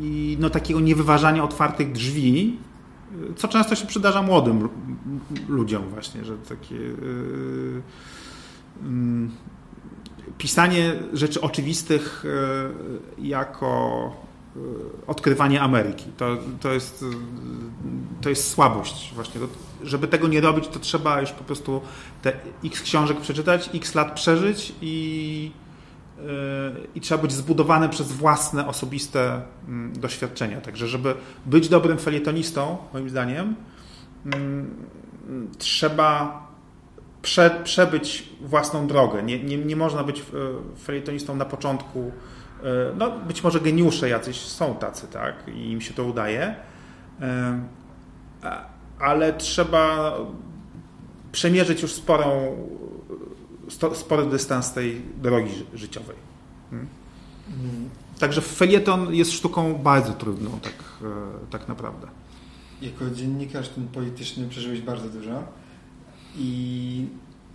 i 0.00 0.36
no, 0.40 0.50
takiego 0.50 0.80
niewyważania 0.80 1.44
otwartych 1.44 1.92
drzwi, 1.92 2.58
co 3.36 3.48
często 3.48 3.74
się 3.74 3.86
przydarza 3.86 4.22
młodym 4.22 4.68
ludziom 5.48 5.88
właśnie, 5.88 6.24
że 6.24 6.38
takie 6.38 6.76
mm, 8.82 9.30
pisanie 10.38 10.94
rzeczy 11.12 11.40
oczywistych 11.40 12.24
jako 13.18 14.25
odkrywanie 15.06 15.60
Ameryki. 15.62 16.04
To, 16.16 16.36
to, 16.60 16.72
jest, 16.72 17.04
to 18.20 18.28
jest 18.28 18.50
słabość 18.50 19.12
właśnie. 19.14 19.40
Żeby 19.82 20.08
tego 20.08 20.28
nie 20.28 20.40
robić, 20.40 20.68
to 20.68 20.80
trzeba 20.80 21.20
już 21.20 21.30
po 21.30 21.44
prostu 21.44 21.80
te 22.22 22.32
x 22.64 22.82
książek 22.82 23.20
przeczytać, 23.20 23.70
x 23.74 23.94
lat 23.94 24.14
przeżyć 24.14 24.72
i, 24.82 25.50
yy, 26.18 26.24
i 26.94 27.00
trzeba 27.00 27.22
być 27.22 27.32
zbudowane 27.32 27.88
przez 27.88 28.12
własne, 28.12 28.68
osobiste 28.68 29.42
mm, 29.68 30.00
doświadczenia. 30.00 30.60
Także 30.60 30.88
żeby 30.88 31.14
być 31.46 31.68
dobrym 31.68 31.98
felietonistą, 31.98 32.76
moim 32.92 33.10
zdaniem, 33.10 33.54
mm, 34.24 34.76
trzeba 35.58 36.42
prze, 37.22 37.60
przebyć 37.64 38.28
własną 38.40 38.86
drogę. 38.86 39.22
Nie, 39.22 39.44
nie, 39.44 39.56
nie 39.56 39.76
można 39.76 40.04
być 40.04 40.20
e, 40.20 40.24
felietonistą 40.84 41.36
na 41.36 41.44
początku 41.44 42.12
E, 42.12 42.35
no, 42.96 43.10
być 43.10 43.42
może 43.42 43.60
geniusze 43.60 44.08
jacyś 44.08 44.40
są 44.40 44.74
tacy, 44.74 45.06
tak, 45.06 45.34
i 45.54 45.70
im 45.70 45.80
się 45.80 45.94
to 45.94 46.04
udaje, 46.04 46.54
e, 47.20 47.60
ale 48.98 49.32
trzeba 49.32 50.14
przemierzyć 51.32 51.82
już 51.82 51.92
sporą, 51.92 52.56
spory 53.94 54.26
dystans 54.26 54.72
tej 54.72 55.02
drogi 55.22 55.52
życiowej. 55.74 56.16
Hmm? 56.70 56.88
Hmm. 57.48 57.90
Także 58.18 58.40
felieton 58.40 59.14
jest 59.14 59.32
sztuką 59.32 59.74
bardzo 59.74 60.12
trudną, 60.12 60.50
tak, 60.62 60.72
e, 61.02 61.50
tak 61.50 61.68
naprawdę. 61.68 62.06
Jako 62.82 63.10
dziennikarz 63.10 63.68
ten 63.68 63.88
polityczny 63.88 64.48
przeżyłeś 64.48 64.80
bardzo 64.80 65.08
dużo 65.08 65.42
i 66.36 67.06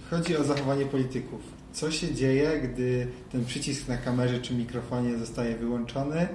chodzi 0.10 0.38
o 0.38 0.44
zachowanie 0.44 0.86
polityków 0.86 1.42
co 1.74 1.92
się 1.92 2.14
dzieje, 2.14 2.60
gdy 2.60 3.08
ten 3.32 3.46
przycisk 3.46 3.88
na 3.88 3.98
kamerze 3.98 4.40
czy 4.40 4.54
mikrofonie 4.54 5.18
zostaje 5.18 5.56
wyłączony 5.56 6.28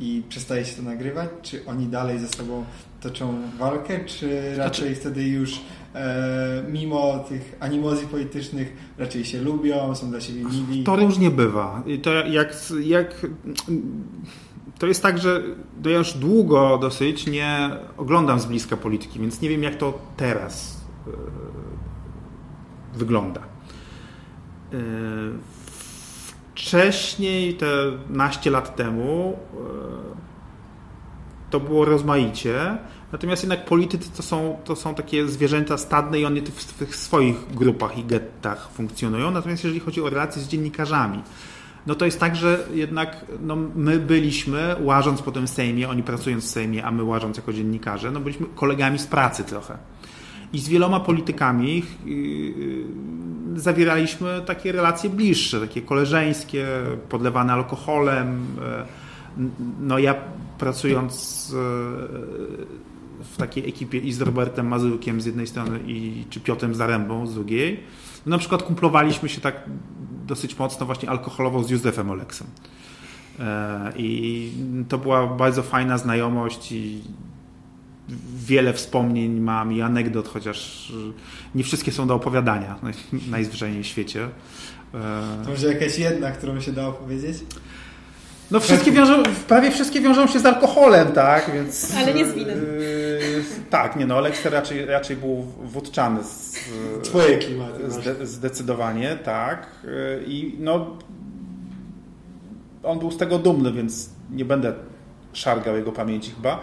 i 0.00 0.22
przestaje 0.28 0.64
się 0.64 0.76
to 0.76 0.82
nagrywać? 0.82 1.28
Czy 1.42 1.66
oni 1.66 1.86
dalej 1.86 2.18
ze 2.18 2.28
sobą 2.28 2.64
toczą 3.00 3.34
walkę, 3.58 4.04
czy 4.04 4.56
raczej 4.56 4.86
znaczy... 4.88 4.94
wtedy 4.94 5.24
już 5.24 5.60
e, 5.94 6.64
mimo 6.72 7.18
tych 7.18 7.56
animozji 7.60 8.06
politycznych 8.06 8.72
raczej 8.98 9.24
się 9.24 9.42
lubią, 9.42 9.94
są 9.94 10.10
dla 10.10 10.20
siebie 10.20 10.44
mili? 10.44 10.84
To 10.84 10.96
różnie 10.96 11.30
bywa. 11.30 11.82
I 11.86 11.98
to 11.98 12.12
jak, 12.12 12.56
jak 12.84 13.26
to 14.78 14.86
jest 14.86 15.02
tak, 15.02 15.18
że 15.18 15.42
ja 15.84 15.98
już 15.98 16.12
długo 16.12 16.78
dosyć 16.78 17.26
nie 17.26 17.70
oglądam 17.96 18.40
z 18.40 18.46
bliska 18.46 18.76
polityki, 18.76 19.20
więc 19.20 19.40
nie 19.40 19.48
wiem 19.48 19.62
jak 19.62 19.76
to 19.76 19.98
teraz 20.16 20.80
e, 21.06 21.10
wygląda. 22.98 23.53
E, 24.74 24.78
wcześniej, 26.54 27.54
te 27.54 27.66
naście 28.10 28.50
lat 28.50 28.76
temu, 28.76 29.38
e, 29.54 29.56
to 31.50 31.60
było 31.60 31.84
rozmaicie. 31.84 32.76
Natomiast 33.12 33.42
jednak 33.42 33.64
politycy 33.64 34.10
to 34.16 34.22
są, 34.22 34.56
to 34.64 34.76
są 34.76 34.94
takie 34.94 35.28
zwierzęta 35.28 35.78
stadne 35.78 36.20
i 36.20 36.24
one 36.24 36.40
w 36.40 36.72
tych 36.72 36.96
swoich 36.96 37.54
grupach 37.54 37.98
i 37.98 38.04
gettach 38.04 38.70
funkcjonują. 38.70 39.30
Natomiast 39.30 39.64
jeżeli 39.64 39.80
chodzi 39.80 40.02
o 40.02 40.10
relacje 40.10 40.42
z 40.42 40.48
dziennikarzami, 40.48 41.22
no 41.86 41.94
to 41.94 42.04
jest 42.04 42.20
tak, 42.20 42.36
że 42.36 42.66
jednak 42.74 43.24
no, 43.40 43.56
my 43.56 43.98
byliśmy, 43.98 44.76
łażąc 44.80 45.22
po 45.22 45.32
tym 45.32 45.48
Sejmie, 45.48 45.88
oni 45.88 46.02
pracując 46.02 46.44
w 46.44 46.48
Sejmie, 46.48 46.84
a 46.84 46.90
my 46.90 47.02
łażąc 47.02 47.36
jako 47.36 47.52
dziennikarze, 47.52 48.10
no 48.10 48.20
byliśmy 48.20 48.46
kolegami 48.54 48.98
z 48.98 49.06
pracy 49.06 49.44
trochę. 49.44 49.78
I 50.54 50.58
z 50.58 50.68
wieloma 50.68 51.00
politykami 51.00 51.82
zawieraliśmy 53.56 54.42
takie 54.46 54.72
relacje 54.72 55.10
bliższe, 55.10 55.60
takie 55.60 55.82
koleżeńskie, 55.82 56.66
podlewane 57.08 57.52
alkoholem. 57.52 58.46
E, 58.62 58.86
no 59.80 59.98
ja 59.98 60.14
pracując 60.58 61.52
e, 61.52 61.56
w 63.24 63.36
takiej 63.36 63.68
ekipie 63.68 63.98
i 63.98 64.12
z 64.12 64.20
Robertem 64.20 64.68
Mazurkiem 64.68 65.20
z 65.20 65.26
jednej 65.26 65.46
strony 65.46 65.80
i 65.86 66.24
czy 66.30 66.40
Piotrem 66.40 66.74
Zarębą 66.74 67.26
z 67.26 67.34
drugiej, 67.34 67.80
no 68.26 68.30
na 68.30 68.38
przykład 68.38 68.62
kumplowaliśmy 68.62 69.28
się 69.28 69.40
tak 69.40 69.62
dosyć 70.26 70.58
mocno 70.58 70.86
właśnie 70.86 71.10
alkoholowo 71.10 71.64
z 71.64 71.70
Józefem 71.70 72.10
Oleksem. 72.10 72.46
E, 73.40 73.92
I 73.96 74.52
to 74.88 74.98
była 74.98 75.26
bardzo 75.26 75.62
fajna 75.62 75.98
znajomość 75.98 76.72
i 76.72 77.00
wiele 78.46 78.72
wspomnień 78.72 79.40
mam 79.40 79.72
i 79.72 79.82
anegdot, 79.82 80.28
chociaż 80.28 80.92
nie 81.54 81.64
wszystkie 81.64 81.92
są 81.92 82.06
do 82.06 82.14
opowiadania 82.14 82.78
najzwyczajniej 83.30 83.82
w 83.82 83.86
świecie. 83.86 84.28
To 85.44 85.50
może 85.50 85.72
jakaś 85.72 85.98
jedna, 85.98 86.30
którą 86.30 86.60
się 86.60 86.72
da 86.72 86.86
opowiedzieć? 86.86 87.36
No 88.50 88.60
wszystkie 88.60 88.92
wiążą, 88.92 89.22
prawie 89.48 89.70
wszystkie 89.70 90.00
wiążą 90.00 90.26
się 90.26 90.40
z 90.40 90.46
alkoholem, 90.46 91.12
tak, 91.12 91.50
więc... 91.54 91.94
Ale 91.96 92.14
nie 92.14 92.26
z 92.26 92.34
winem. 92.34 92.58
Yy, 92.58 93.44
tak, 93.70 93.96
nie 93.96 94.06
no, 94.06 94.16
Alekster 94.16 94.52
raczej, 94.52 94.86
raczej 94.86 95.16
był 95.16 95.46
wódczany. 95.62 96.24
Z, 96.24 96.60
Twoje 97.02 97.38
klimaty. 97.38 97.90
Zde, 97.90 98.26
zdecydowanie, 98.26 99.16
tak. 99.24 99.66
Yy, 99.84 100.24
I 100.26 100.56
no, 100.58 100.96
on 102.82 102.98
był 102.98 103.10
z 103.10 103.16
tego 103.16 103.38
dumny, 103.38 103.72
więc 103.72 104.10
nie 104.30 104.44
będę 104.44 104.72
szargał 105.32 105.76
jego 105.76 105.92
pamięci 105.92 106.30
chyba. 106.30 106.60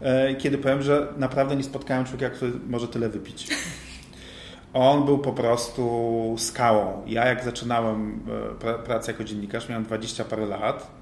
E, 0.00 0.34
kiedy 0.34 0.58
powiem, 0.58 0.82
że 0.82 1.12
naprawdę 1.16 1.56
nie 1.56 1.64
spotkałem 1.64 2.04
człowieka, 2.04 2.36
który 2.36 2.52
może 2.68 2.88
tyle 2.88 3.08
wypić. 3.08 3.48
On 4.72 5.04
był 5.04 5.18
po 5.18 5.32
prostu 5.32 6.34
skałą. 6.38 7.02
Ja 7.06 7.26
jak 7.26 7.44
zaczynałem 7.44 8.20
e, 8.64 8.78
pracę 8.78 9.12
jako 9.12 9.24
dziennikarz, 9.24 9.68
miałem 9.68 9.84
20 9.84 10.24
parę 10.24 10.46
lat 10.46 10.98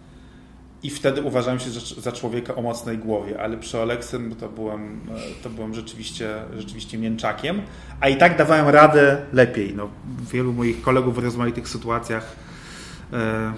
i 0.82 0.90
wtedy 0.90 1.22
uważałem 1.22 1.60
się 1.60 1.70
za 1.98 2.12
człowieka 2.12 2.54
o 2.54 2.62
mocnej 2.62 2.98
głowie, 2.98 3.40
ale 3.40 3.56
przy 3.56 3.78
Oleksym 3.78 4.34
to 4.34 4.48
byłem, 4.48 5.00
to 5.42 5.50
byłem 5.50 5.74
rzeczywiście, 5.74 6.34
rzeczywiście 6.56 6.98
mięczakiem, 6.98 7.62
a 8.00 8.08
i 8.08 8.16
tak 8.16 8.38
dawałem 8.38 8.68
radę 8.68 9.22
lepiej. 9.32 9.74
No, 9.74 9.88
wielu 10.32 10.52
moich 10.52 10.82
kolegów 10.82 11.14
w 11.14 11.18
rozmaitych 11.18 11.68
sytuacjach 11.68 12.36
e, 13.12 13.52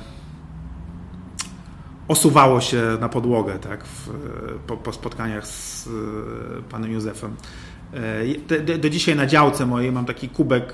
osuwało 2.08 2.60
się 2.60 2.82
na 3.00 3.08
podłogę 3.08 3.58
tak, 3.58 3.84
w, 3.84 4.10
po, 4.66 4.76
po 4.76 4.92
spotkaniach 4.92 5.46
z 5.46 5.86
e, 5.86 5.90
panem 6.70 6.92
Józefem. 6.92 7.36
E, 8.48 8.78
do, 8.78 8.90
dzisiaj 8.90 9.16
na 9.16 9.26
działce 9.26 9.66
mojej 9.66 9.92
mam 9.92 10.04
taki 10.04 10.28
kubek 10.28 10.72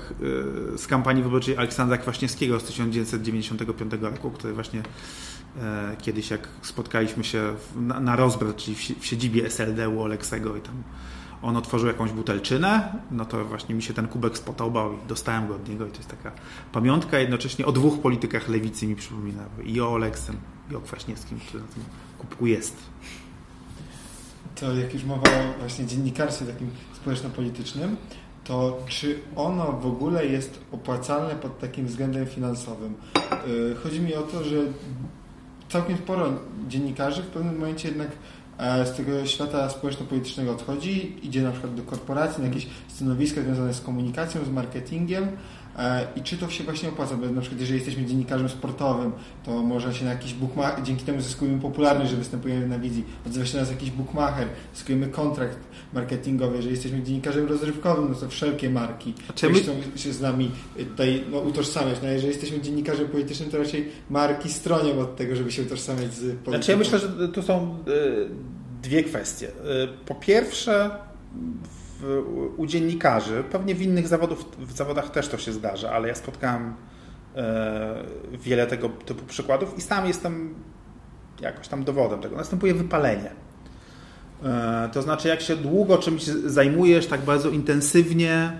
e, 0.73 0.77
z 0.77 0.87
kampanii 0.87 1.23
wyborczej 1.23 1.57
Aleksandra 1.57 1.97
Kwaśniewskiego 1.97 2.59
z 2.59 2.63
1995 2.63 3.93
roku, 4.01 4.31
który 4.31 4.53
właśnie 4.53 4.81
kiedyś 6.01 6.31
jak 6.31 6.47
spotkaliśmy 6.61 7.23
się 7.23 7.53
na, 7.75 7.99
na 7.99 8.15
Rozbrat, 8.15 8.55
czyli 8.55 8.77
w, 8.77 9.05
siedzibie 9.05 9.45
SLD 9.45 9.89
u 9.89 10.01
Oleksego 10.01 10.57
i 10.57 10.61
tam 10.61 10.83
on 11.45 11.57
otworzył 11.57 11.87
jakąś 11.87 12.11
butelczynę, 12.11 12.93
no 13.11 13.25
to 13.25 13.45
właśnie 13.45 13.75
mi 13.75 13.83
się 13.83 13.93
ten 13.93 14.07
kubek 14.07 14.37
spodobał 14.37 14.93
i 14.93 15.07
dostałem 15.07 15.47
go 15.47 15.55
od 15.55 15.69
niego 15.69 15.87
i 15.87 15.91
to 15.91 15.97
jest 15.97 16.09
taka 16.09 16.31
pamiątka 16.71 17.19
jednocześnie 17.19 17.65
o 17.65 17.71
dwóch 17.71 18.01
politykach 18.01 18.49
lewicy 18.49 18.87
mi 18.87 18.95
przypomina 18.95 19.43
i 19.63 19.81
o 19.81 19.91
Oleksem 19.91 20.37
i 20.71 20.75
o 20.75 20.81
Kwaśniewskim, 20.81 21.39
który 21.39 21.63
na 21.63 21.69
tym 21.69 21.83
kubku 22.17 22.47
jest. 22.47 22.75
To 24.55 24.73
jak 24.73 24.93
już 24.93 25.03
mowa 25.03 25.29
o 25.29 25.59
właśnie 25.59 25.85
dziennikarstwie 25.85 26.45
takim 26.45 26.69
społeczno-politycznym, 26.93 27.97
to 28.43 28.83
czy 28.87 29.19
ono 29.35 29.71
w 29.71 29.85
ogóle 29.85 30.25
jest 30.25 30.59
opłacalne 30.71 31.35
pod 31.35 31.59
takim 31.59 31.87
względem 31.87 32.25
finansowym? 32.25 32.93
E, 33.15 33.75
chodzi 33.83 34.01
mi 34.01 34.15
o 34.15 34.21
to, 34.21 34.43
że 34.43 34.55
całkiem 35.69 35.97
sporo 35.97 36.29
dziennikarzy 36.67 37.23
w 37.23 37.27
pewnym 37.27 37.55
momencie 37.55 37.87
jednak 37.87 38.09
z 38.59 38.97
tego 38.97 39.25
świata 39.25 39.69
społeczno-politycznego 39.69 40.51
odchodzi, 40.51 41.19
idzie 41.23 41.41
na 41.41 41.51
przykład 41.51 41.75
do 41.75 41.83
korporacji, 41.83 42.43
na 42.43 42.47
jakieś 42.47 42.67
stanowiska 42.87 43.41
związane 43.41 43.73
z 43.73 43.81
komunikacją, 43.81 44.45
z 44.45 44.49
marketingiem, 44.49 45.27
E, 45.27 45.37
I 46.15 46.21
czy 46.21 46.37
to 46.37 46.49
się 46.49 46.63
właśnie 46.63 46.89
opłaca? 46.89 47.15
Bo 47.17 47.25
na 47.25 47.41
przykład 47.41 47.61
jeżeli 47.61 47.79
jesteśmy 47.79 48.05
dziennikarzem 48.05 48.49
sportowym, 48.49 49.11
to 49.43 49.63
może 49.63 49.93
się 49.93 50.05
na 50.05 50.11
jakiś 50.11 50.33
bookmacher, 50.33 50.83
dzięki 50.83 51.05
temu 51.05 51.21
zyskujemy 51.21 51.61
popularność, 51.61 52.11
że 52.11 52.17
występujemy 52.17 52.67
na 52.67 52.79
wizji, 52.79 53.03
odzywa 53.27 53.45
się 53.45 53.57
nas 53.57 53.71
jakiś 53.71 53.91
bookmacher, 53.91 54.47
zyskujemy 54.73 55.07
kontrakt 55.07 55.57
marketingowy. 55.93 56.55
Jeżeli 56.55 56.73
jesteśmy 56.73 57.03
dziennikarzem 57.03 57.47
rozrywkowym, 57.47 58.09
no 58.09 58.15
to 58.15 58.29
wszelkie 58.29 58.69
marki 58.69 59.13
chcą 59.35 59.49
my... 59.49 59.99
się 59.99 60.13
z 60.13 60.21
nami 60.21 60.51
tutaj 60.77 61.23
no, 61.31 61.39
utożsamiać. 61.39 61.97
No, 62.01 62.07
a 62.07 62.11
jeżeli 62.11 62.31
jesteśmy 62.31 62.61
dziennikarzem 62.61 63.07
politycznym, 63.07 63.49
to 63.49 63.57
raczej 63.57 63.89
marki 64.09 64.49
stronią 64.49 64.99
od 64.99 65.15
tego, 65.15 65.35
żeby 65.35 65.51
się 65.51 65.61
utożsamiać 65.61 66.13
z 66.13 66.21
polityką. 66.21 66.51
Znaczy 66.51 66.71
ja 66.71 66.77
myślę, 66.77 66.99
że 66.99 67.29
tu 67.29 67.41
są 67.41 67.77
y, 67.87 68.29
dwie 68.83 69.03
kwestie. 69.03 69.47
Y, 69.47 69.51
po 70.05 70.15
pierwsze 70.15 70.89
u 72.57 72.65
dziennikarzy, 72.65 73.43
pewnie 73.51 73.75
w 73.75 73.81
innych 73.81 74.07
zawodów, 74.07 74.45
w 74.59 74.71
zawodach 74.71 75.09
też 75.09 75.27
to 75.27 75.37
się 75.37 75.51
zdarza, 75.51 75.91
ale 75.91 76.07
ja 76.07 76.15
spotkałem 76.15 76.73
e, 77.35 78.03
wiele 78.31 78.67
tego 78.67 78.89
typu 78.89 79.25
przykładów 79.25 79.77
i 79.77 79.81
sam 79.81 80.07
jestem 80.07 80.55
jakoś 81.41 81.67
tam 81.67 81.83
dowodem 81.83 82.19
tego. 82.21 82.35
Następuje 82.35 82.73
wypalenie. 82.73 83.31
E, 84.43 84.89
to 84.93 85.01
znaczy, 85.01 85.27
jak 85.27 85.41
się 85.41 85.55
długo 85.55 85.97
czymś 85.97 86.23
zajmujesz, 86.23 87.07
tak 87.07 87.21
bardzo 87.21 87.49
intensywnie, 87.49 88.59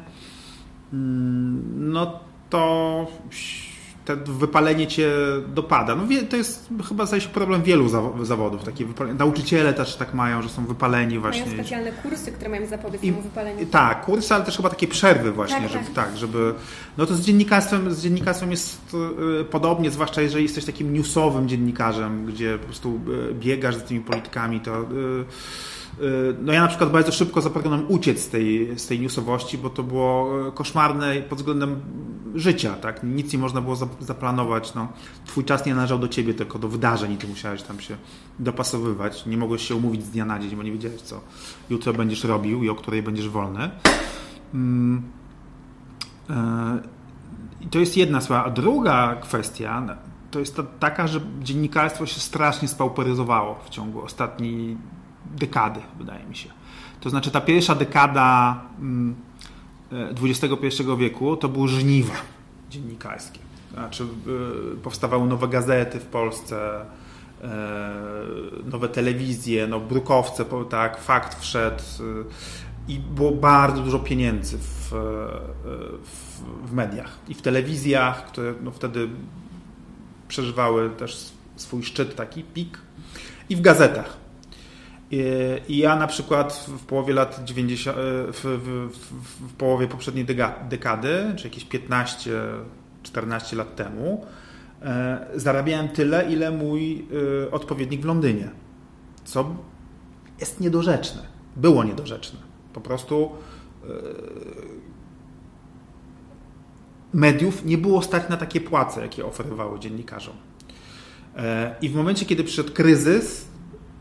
mm, 0.93 1.91
no 1.91 2.19
to 2.49 3.07
te 4.05 4.15
wypalenie 4.15 4.87
cię 4.87 5.11
dopada. 5.47 5.95
No, 5.95 6.03
to 6.29 6.37
jest 6.37 6.69
chyba 6.87 7.05
zdaje 7.05 7.21
się 7.21 7.29
problem 7.29 7.63
wielu 7.63 7.89
zawodów. 8.25 8.63
Takie. 8.63 8.85
Nauczyciele 9.17 9.73
też 9.73 9.95
tak 9.95 10.13
mają, 10.13 10.41
że 10.41 10.49
są 10.49 10.65
wypaleni 10.65 11.19
właśnie. 11.19 11.45
Mają 11.45 11.53
specjalne 11.53 11.91
kursy, 11.91 12.31
które 12.31 12.49
mają 12.49 12.67
zapobiec 12.67 13.01
temu 13.01 13.21
wypaleniu. 13.21 13.65
Tak, 13.65 14.05
kursy, 14.05 14.33
ale 14.33 14.45
też 14.45 14.57
chyba 14.57 14.69
takie 14.69 14.87
przerwy 14.87 15.31
właśnie, 15.31 15.61
tak, 15.61 15.69
żeby, 15.69 15.85
tak. 15.85 15.93
tak. 15.93 16.17
żeby... 16.17 16.53
No 16.97 17.05
to 17.05 17.15
z 17.15 17.21
dziennikarstwem, 17.21 17.93
z 17.93 18.03
dziennikarstwem 18.03 18.51
jest 18.51 18.81
y, 19.41 19.45
podobnie, 19.45 19.91
zwłaszcza 19.91 20.21
jeżeli 20.21 20.43
jesteś 20.43 20.65
takim 20.65 20.93
newsowym 20.93 21.47
dziennikarzem, 21.47 22.25
gdzie 22.25 22.57
po 22.57 22.65
prostu 22.65 22.99
y, 23.29 23.33
biegasz 23.33 23.75
za 23.75 23.81
tymi 23.81 23.99
politykami, 23.99 24.59
to... 24.59 24.85
Y, 26.01 26.35
no 26.41 26.53
ja 26.53 26.61
na 26.61 26.67
przykład 26.67 26.91
bardzo 26.91 27.11
szybko 27.11 27.41
zapragnąłem 27.41 27.85
uciec 27.87 28.19
z 28.19 28.29
tej, 28.29 28.79
z 28.79 28.87
tej 28.87 28.99
newsowości, 28.99 29.57
bo 29.57 29.69
to 29.69 29.83
było 29.83 30.47
y, 30.47 30.51
koszmarne 30.51 31.15
pod 31.15 31.37
względem 31.37 31.81
życia, 32.35 32.73
tak? 32.73 33.03
Nic 33.03 33.33
nie 33.33 33.39
można 33.39 33.61
było 33.61 33.75
zaplanować, 33.99 34.73
no. 34.73 34.87
Twój 35.25 35.43
czas 35.43 35.65
nie 35.65 35.75
należał 35.75 35.99
do 35.99 36.07
ciebie, 36.07 36.33
tylko 36.33 36.59
do 36.59 36.67
wydarzeń 36.67 37.11
i 37.11 37.17
ty 37.17 37.27
musiałeś 37.27 37.63
tam 37.63 37.79
się 37.79 37.97
dopasowywać. 38.39 39.25
Nie 39.25 39.37
mogłeś 39.37 39.67
się 39.67 39.75
umówić 39.75 40.03
z 40.03 40.09
dnia 40.09 40.25
na 40.25 40.39
dzień, 40.39 40.55
bo 40.55 40.63
nie 40.63 40.71
wiedziałeś, 40.71 41.01
co 41.01 41.21
jutro 41.69 41.93
będziesz 41.93 42.23
robił 42.23 42.63
i 42.63 42.69
o 42.69 42.75
której 42.75 43.03
będziesz 43.03 43.29
wolny. 43.29 43.69
Mm. 44.53 45.03
Y, 46.29 46.33
I 47.61 47.67
to 47.67 47.79
jest 47.79 47.97
jedna 47.97 48.21
sprawa. 48.21 48.45
A 48.45 48.49
druga 48.49 49.15
kwestia 49.15 49.97
to 50.31 50.39
jest 50.39 50.61
taka, 50.79 51.07
że 51.07 51.19
dziennikarstwo 51.41 52.05
się 52.05 52.19
strasznie 52.19 52.67
spauperyzowało 52.67 53.59
w 53.65 53.69
ciągu 53.69 54.01
ostatnich 54.01 54.77
dekady, 55.35 55.79
wydaje 55.97 56.25
mi 56.25 56.35
się. 56.35 56.49
To 56.99 57.09
znaczy 57.09 57.31
ta 57.31 57.41
pierwsza 57.41 57.75
dekada 57.75 58.61
XXI 60.23 60.47
mm, 60.49 60.93
e, 60.93 60.97
wieku 60.97 61.37
to 61.37 61.49
były 61.49 61.67
żniwa 61.67 62.13
dziennikarskie. 62.69 63.39
Znaczy 63.73 64.03
e, 64.03 64.77
powstawały 64.77 65.27
nowe 65.27 65.47
gazety 65.47 65.99
w 65.99 66.05
Polsce, 66.05 66.85
e, 67.43 67.47
nowe 68.71 68.89
telewizje, 68.89 69.67
no 69.67 69.79
brukowce, 69.79 70.45
tak, 70.69 71.01
fakt 71.01 71.41
wszedł 71.41 71.83
i 72.87 72.99
było 72.99 73.31
bardzo 73.31 73.81
dużo 73.81 73.99
pieniędzy 73.99 74.57
w, 74.57 74.89
w, 76.03 76.41
w 76.69 76.73
mediach 76.73 77.17
i 77.27 77.33
w 77.33 77.41
telewizjach, 77.41 78.25
które 78.25 78.53
no 78.63 78.71
wtedy 78.71 79.09
przeżywały 80.27 80.89
też 80.89 81.33
swój 81.55 81.83
szczyt, 81.83 82.15
taki 82.15 82.43
pik 82.43 82.77
i 83.49 83.55
w 83.55 83.61
gazetach. 83.61 84.24
I 85.11 85.77
ja 85.77 85.95
na 85.95 86.07
przykład 86.07 86.65
w 86.67 86.85
połowie 86.85 87.13
lat 87.13 87.43
90, 87.43 87.97
e, 87.97 88.01
w, 88.01 88.43
w, 88.43 89.49
w 89.49 89.53
połowie 89.53 89.87
poprzedniej 89.87 90.25
dekady, 90.69 91.33
czy 91.35 91.47
jakieś 91.47 91.65
15-14 91.65 93.57
lat 93.57 93.75
temu, 93.75 94.25
e, 94.81 95.27
zarabiałem 95.35 95.89
tyle, 95.89 96.31
ile 96.31 96.51
mój 96.51 97.05
e, 97.45 97.51
odpowiednik 97.51 98.01
w 98.01 98.05
Londynie. 98.05 98.49
Co 99.23 99.55
jest 100.39 100.59
niedorzeczne. 100.59 101.21
Było 101.55 101.83
niedorzeczne. 101.83 102.39
Po 102.73 102.81
prostu 102.81 103.31
mediów 107.13 107.65
nie 107.65 107.77
było 107.77 108.01
stać 108.01 108.29
na 108.29 108.37
takie 108.37 108.61
płace, 108.61 109.01
jakie 109.01 109.25
oferowały 109.25 109.79
dziennikarzom. 109.79 110.35
I 111.81 111.89
w 111.89 111.95
momencie, 111.95 112.25
kiedy 112.25 112.43
przyszedł 112.43 112.73
kryzys, 112.73 113.44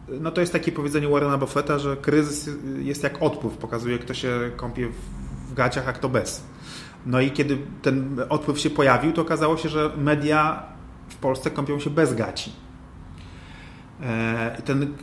no 0.09 0.31
to 0.31 0.41
jest 0.41 0.53
takie 0.53 0.73
powiedzenie 0.73 1.09
Warrena 1.09 1.39
Buffetta, 1.39 1.79
że 1.79 1.97
kryzys 1.97 2.51
jest 2.79 3.03
jak 3.03 3.23
odpływ, 3.23 3.57
pokazuje 3.57 3.99
kto 3.99 4.15
się 4.15 4.51
kąpie 4.57 4.89
w 5.51 5.55
gaciach, 5.55 5.89
a 5.89 5.93
kto 5.93 6.09
bez. 6.09 6.45
No 7.07 7.21
i 7.21 7.31
kiedy 7.31 7.59
ten 7.83 8.21
odpływ 8.29 8.61
się 8.61 8.71
pojawił, 8.71 9.13
to 9.13 9.23
okazało 9.23 9.57
się, 9.57 9.69
że 9.69 9.91
media 9.97 10.63
w 11.09 11.17
Polsce 11.17 11.51
kąpią 11.51 11.81
się 11.81 11.91
bez 11.91 12.15
gaci. 12.15 12.53
E, 14.03 14.63
ten 14.65 14.95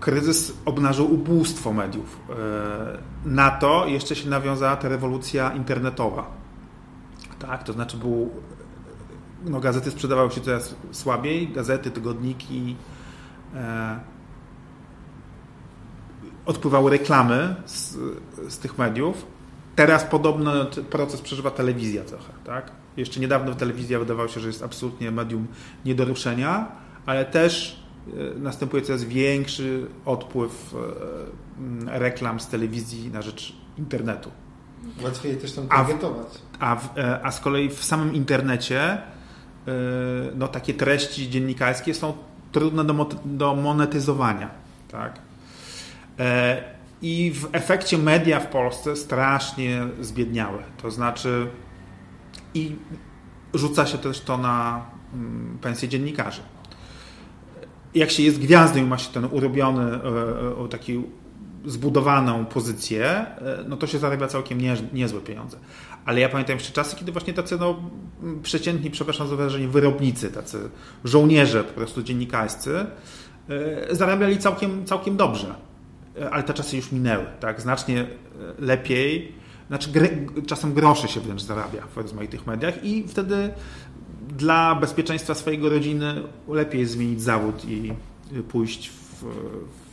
kryzys 0.00 0.52
obnażył 0.64 1.14
ubóstwo 1.14 1.72
mediów. 1.72 2.20
E, 2.30 2.98
na 3.24 3.50
to 3.50 3.86
jeszcze 3.86 4.16
się 4.16 4.28
nawiązała 4.28 4.76
ta 4.76 4.88
rewolucja 4.88 5.52
internetowa. 5.52 6.30
Tak, 7.38 7.64
to 7.64 7.72
znaczy 7.72 7.96
był, 7.96 8.30
no, 9.44 9.60
gazety 9.60 9.90
sprzedawały 9.90 10.30
się 10.30 10.40
coraz 10.40 10.74
słabiej, 10.90 11.48
gazety, 11.48 11.90
tygodniki, 11.90 12.76
e, 13.54 14.00
odpływały 16.50 16.90
reklamy 16.90 17.56
z, 17.66 17.96
z 18.48 18.58
tych 18.58 18.78
mediów. 18.78 19.26
Teraz 19.76 20.04
podobny 20.04 20.50
proces 20.90 21.20
przeżywa 21.20 21.50
telewizja 21.50 22.04
trochę. 22.04 22.32
Tak? 22.44 22.70
Jeszcze 22.96 23.20
niedawno 23.20 23.54
telewizja 23.54 23.98
wydawało 23.98 24.28
się, 24.28 24.40
że 24.40 24.46
jest 24.46 24.62
absolutnie 24.62 25.10
medium 25.10 25.46
nie 25.84 25.94
do 25.94 26.04
ruszenia, 26.04 26.68
ale 27.06 27.24
też 27.24 27.82
e, 28.08 28.38
następuje 28.38 28.82
coraz 28.82 29.04
większy 29.04 29.86
odpływ 30.04 30.74
e, 31.86 31.98
reklam 31.98 32.40
z 32.40 32.48
telewizji 32.48 33.10
na 33.10 33.22
rzecz 33.22 33.56
internetu. 33.78 34.30
Łatwiej 35.02 35.36
też 35.36 35.52
tam 35.52 35.68
targetować. 35.68 36.28
A, 36.58 36.76
w, 36.76 36.98
e, 36.98 37.24
a 37.24 37.32
z 37.32 37.40
kolei 37.40 37.68
w 37.68 37.84
samym 37.84 38.14
internecie 38.14 38.98
no, 40.36 40.48
takie 40.48 40.74
treści 40.74 41.30
dziennikarskie 41.30 41.94
są 41.94 42.12
trudne 42.52 42.84
do, 42.84 43.08
do 43.24 43.54
monetyzowania. 43.54 44.50
Tak? 44.90 45.29
E, 46.20 46.62
I 47.02 47.32
w 47.34 47.48
efekcie 47.52 47.98
media 47.98 48.40
w 48.40 48.46
Polsce 48.46 48.96
strasznie 48.96 49.86
zbiedniały. 50.00 50.58
To 50.82 50.90
znaczy, 50.90 51.46
i 52.54 52.76
rzuca 53.54 53.86
się 53.86 53.98
też 53.98 54.20
to 54.20 54.38
na 54.38 54.86
mm, 55.14 55.58
pensje 55.60 55.88
dziennikarzy. 55.88 56.40
jak 57.94 58.10
się 58.10 58.22
jest 58.22 58.40
gwiazdą 58.40 58.80
i 58.80 58.82
ma 58.82 58.98
się 58.98 59.12
ten 59.12 59.24
urobiony, 59.24 60.00
taki 60.70 61.02
zbudowaną 61.64 62.46
pozycję, 62.46 63.26
no 63.68 63.76
to 63.76 63.86
się 63.86 63.98
zarabia 63.98 64.26
całkiem 64.26 64.60
nie, 64.60 64.76
niezłe 64.92 65.20
pieniądze. 65.20 65.56
Ale 66.04 66.20
ja 66.20 66.28
pamiętam 66.28 66.56
jeszcze 66.56 66.72
czasy, 66.72 66.96
kiedy 66.96 67.12
właśnie 67.12 67.34
tacy 67.34 67.58
no, 67.58 67.80
przeciętni, 68.42 68.90
przepraszam 68.90 69.28
za 69.28 69.36
wyrażenie, 69.36 69.68
wyrobnicy, 69.68 70.30
tacy 70.30 70.70
żołnierze 71.04 71.64
po 71.64 71.72
prostu 71.72 72.02
dziennikarscy, 72.02 72.86
zarabiali 73.90 74.38
całkiem, 74.38 74.84
całkiem 74.84 75.16
dobrze. 75.16 75.69
Ale 76.30 76.42
te 76.42 76.54
czasy 76.54 76.76
już 76.76 76.92
minęły, 76.92 77.24
tak? 77.40 77.60
Znacznie 77.60 78.06
lepiej 78.58 79.40
znaczy 79.70 79.90
czasem 80.46 80.74
groszy 80.74 81.08
się 81.08 81.20
wręcz 81.20 81.42
zarabia 81.42 81.86
w 81.86 81.96
rozmaitych 81.96 82.46
mediach 82.46 82.84
i 82.84 83.08
wtedy 83.08 83.50
dla 84.36 84.74
bezpieczeństwa 84.74 85.34
swojego 85.34 85.68
rodziny 85.68 86.22
lepiej 86.48 86.80
jest 86.80 86.92
zmienić 86.92 87.22
zawód 87.22 87.64
i 87.64 87.92
pójść 88.48 88.88
w, 88.88 89.24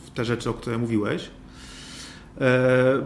w 0.06 0.10
te 0.10 0.24
rzeczy, 0.24 0.50
o 0.50 0.54
które 0.54 0.78
mówiłeś. 0.78 1.30
E, 2.40 3.02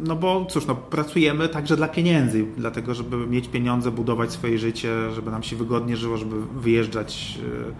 no 0.00 0.16
bo 0.16 0.46
cóż, 0.50 0.66
no, 0.66 0.74
pracujemy 0.74 1.48
także 1.48 1.76
dla 1.76 1.88
pieniędzy, 1.88 2.46
dlatego 2.56 2.94
żeby 2.94 3.26
mieć 3.26 3.48
pieniądze, 3.48 3.90
budować 3.90 4.32
swoje 4.32 4.58
życie, 4.58 5.10
żeby 5.14 5.30
nam 5.30 5.42
się 5.42 5.56
wygodnie 5.56 5.96
żyło, 5.96 6.16
żeby 6.16 6.46
wyjeżdżać 6.46 7.38
e, 7.42 7.72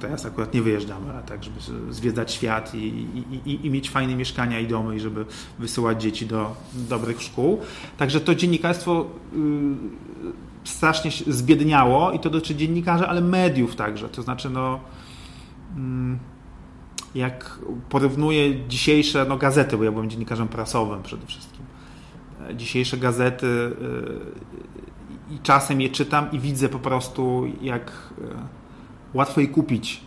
Teraz 0.00 0.26
akurat 0.26 0.54
nie 0.54 0.62
wyjeżdżamy, 0.62 1.12
ale 1.12 1.22
tak, 1.22 1.44
żeby 1.44 1.56
zwiedzać 1.90 2.32
świat 2.32 2.74
i, 2.74 3.06
i, 3.44 3.66
i, 3.66 3.70
mieć 3.70 3.90
fajne 3.90 4.16
mieszkania 4.16 4.60
i 4.60 4.66
domy 4.66 4.96
i 4.96 5.00
żeby 5.00 5.24
wysyłać 5.58 6.02
dzieci 6.02 6.26
do 6.26 6.56
dobrych 6.74 7.22
szkół. 7.22 7.60
Także 7.96 8.20
to 8.20 8.34
dziennikarstwo 8.34 9.06
y, 10.64 10.68
strasznie 10.68 11.10
zbiedniało 11.26 12.12
i 12.12 12.18
to 12.18 12.30
dotyczy 12.30 12.54
dziennikarzy, 12.54 13.06
ale 13.06 13.20
mediów 13.20 13.76
także. 13.76 14.08
To 14.08 14.22
znaczy, 14.22 14.50
no, 14.50 14.80
mm, 15.76 16.18
jak 17.14 17.58
porównuję 17.88 18.68
dzisiejsze 18.68 19.26
no, 19.28 19.36
gazety, 19.36 19.76
bo 19.76 19.84
ja 19.84 19.92
byłem 19.92 20.10
dziennikarzem 20.10 20.48
prasowym 20.48 21.02
przede 21.02 21.26
wszystkim, 21.26 21.66
dzisiejsze 22.54 22.96
gazety 22.96 23.46
y, 23.46 25.34
i 25.34 25.38
czasem 25.38 25.80
je 25.80 25.88
czytam 25.88 26.32
i 26.32 26.38
widzę 26.38 26.68
po 26.68 26.78
prostu, 26.78 27.44
jak 27.60 27.92
y, 28.18 28.65
łatwo 29.16 29.40
je 29.40 29.48
kupić. 29.48 30.00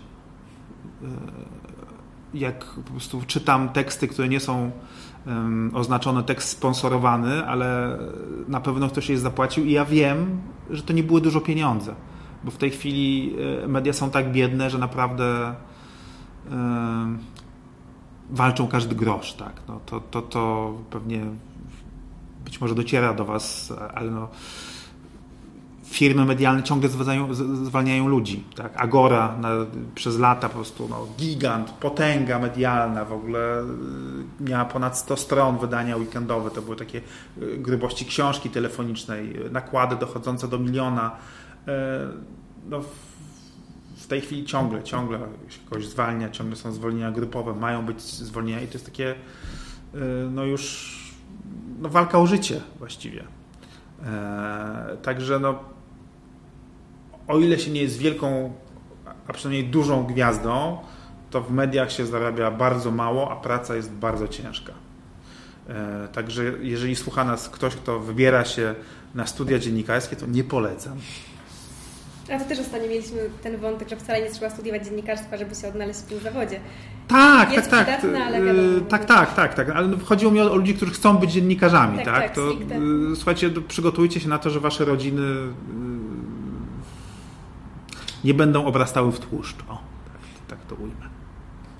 E, 1.04 1.08
jak 2.34 2.66
po 2.66 2.92
prostu 2.92 3.22
czytam 3.28 3.70
teksty, 3.70 4.08
które 4.08 4.30
nie 4.30 4.40
są 4.40 4.72
oznaczone 5.74 6.24
tekst 6.24 6.50
sponsorowany, 6.50 7.46
ale 7.46 7.98
na 8.48 8.62
pewno 8.62 8.90
ktoś 8.90 9.10
je 9.10 9.20
zapłacił 9.20 9.66
i 9.66 9.72
ja 9.72 9.86
wiem, 9.86 10.42
że 10.70 10.82
to 10.84 10.94
nie 10.94 11.04
były 11.04 11.22
dużo 11.22 11.42
pieniądze, 11.42 11.96
bo 12.44 12.52
w 12.52 12.58
tej 12.58 12.72
chwili 12.72 13.36
e, 13.64 13.68
media 13.68 13.94
są 13.94 14.10
tak 14.10 14.32
biedne, 14.32 14.70
że 14.70 14.78
naprawdę 14.78 15.56
walczą 18.30 18.68
każdy 18.68 18.96
grosz, 18.96 19.34
tak. 19.34 19.62
No 19.68 19.80
to, 19.86 20.00
to, 20.00 20.22
to 20.22 20.74
pewnie 20.90 21.26
być 22.46 22.62
może 22.62 22.76
dociera 22.76 23.14
do 23.14 23.26
Was, 23.26 23.74
ale 23.96 24.12
no, 24.12 24.28
firmy 25.90 26.26
medialne 26.26 26.64
ciągle 26.64 26.90
zwalniają, 26.90 27.34
zwalniają 27.66 28.08
ludzi. 28.08 28.44
Tak? 28.56 28.74
Agora 28.76 29.38
na, 29.42 29.50
przez 29.96 30.20
lata 30.20 30.50
po 30.50 30.56
prostu 30.56 30.88
no, 30.90 31.08
gigant, 31.18 31.72
potęga 31.72 32.40
medialna 32.40 33.06
w 33.06 33.14
ogóle 33.14 33.64
y, 34.40 34.44
miała 34.44 34.66
ponad 34.66 34.98
100 34.98 35.18
stron 35.18 35.58
wydania 35.58 35.98
weekendowe. 35.98 36.52
To 36.52 36.62
były 36.62 36.76
takie 36.76 37.02
y, 37.42 37.58
grubości 37.58 38.06
książki 38.06 38.50
telefonicznej, 38.50 39.36
nakłady 39.52 39.96
dochodzące 39.96 40.48
do 40.48 40.60
miliona. 40.60 41.12
Y, 41.68 41.72
no, 42.70 42.82
w 43.98 44.08
tej 44.08 44.22
chwili 44.22 44.46
ciągle, 44.46 44.84
ciągle 44.84 45.20
się 45.50 45.60
kogoś 45.70 45.88
zwalnia, 45.88 46.30
ciągle 46.30 46.56
są 46.56 46.72
zwolnienia 46.72 47.12
grupowe, 47.12 47.54
mają 47.54 47.86
być 47.86 48.02
zwolnienia 48.02 48.62
i 48.62 48.68
to 48.68 48.74
jest 48.74 48.86
takie 48.86 49.16
no 50.32 50.44
już 50.44 50.96
no, 51.80 51.90
walka 51.90 52.20
o 52.20 52.28
życie 52.28 52.62
właściwie. 52.80 53.24
E, 54.06 54.98
także 55.02 55.40
no, 55.40 55.60
o 57.30 57.40
ile 57.40 57.60
się 57.60 57.72
nie 57.72 57.82
jest 57.82 57.98
wielką, 57.98 58.54
a 59.28 59.34
przynajmniej 59.34 59.72
dużą 59.72 60.04
gwiazdą, 60.04 60.78
to 61.30 61.42
w 61.42 61.52
mediach 61.52 61.92
się 61.92 62.06
zarabia 62.06 62.52
bardzo 62.52 62.92
mało, 62.92 63.32
a 63.32 63.36
praca 63.36 63.76
jest 63.76 63.92
bardzo 63.92 64.28
ciężka. 64.28 64.74
E, 65.70 66.08
także 66.08 66.44
jeżeli 66.62 66.96
słucha 66.96 67.24
nas 67.24 67.50
ktoś, 67.50 67.76
kto 67.76 68.00
wybiera 68.00 68.46
się 68.46 68.76
na 69.16 69.28
studia 69.28 69.60
dziennikarskie, 69.60 70.16
to 70.16 70.26
nie 70.26 70.44
polecam. 70.44 70.98
A 72.34 72.40
to 72.40 72.46
też 72.46 72.60
ostatnio 72.60 72.90
mieliśmy 72.90 73.18
ten 73.44 73.58
wątek, 73.58 73.90
że 73.90 73.96
wcale 73.96 74.22
nie 74.22 74.30
trzeba 74.30 74.50
studiować 74.50 74.86
dziennikarstwa, 74.86 75.38
żeby 75.38 75.56
się 75.56 75.68
odnaleźć 75.68 76.00
w 76.00 76.04
tym 76.04 76.20
zawodzie. 76.20 76.60
Tak, 77.08 77.54
jest 77.54 77.70
tak, 77.70 77.88
tak. 77.88 78.04
ale 78.28 78.42
wiadomo, 78.42 78.86
tak, 78.90 79.06
tak, 79.06 79.36
tak, 79.36 79.54
tak. 79.54 79.70
Ale 79.70 79.98
chodziło 79.98 80.32
mi 80.32 80.42
o, 80.42 80.52
o 80.52 80.56
ludzi, 80.56 80.74
którzy 80.74 80.92
chcą 80.92 81.18
być 81.18 81.32
dziennikarzami, 81.32 81.98
tak? 81.98 82.06
tak? 82.06 82.24
tak 82.24 82.36
to, 82.36 82.42
słuchajcie, 83.16 83.50
słuchajcie, 83.70 84.20
się 84.20 84.30
na 84.30 84.38
to, 84.38 84.50
że 84.50 84.60
wasze 84.60 84.86
rodziny 84.86 85.24
nie 88.24 88.34
będą 88.34 88.66
obrastały 88.66 89.12
w 89.12 89.20
tłuszcz. 89.20 89.58
O, 89.70 89.82
tak, 90.06 90.22
tak 90.48 90.66
to 90.66 90.76
ujmę. 90.76 91.10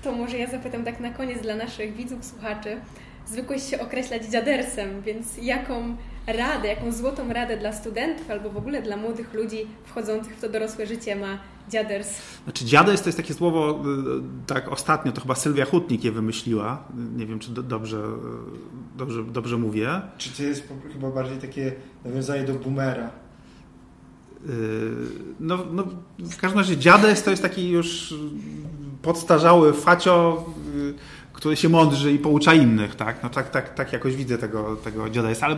To 0.02 0.12
może 0.12 0.38
ja 0.38 0.50
zapytam 0.50 0.84
tak 0.84 1.00
na 1.00 1.10
koniec 1.10 1.42
dla 1.42 1.56
naszych 1.56 1.96
widzów, 1.96 2.24
słuchaczy. 2.24 2.80
Zwykłeś 3.26 3.62
się 3.62 3.80
określać 3.80 4.24
dziadersem, 4.26 5.02
więc 5.02 5.38
jaką 5.38 5.96
radę, 6.26 6.68
jaką 6.68 6.92
złotą 6.92 7.32
radę 7.32 7.56
dla 7.56 7.72
studentów 7.72 8.30
albo 8.30 8.50
w 8.50 8.56
ogóle 8.56 8.82
dla 8.82 8.96
młodych 8.96 9.34
ludzi 9.34 9.66
wchodzących 9.84 10.36
w 10.36 10.40
to 10.40 10.48
dorosłe 10.48 10.86
życie 10.86 11.16
ma 11.16 11.38
dziaders? 11.68 12.08
Znaczy 12.44 12.64
dziaders 12.64 13.02
to 13.02 13.08
jest 13.08 13.16
takie 13.16 13.34
słowo, 13.34 13.70
y, 13.70 14.46
tak 14.46 14.68
ostatnio, 14.72 15.12
to 15.12 15.20
chyba 15.20 15.34
Sylwia 15.34 15.64
Hutnik 15.64 16.04
je 16.04 16.12
wymyśliła. 16.12 16.84
Nie 17.16 17.26
wiem, 17.26 17.38
czy 17.38 17.50
do, 17.50 17.62
dobrze, 17.62 17.96
y, 17.96 18.98
dobrze, 18.98 19.24
dobrze 19.24 19.58
mówię. 19.58 20.00
Czy 20.18 20.30
to 20.36 20.42
jest 20.42 20.68
chyba 20.92 21.10
bardziej 21.10 21.38
takie 21.38 21.72
nawiązanie 22.04 22.44
do 22.44 22.54
boomera? 22.54 23.10
Yy, 24.46 24.54
no, 25.40 25.58
no, 25.72 25.84
w 26.18 26.36
każdym 26.36 26.58
razie 26.58 26.76
dziades 26.76 27.22
to 27.22 27.30
jest 27.30 27.42
taki 27.42 27.70
już 27.70 28.14
podstarzały 29.02 29.72
facio, 29.72 30.44
yy, 30.74 30.94
który 31.32 31.56
się 31.56 31.68
mądrzy 31.68 32.12
i 32.12 32.18
poucza 32.18 32.54
innych, 32.54 32.94
tak? 32.94 33.22
No 33.22 33.28
tak, 33.28 33.50
tak, 33.50 33.74
tak 33.74 33.92
jakoś 33.92 34.16
widzę 34.16 34.38
tego, 34.38 34.76
tego 34.76 35.10
dziadesa, 35.10 35.46
ale 35.46 35.56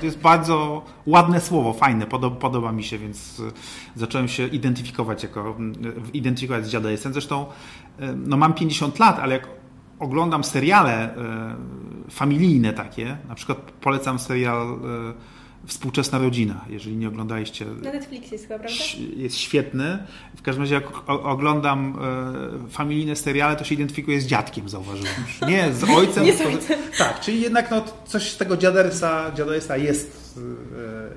to 0.00 0.06
jest 0.06 0.18
bardzo 0.18 0.84
ładne 1.06 1.40
słowo, 1.40 1.72
fajne, 1.72 2.06
podoba, 2.06 2.36
podoba 2.36 2.72
mi 2.72 2.84
się, 2.84 2.98
więc 2.98 3.38
yy, 3.38 3.52
zacząłem 3.96 4.28
się 4.28 4.46
identyfikować 4.46 5.22
jako, 5.22 5.56
identyfikować 6.12 6.66
z 6.66 6.68
dziadesem. 6.68 7.12
Zresztą 7.12 7.46
no 8.16 8.36
mam 8.36 8.54
50 8.54 8.98
lat, 8.98 9.18
ale 9.18 9.34
jak 9.34 9.48
oglądam 9.98 10.44
seriale 10.44 11.14
familijne 12.10 12.72
takie, 12.72 13.16
na 13.28 13.34
przykład 13.34 13.58
polecam 13.58 14.18
serial 14.18 14.78
Współczesna 15.66 16.18
rodzina, 16.18 16.64
jeżeli 16.68 16.96
nie 16.96 17.08
oglądaliście. 17.08 17.64
Na 17.64 17.92
Netflixie 17.92 18.32
jest 18.32 18.48
chyba, 18.48 18.58
prawda? 18.58 18.84
Jest 19.16 19.36
świetny. 19.36 19.98
W 20.36 20.42
każdym 20.42 20.62
razie, 20.62 20.74
jak 20.74 20.84
oglądam 21.06 21.98
e, 22.66 22.70
familijne 22.70 23.16
seriale, 23.16 23.56
to 23.56 23.64
się 23.64 23.74
identyfikuję 23.74 24.20
z 24.20 24.26
dziadkiem, 24.26 24.68
zauważyłem. 24.68 25.12
Nie 25.48 25.72
z 25.72 25.84
ojcem. 25.84 26.24
nie 26.26 26.36
z 26.36 26.40
ojcem. 26.40 26.78
tak, 26.98 27.20
czyli 27.20 27.40
jednak 27.40 27.70
no, 27.70 27.84
coś 28.04 28.30
z 28.30 28.36
tego 28.36 28.56
dziadersa, 28.56 29.32
dziadersa 29.34 29.76
jest, 29.76 30.38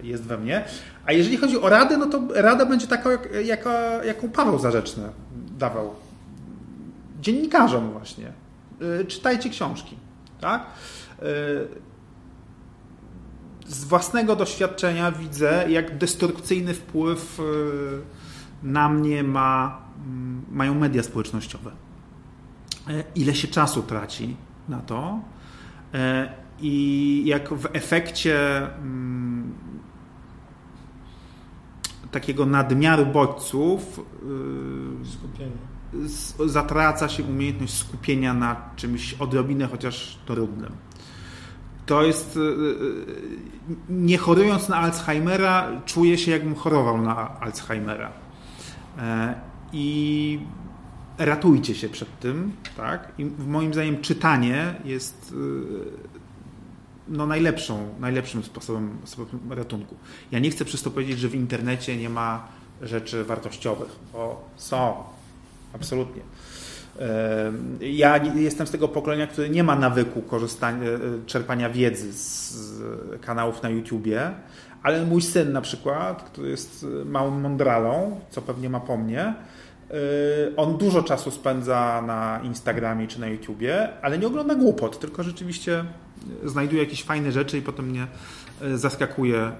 e, 0.01 0.05
jest 0.05 0.23
we 0.23 0.37
mnie. 0.37 0.63
A 1.05 1.11
jeżeli 1.11 1.37
chodzi 1.37 1.61
o 1.61 1.69
radę, 1.69 1.97
no 1.97 2.05
to 2.05 2.27
rada 2.35 2.65
będzie 2.65 2.87
taka, 2.87 3.11
jak, 3.11 3.29
jaka, 3.45 4.03
jaką 4.05 4.29
Paweł 4.29 4.59
Zarzeczny 4.59 5.03
dawał 5.57 5.95
dziennikarzom 7.21 7.91
właśnie. 7.91 8.31
E, 9.01 9.05
czytajcie 9.05 9.49
książki. 9.49 9.95
Tak? 10.41 10.65
Z 13.69 13.83
własnego 13.83 14.35
doświadczenia 14.35 15.11
widzę, 15.11 15.65
jak 15.69 15.97
destrukcyjny 15.97 16.73
wpływ 16.73 17.39
y, 17.39 17.43
na 18.63 18.89
mnie 18.89 19.23
ma, 19.23 19.81
mm, 20.05 20.45
mają 20.51 20.73
media 20.73 21.03
społecznościowe. 21.03 21.71
E, 22.89 23.03
ile 23.15 23.35
się 23.35 23.47
czasu 23.47 23.83
traci 23.83 24.35
na 24.69 24.79
to 24.79 25.19
e, 25.93 26.33
i 26.61 27.23
jak 27.25 27.53
w 27.53 27.67
efekcie 27.73 28.67
mm, 28.77 29.53
takiego 32.11 32.45
nadmiaru 32.45 33.05
bodźców 33.05 34.01
y, 36.39 36.49
zatraca 36.49 37.09
się 37.09 37.23
umiejętność 37.23 37.77
skupienia 37.77 38.33
na 38.33 38.69
czymś 38.75 39.13
odrobinę 39.13 39.67
chociaż 39.67 40.19
trudnym 40.25 40.88
to 41.89 42.03
jest, 42.03 42.37
y, 42.37 42.39
y, 42.39 43.05
nie 43.89 44.17
chorując 44.17 44.69
na 44.69 44.75
Alzheimera, 44.75 45.81
czuję 45.85 46.17
się 46.17 46.31
jakbym 46.31 46.55
chorował 46.55 47.01
na 47.01 47.39
Alzheimera. 47.39 48.11
E, 48.97 49.35
I 49.73 50.39
ratujcie 51.17 51.75
się 51.75 51.89
przed 51.89 52.19
tym, 52.19 52.51
tak? 52.77 53.11
I 53.17 53.25
moim 53.25 53.73
zdaniem 53.73 54.01
czytanie 54.01 54.75
jest 54.85 55.31
y, 55.31 55.35
no, 57.07 57.27
najlepszą, 57.27 57.89
najlepszym 57.99 58.43
sposobem, 58.43 58.97
sposobem 59.05 59.53
ratunku. 59.53 59.95
Ja 60.31 60.39
nie 60.39 60.49
chcę 60.49 60.65
przez 60.65 60.81
to 60.81 60.91
powiedzieć, 60.91 61.19
że 61.19 61.27
w 61.27 61.35
internecie 61.35 61.97
nie 61.97 62.09
ma 62.09 62.47
rzeczy 62.81 63.23
wartościowych, 63.23 63.95
bo 64.13 64.49
są. 64.57 65.03
absolutnie. 65.73 66.21
Ja 67.81 68.23
jestem 68.35 68.67
z 68.67 68.71
tego 68.71 68.87
pokolenia, 68.87 69.27
które 69.27 69.49
nie 69.49 69.63
ma 69.63 69.75
nawyku 69.75 70.21
korzystania, 70.21 70.87
czerpania 71.25 71.69
wiedzy 71.69 72.13
z 72.13 72.59
kanałów 73.21 73.63
na 73.63 73.69
YouTubie, 73.69 74.31
ale 74.83 75.05
mój 75.05 75.21
syn 75.21 75.51
na 75.51 75.61
przykład, 75.61 76.23
który 76.23 76.49
jest 76.49 76.85
małym 77.05 77.41
mądralą, 77.41 78.19
co 78.29 78.41
pewnie 78.41 78.69
ma 78.69 78.79
po 78.79 78.97
mnie, 78.97 79.33
on 80.57 80.77
dużo 80.77 81.03
czasu 81.03 81.31
spędza 81.31 82.03
na 82.07 82.41
Instagramie 82.43 83.07
czy 83.07 83.19
na 83.21 83.27
YouTubie, 83.27 83.89
ale 84.01 84.17
nie 84.17 84.27
ogląda 84.27 84.55
głupot, 84.55 84.99
tylko 84.99 85.23
rzeczywiście 85.23 85.85
znajduje 86.45 86.83
jakieś 86.83 87.03
fajne 87.03 87.31
rzeczy 87.31 87.57
i 87.57 87.61
potem 87.61 87.89
mnie 87.89 88.07
zaskakuje 88.75 89.51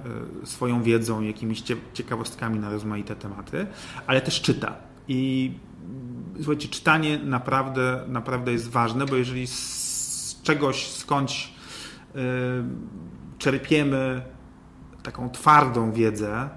swoją 0.44 0.84
wiedzą, 0.84 1.22
jakimiś 1.22 1.64
ciekawostkami 1.94 2.60
na 2.60 2.70
rozmaite 2.70 3.16
tematy, 3.16 3.66
ale 4.08 4.22
też 4.22 4.42
czyta. 4.42 4.76
I 5.08 5.52
słuchajcie, 6.44 6.68
czytanie 6.68 7.20
naprawdę, 7.24 8.04
naprawdę 8.08 8.52
jest 8.52 8.70
ważne, 8.70 9.06
bo 9.06 9.16
jeżeli 9.16 9.48
z 9.48 10.42
czegoś, 10.44 10.88
skądś 10.88 11.54
yy, 12.16 12.22
czerpiemy 13.38 14.22
taką 15.04 15.30
twardą 15.30 15.92
wiedzę, 15.92 16.50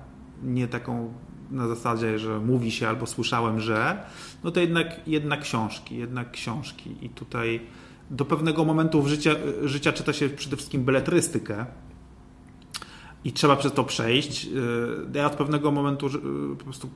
nie 0.43 0.68
taką 0.68 1.14
na 1.51 1.68
zasadzie, 1.68 2.18
że 2.18 2.39
mówi 2.39 2.70
się 2.70 2.89
albo 2.89 3.07
słyszałem, 3.07 3.61
że, 3.61 4.05
no 4.45 4.51
to 4.51 4.61
jednak, 4.61 5.09
jednak 5.09 5.41
książki, 5.41 5.97
jednak 5.97 6.30
książki. 6.30 6.97
I 7.03 7.09
tutaj 7.09 7.61
do 8.11 8.24
pewnego 8.24 8.64
momentu 8.64 9.03
w 9.03 9.09
życia, 9.09 9.30
życia 9.62 9.93
czyta 9.93 10.12
się 10.12 10.28
przede 10.28 10.57
wszystkim 10.57 10.85
beletrystykę, 10.85 11.66
i 13.25 13.33
trzeba 13.33 13.57
przez 13.57 13.73
to 13.73 13.85
przejść. 13.85 14.47
Y, 14.47 14.49
ja 15.14 15.27
od 15.27 15.33
pewnego 15.33 15.70
momentu 15.70 16.07
y, 16.07 16.57
po 16.57 16.64
prostu 16.64 16.89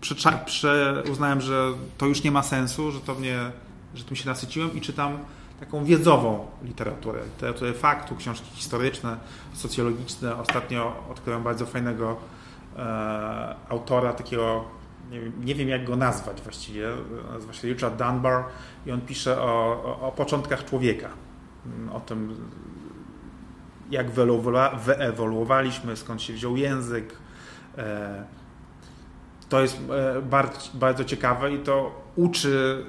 uznałem, 1.12 1.40
że 1.40 1.72
to 1.98 2.06
już 2.06 2.22
nie 2.22 2.30
ma 2.30 2.42
sensu, 2.42 2.92
że 2.92 3.00
to 3.00 3.14
mnie, 3.14 3.50
że 3.94 4.04
tym 4.04 4.16
się 4.16 4.26
nasyciłem 4.26 4.74
i 4.74 4.80
czytam 4.80 5.18
taką 5.60 5.84
wiedzową 5.84 6.46
literaturę. 6.62 7.20
Literaturę 7.24 7.72
faktu, 7.72 8.16
książki 8.16 8.50
historyczne, 8.54 9.16
socjologiczne. 9.52 10.36
Ostatnio 10.36 11.04
odkryłem 11.10 11.42
bardzo 11.42 11.66
fajnego 11.66 12.16
e, 12.76 13.54
autora, 13.68 14.12
takiego 14.12 14.64
nie 15.10 15.20
wiem, 15.20 15.32
nie 15.44 15.54
wiem, 15.54 15.68
jak 15.68 15.84
go 15.84 15.96
nazwać 15.96 16.42
właściwie, 16.42 16.88
nazywa 17.32 17.52
się 17.52 17.68
Richard 17.68 17.96
Dunbar 17.96 18.44
i 18.86 18.92
on 18.92 19.00
pisze 19.00 19.40
o, 19.40 19.82
o, 19.84 20.08
o 20.08 20.12
początkach 20.12 20.64
człowieka, 20.64 21.08
o 21.92 22.00
tym 22.00 22.36
jak 23.90 24.10
wyewoluowaliśmy, 24.84 25.96
skąd 25.96 26.22
się 26.22 26.32
wziął 26.32 26.56
język. 26.56 27.16
E, 27.78 28.24
to 29.48 29.60
jest 29.60 29.80
e, 29.90 30.22
bardzo, 30.22 30.60
bardzo 30.74 31.04
ciekawe 31.04 31.52
i 31.52 31.58
to 31.58 32.02
uczy. 32.16 32.84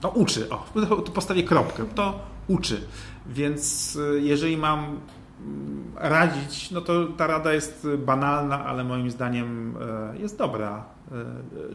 to 0.00 0.08
uczy, 0.08 0.50
o, 0.50 0.64
to 0.86 1.12
postawię 1.12 1.42
kropkę, 1.42 1.84
to 1.94 2.20
uczy. 2.48 2.86
Więc 3.26 3.98
jeżeli 4.20 4.56
mam 4.56 4.78
mm, 4.80 5.92
radzić, 5.96 6.70
no 6.70 6.80
to 6.80 7.06
ta 7.06 7.26
rada 7.26 7.52
jest 7.52 7.88
banalna, 7.98 8.64
ale 8.64 8.84
moim 8.84 9.10
zdaniem 9.10 9.74
jest 10.18 10.38
dobra. 10.38 10.84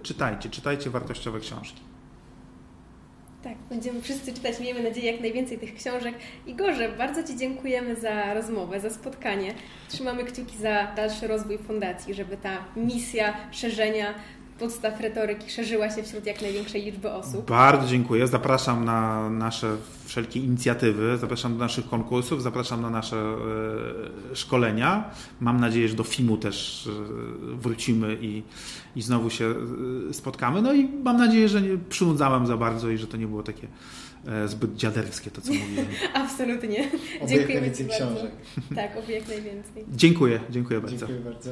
Czytajcie, 0.03 0.49
czytajcie 0.49 0.89
wartościowe 0.89 1.39
książki. 1.39 1.81
Tak, 3.43 3.57
będziemy 3.69 4.01
wszyscy 4.01 4.33
czytać, 4.33 4.59
miejmy 4.59 4.83
nadzieję, 4.83 5.11
jak 5.11 5.21
najwięcej 5.21 5.57
tych 5.57 5.75
książek. 5.75 6.15
Igorze, 6.47 6.89
bardzo 6.89 7.23
Ci 7.23 7.37
dziękujemy 7.37 7.95
za 7.95 8.33
rozmowę, 8.33 8.79
za 8.79 8.89
spotkanie. 8.89 9.53
Trzymamy 9.89 10.23
kciuki 10.23 10.57
za 10.57 10.87
dalszy 10.95 11.27
rozwój 11.27 11.57
fundacji, 11.57 12.13
żeby 12.13 12.37
ta 12.37 12.65
misja 12.75 13.33
szerzenia 13.51 14.13
podstaw 14.59 15.01
retoryki 15.01 15.51
szerzyła 15.51 15.89
się 15.89 16.03
wśród 16.03 16.25
jak 16.25 16.41
największej 16.41 16.85
liczby 16.85 17.11
osób. 17.11 17.49
Bardzo 17.49 17.87
dziękuję. 17.87 18.27
Zapraszam 18.27 18.85
na 18.85 19.29
nasze 19.29 19.77
wszelkie 20.05 20.39
inicjatywy, 20.39 21.17
zapraszam 21.17 21.53
do 21.53 21.59
naszych 21.59 21.89
konkursów, 21.89 22.43
zapraszam 22.43 22.81
na 22.81 22.89
nasze 22.89 23.17
e, 23.17 24.35
szkolenia. 24.35 25.11
Mam 25.39 25.59
nadzieję, 25.59 25.87
że 25.87 25.95
do 25.95 26.03
FIMU 26.03 26.37
też 26.37 26.87
e, 26.87 27.55
wrócimy 27.55 28.17
i, 28.21 28.43
i 28.95 29.01
znowu 29.01 29.29
się 29.29 29.55
e, 30.09 30.13
spotkamy. 30.13 30.61
No 30.61 30.73
i 30.73 30.89
mam 31.03 31.17
nadzieję, 31.17 31.49
że 31.49 31.61
nie 31.61 31.77
przynudzałem 31.89 32.47
za 32.47 32.57
bardzo 32.57 32.89
i 32.89 32.97
że 32.97 33.07
to 33.07 33.17
nie 33.17 33.27
było 33.27 33.43
takie 33.43 33.67
zbyt 34.45 34.75
dziaderskie 34.75 35.31
to, 35.31 35.41
co 35.41 35.53
mówiłem. 35.53 35.85
Absolutnie. 36.13 36.91
Dziękuję 37.27 37.61
więcej 37.61 37.87
książek. 37.87 38.31
Tak, 38.75 38.97
oby 38.97 39.11
jak 39.11 39.27
najwięcej. 39.27 39.85
Dziękuję, 39.95 40.39
dziękuję 40.49 40.79
bardzo. 40.79 40.97
Dziękuję 41.07 41.19
bardzo. 41.19 41.51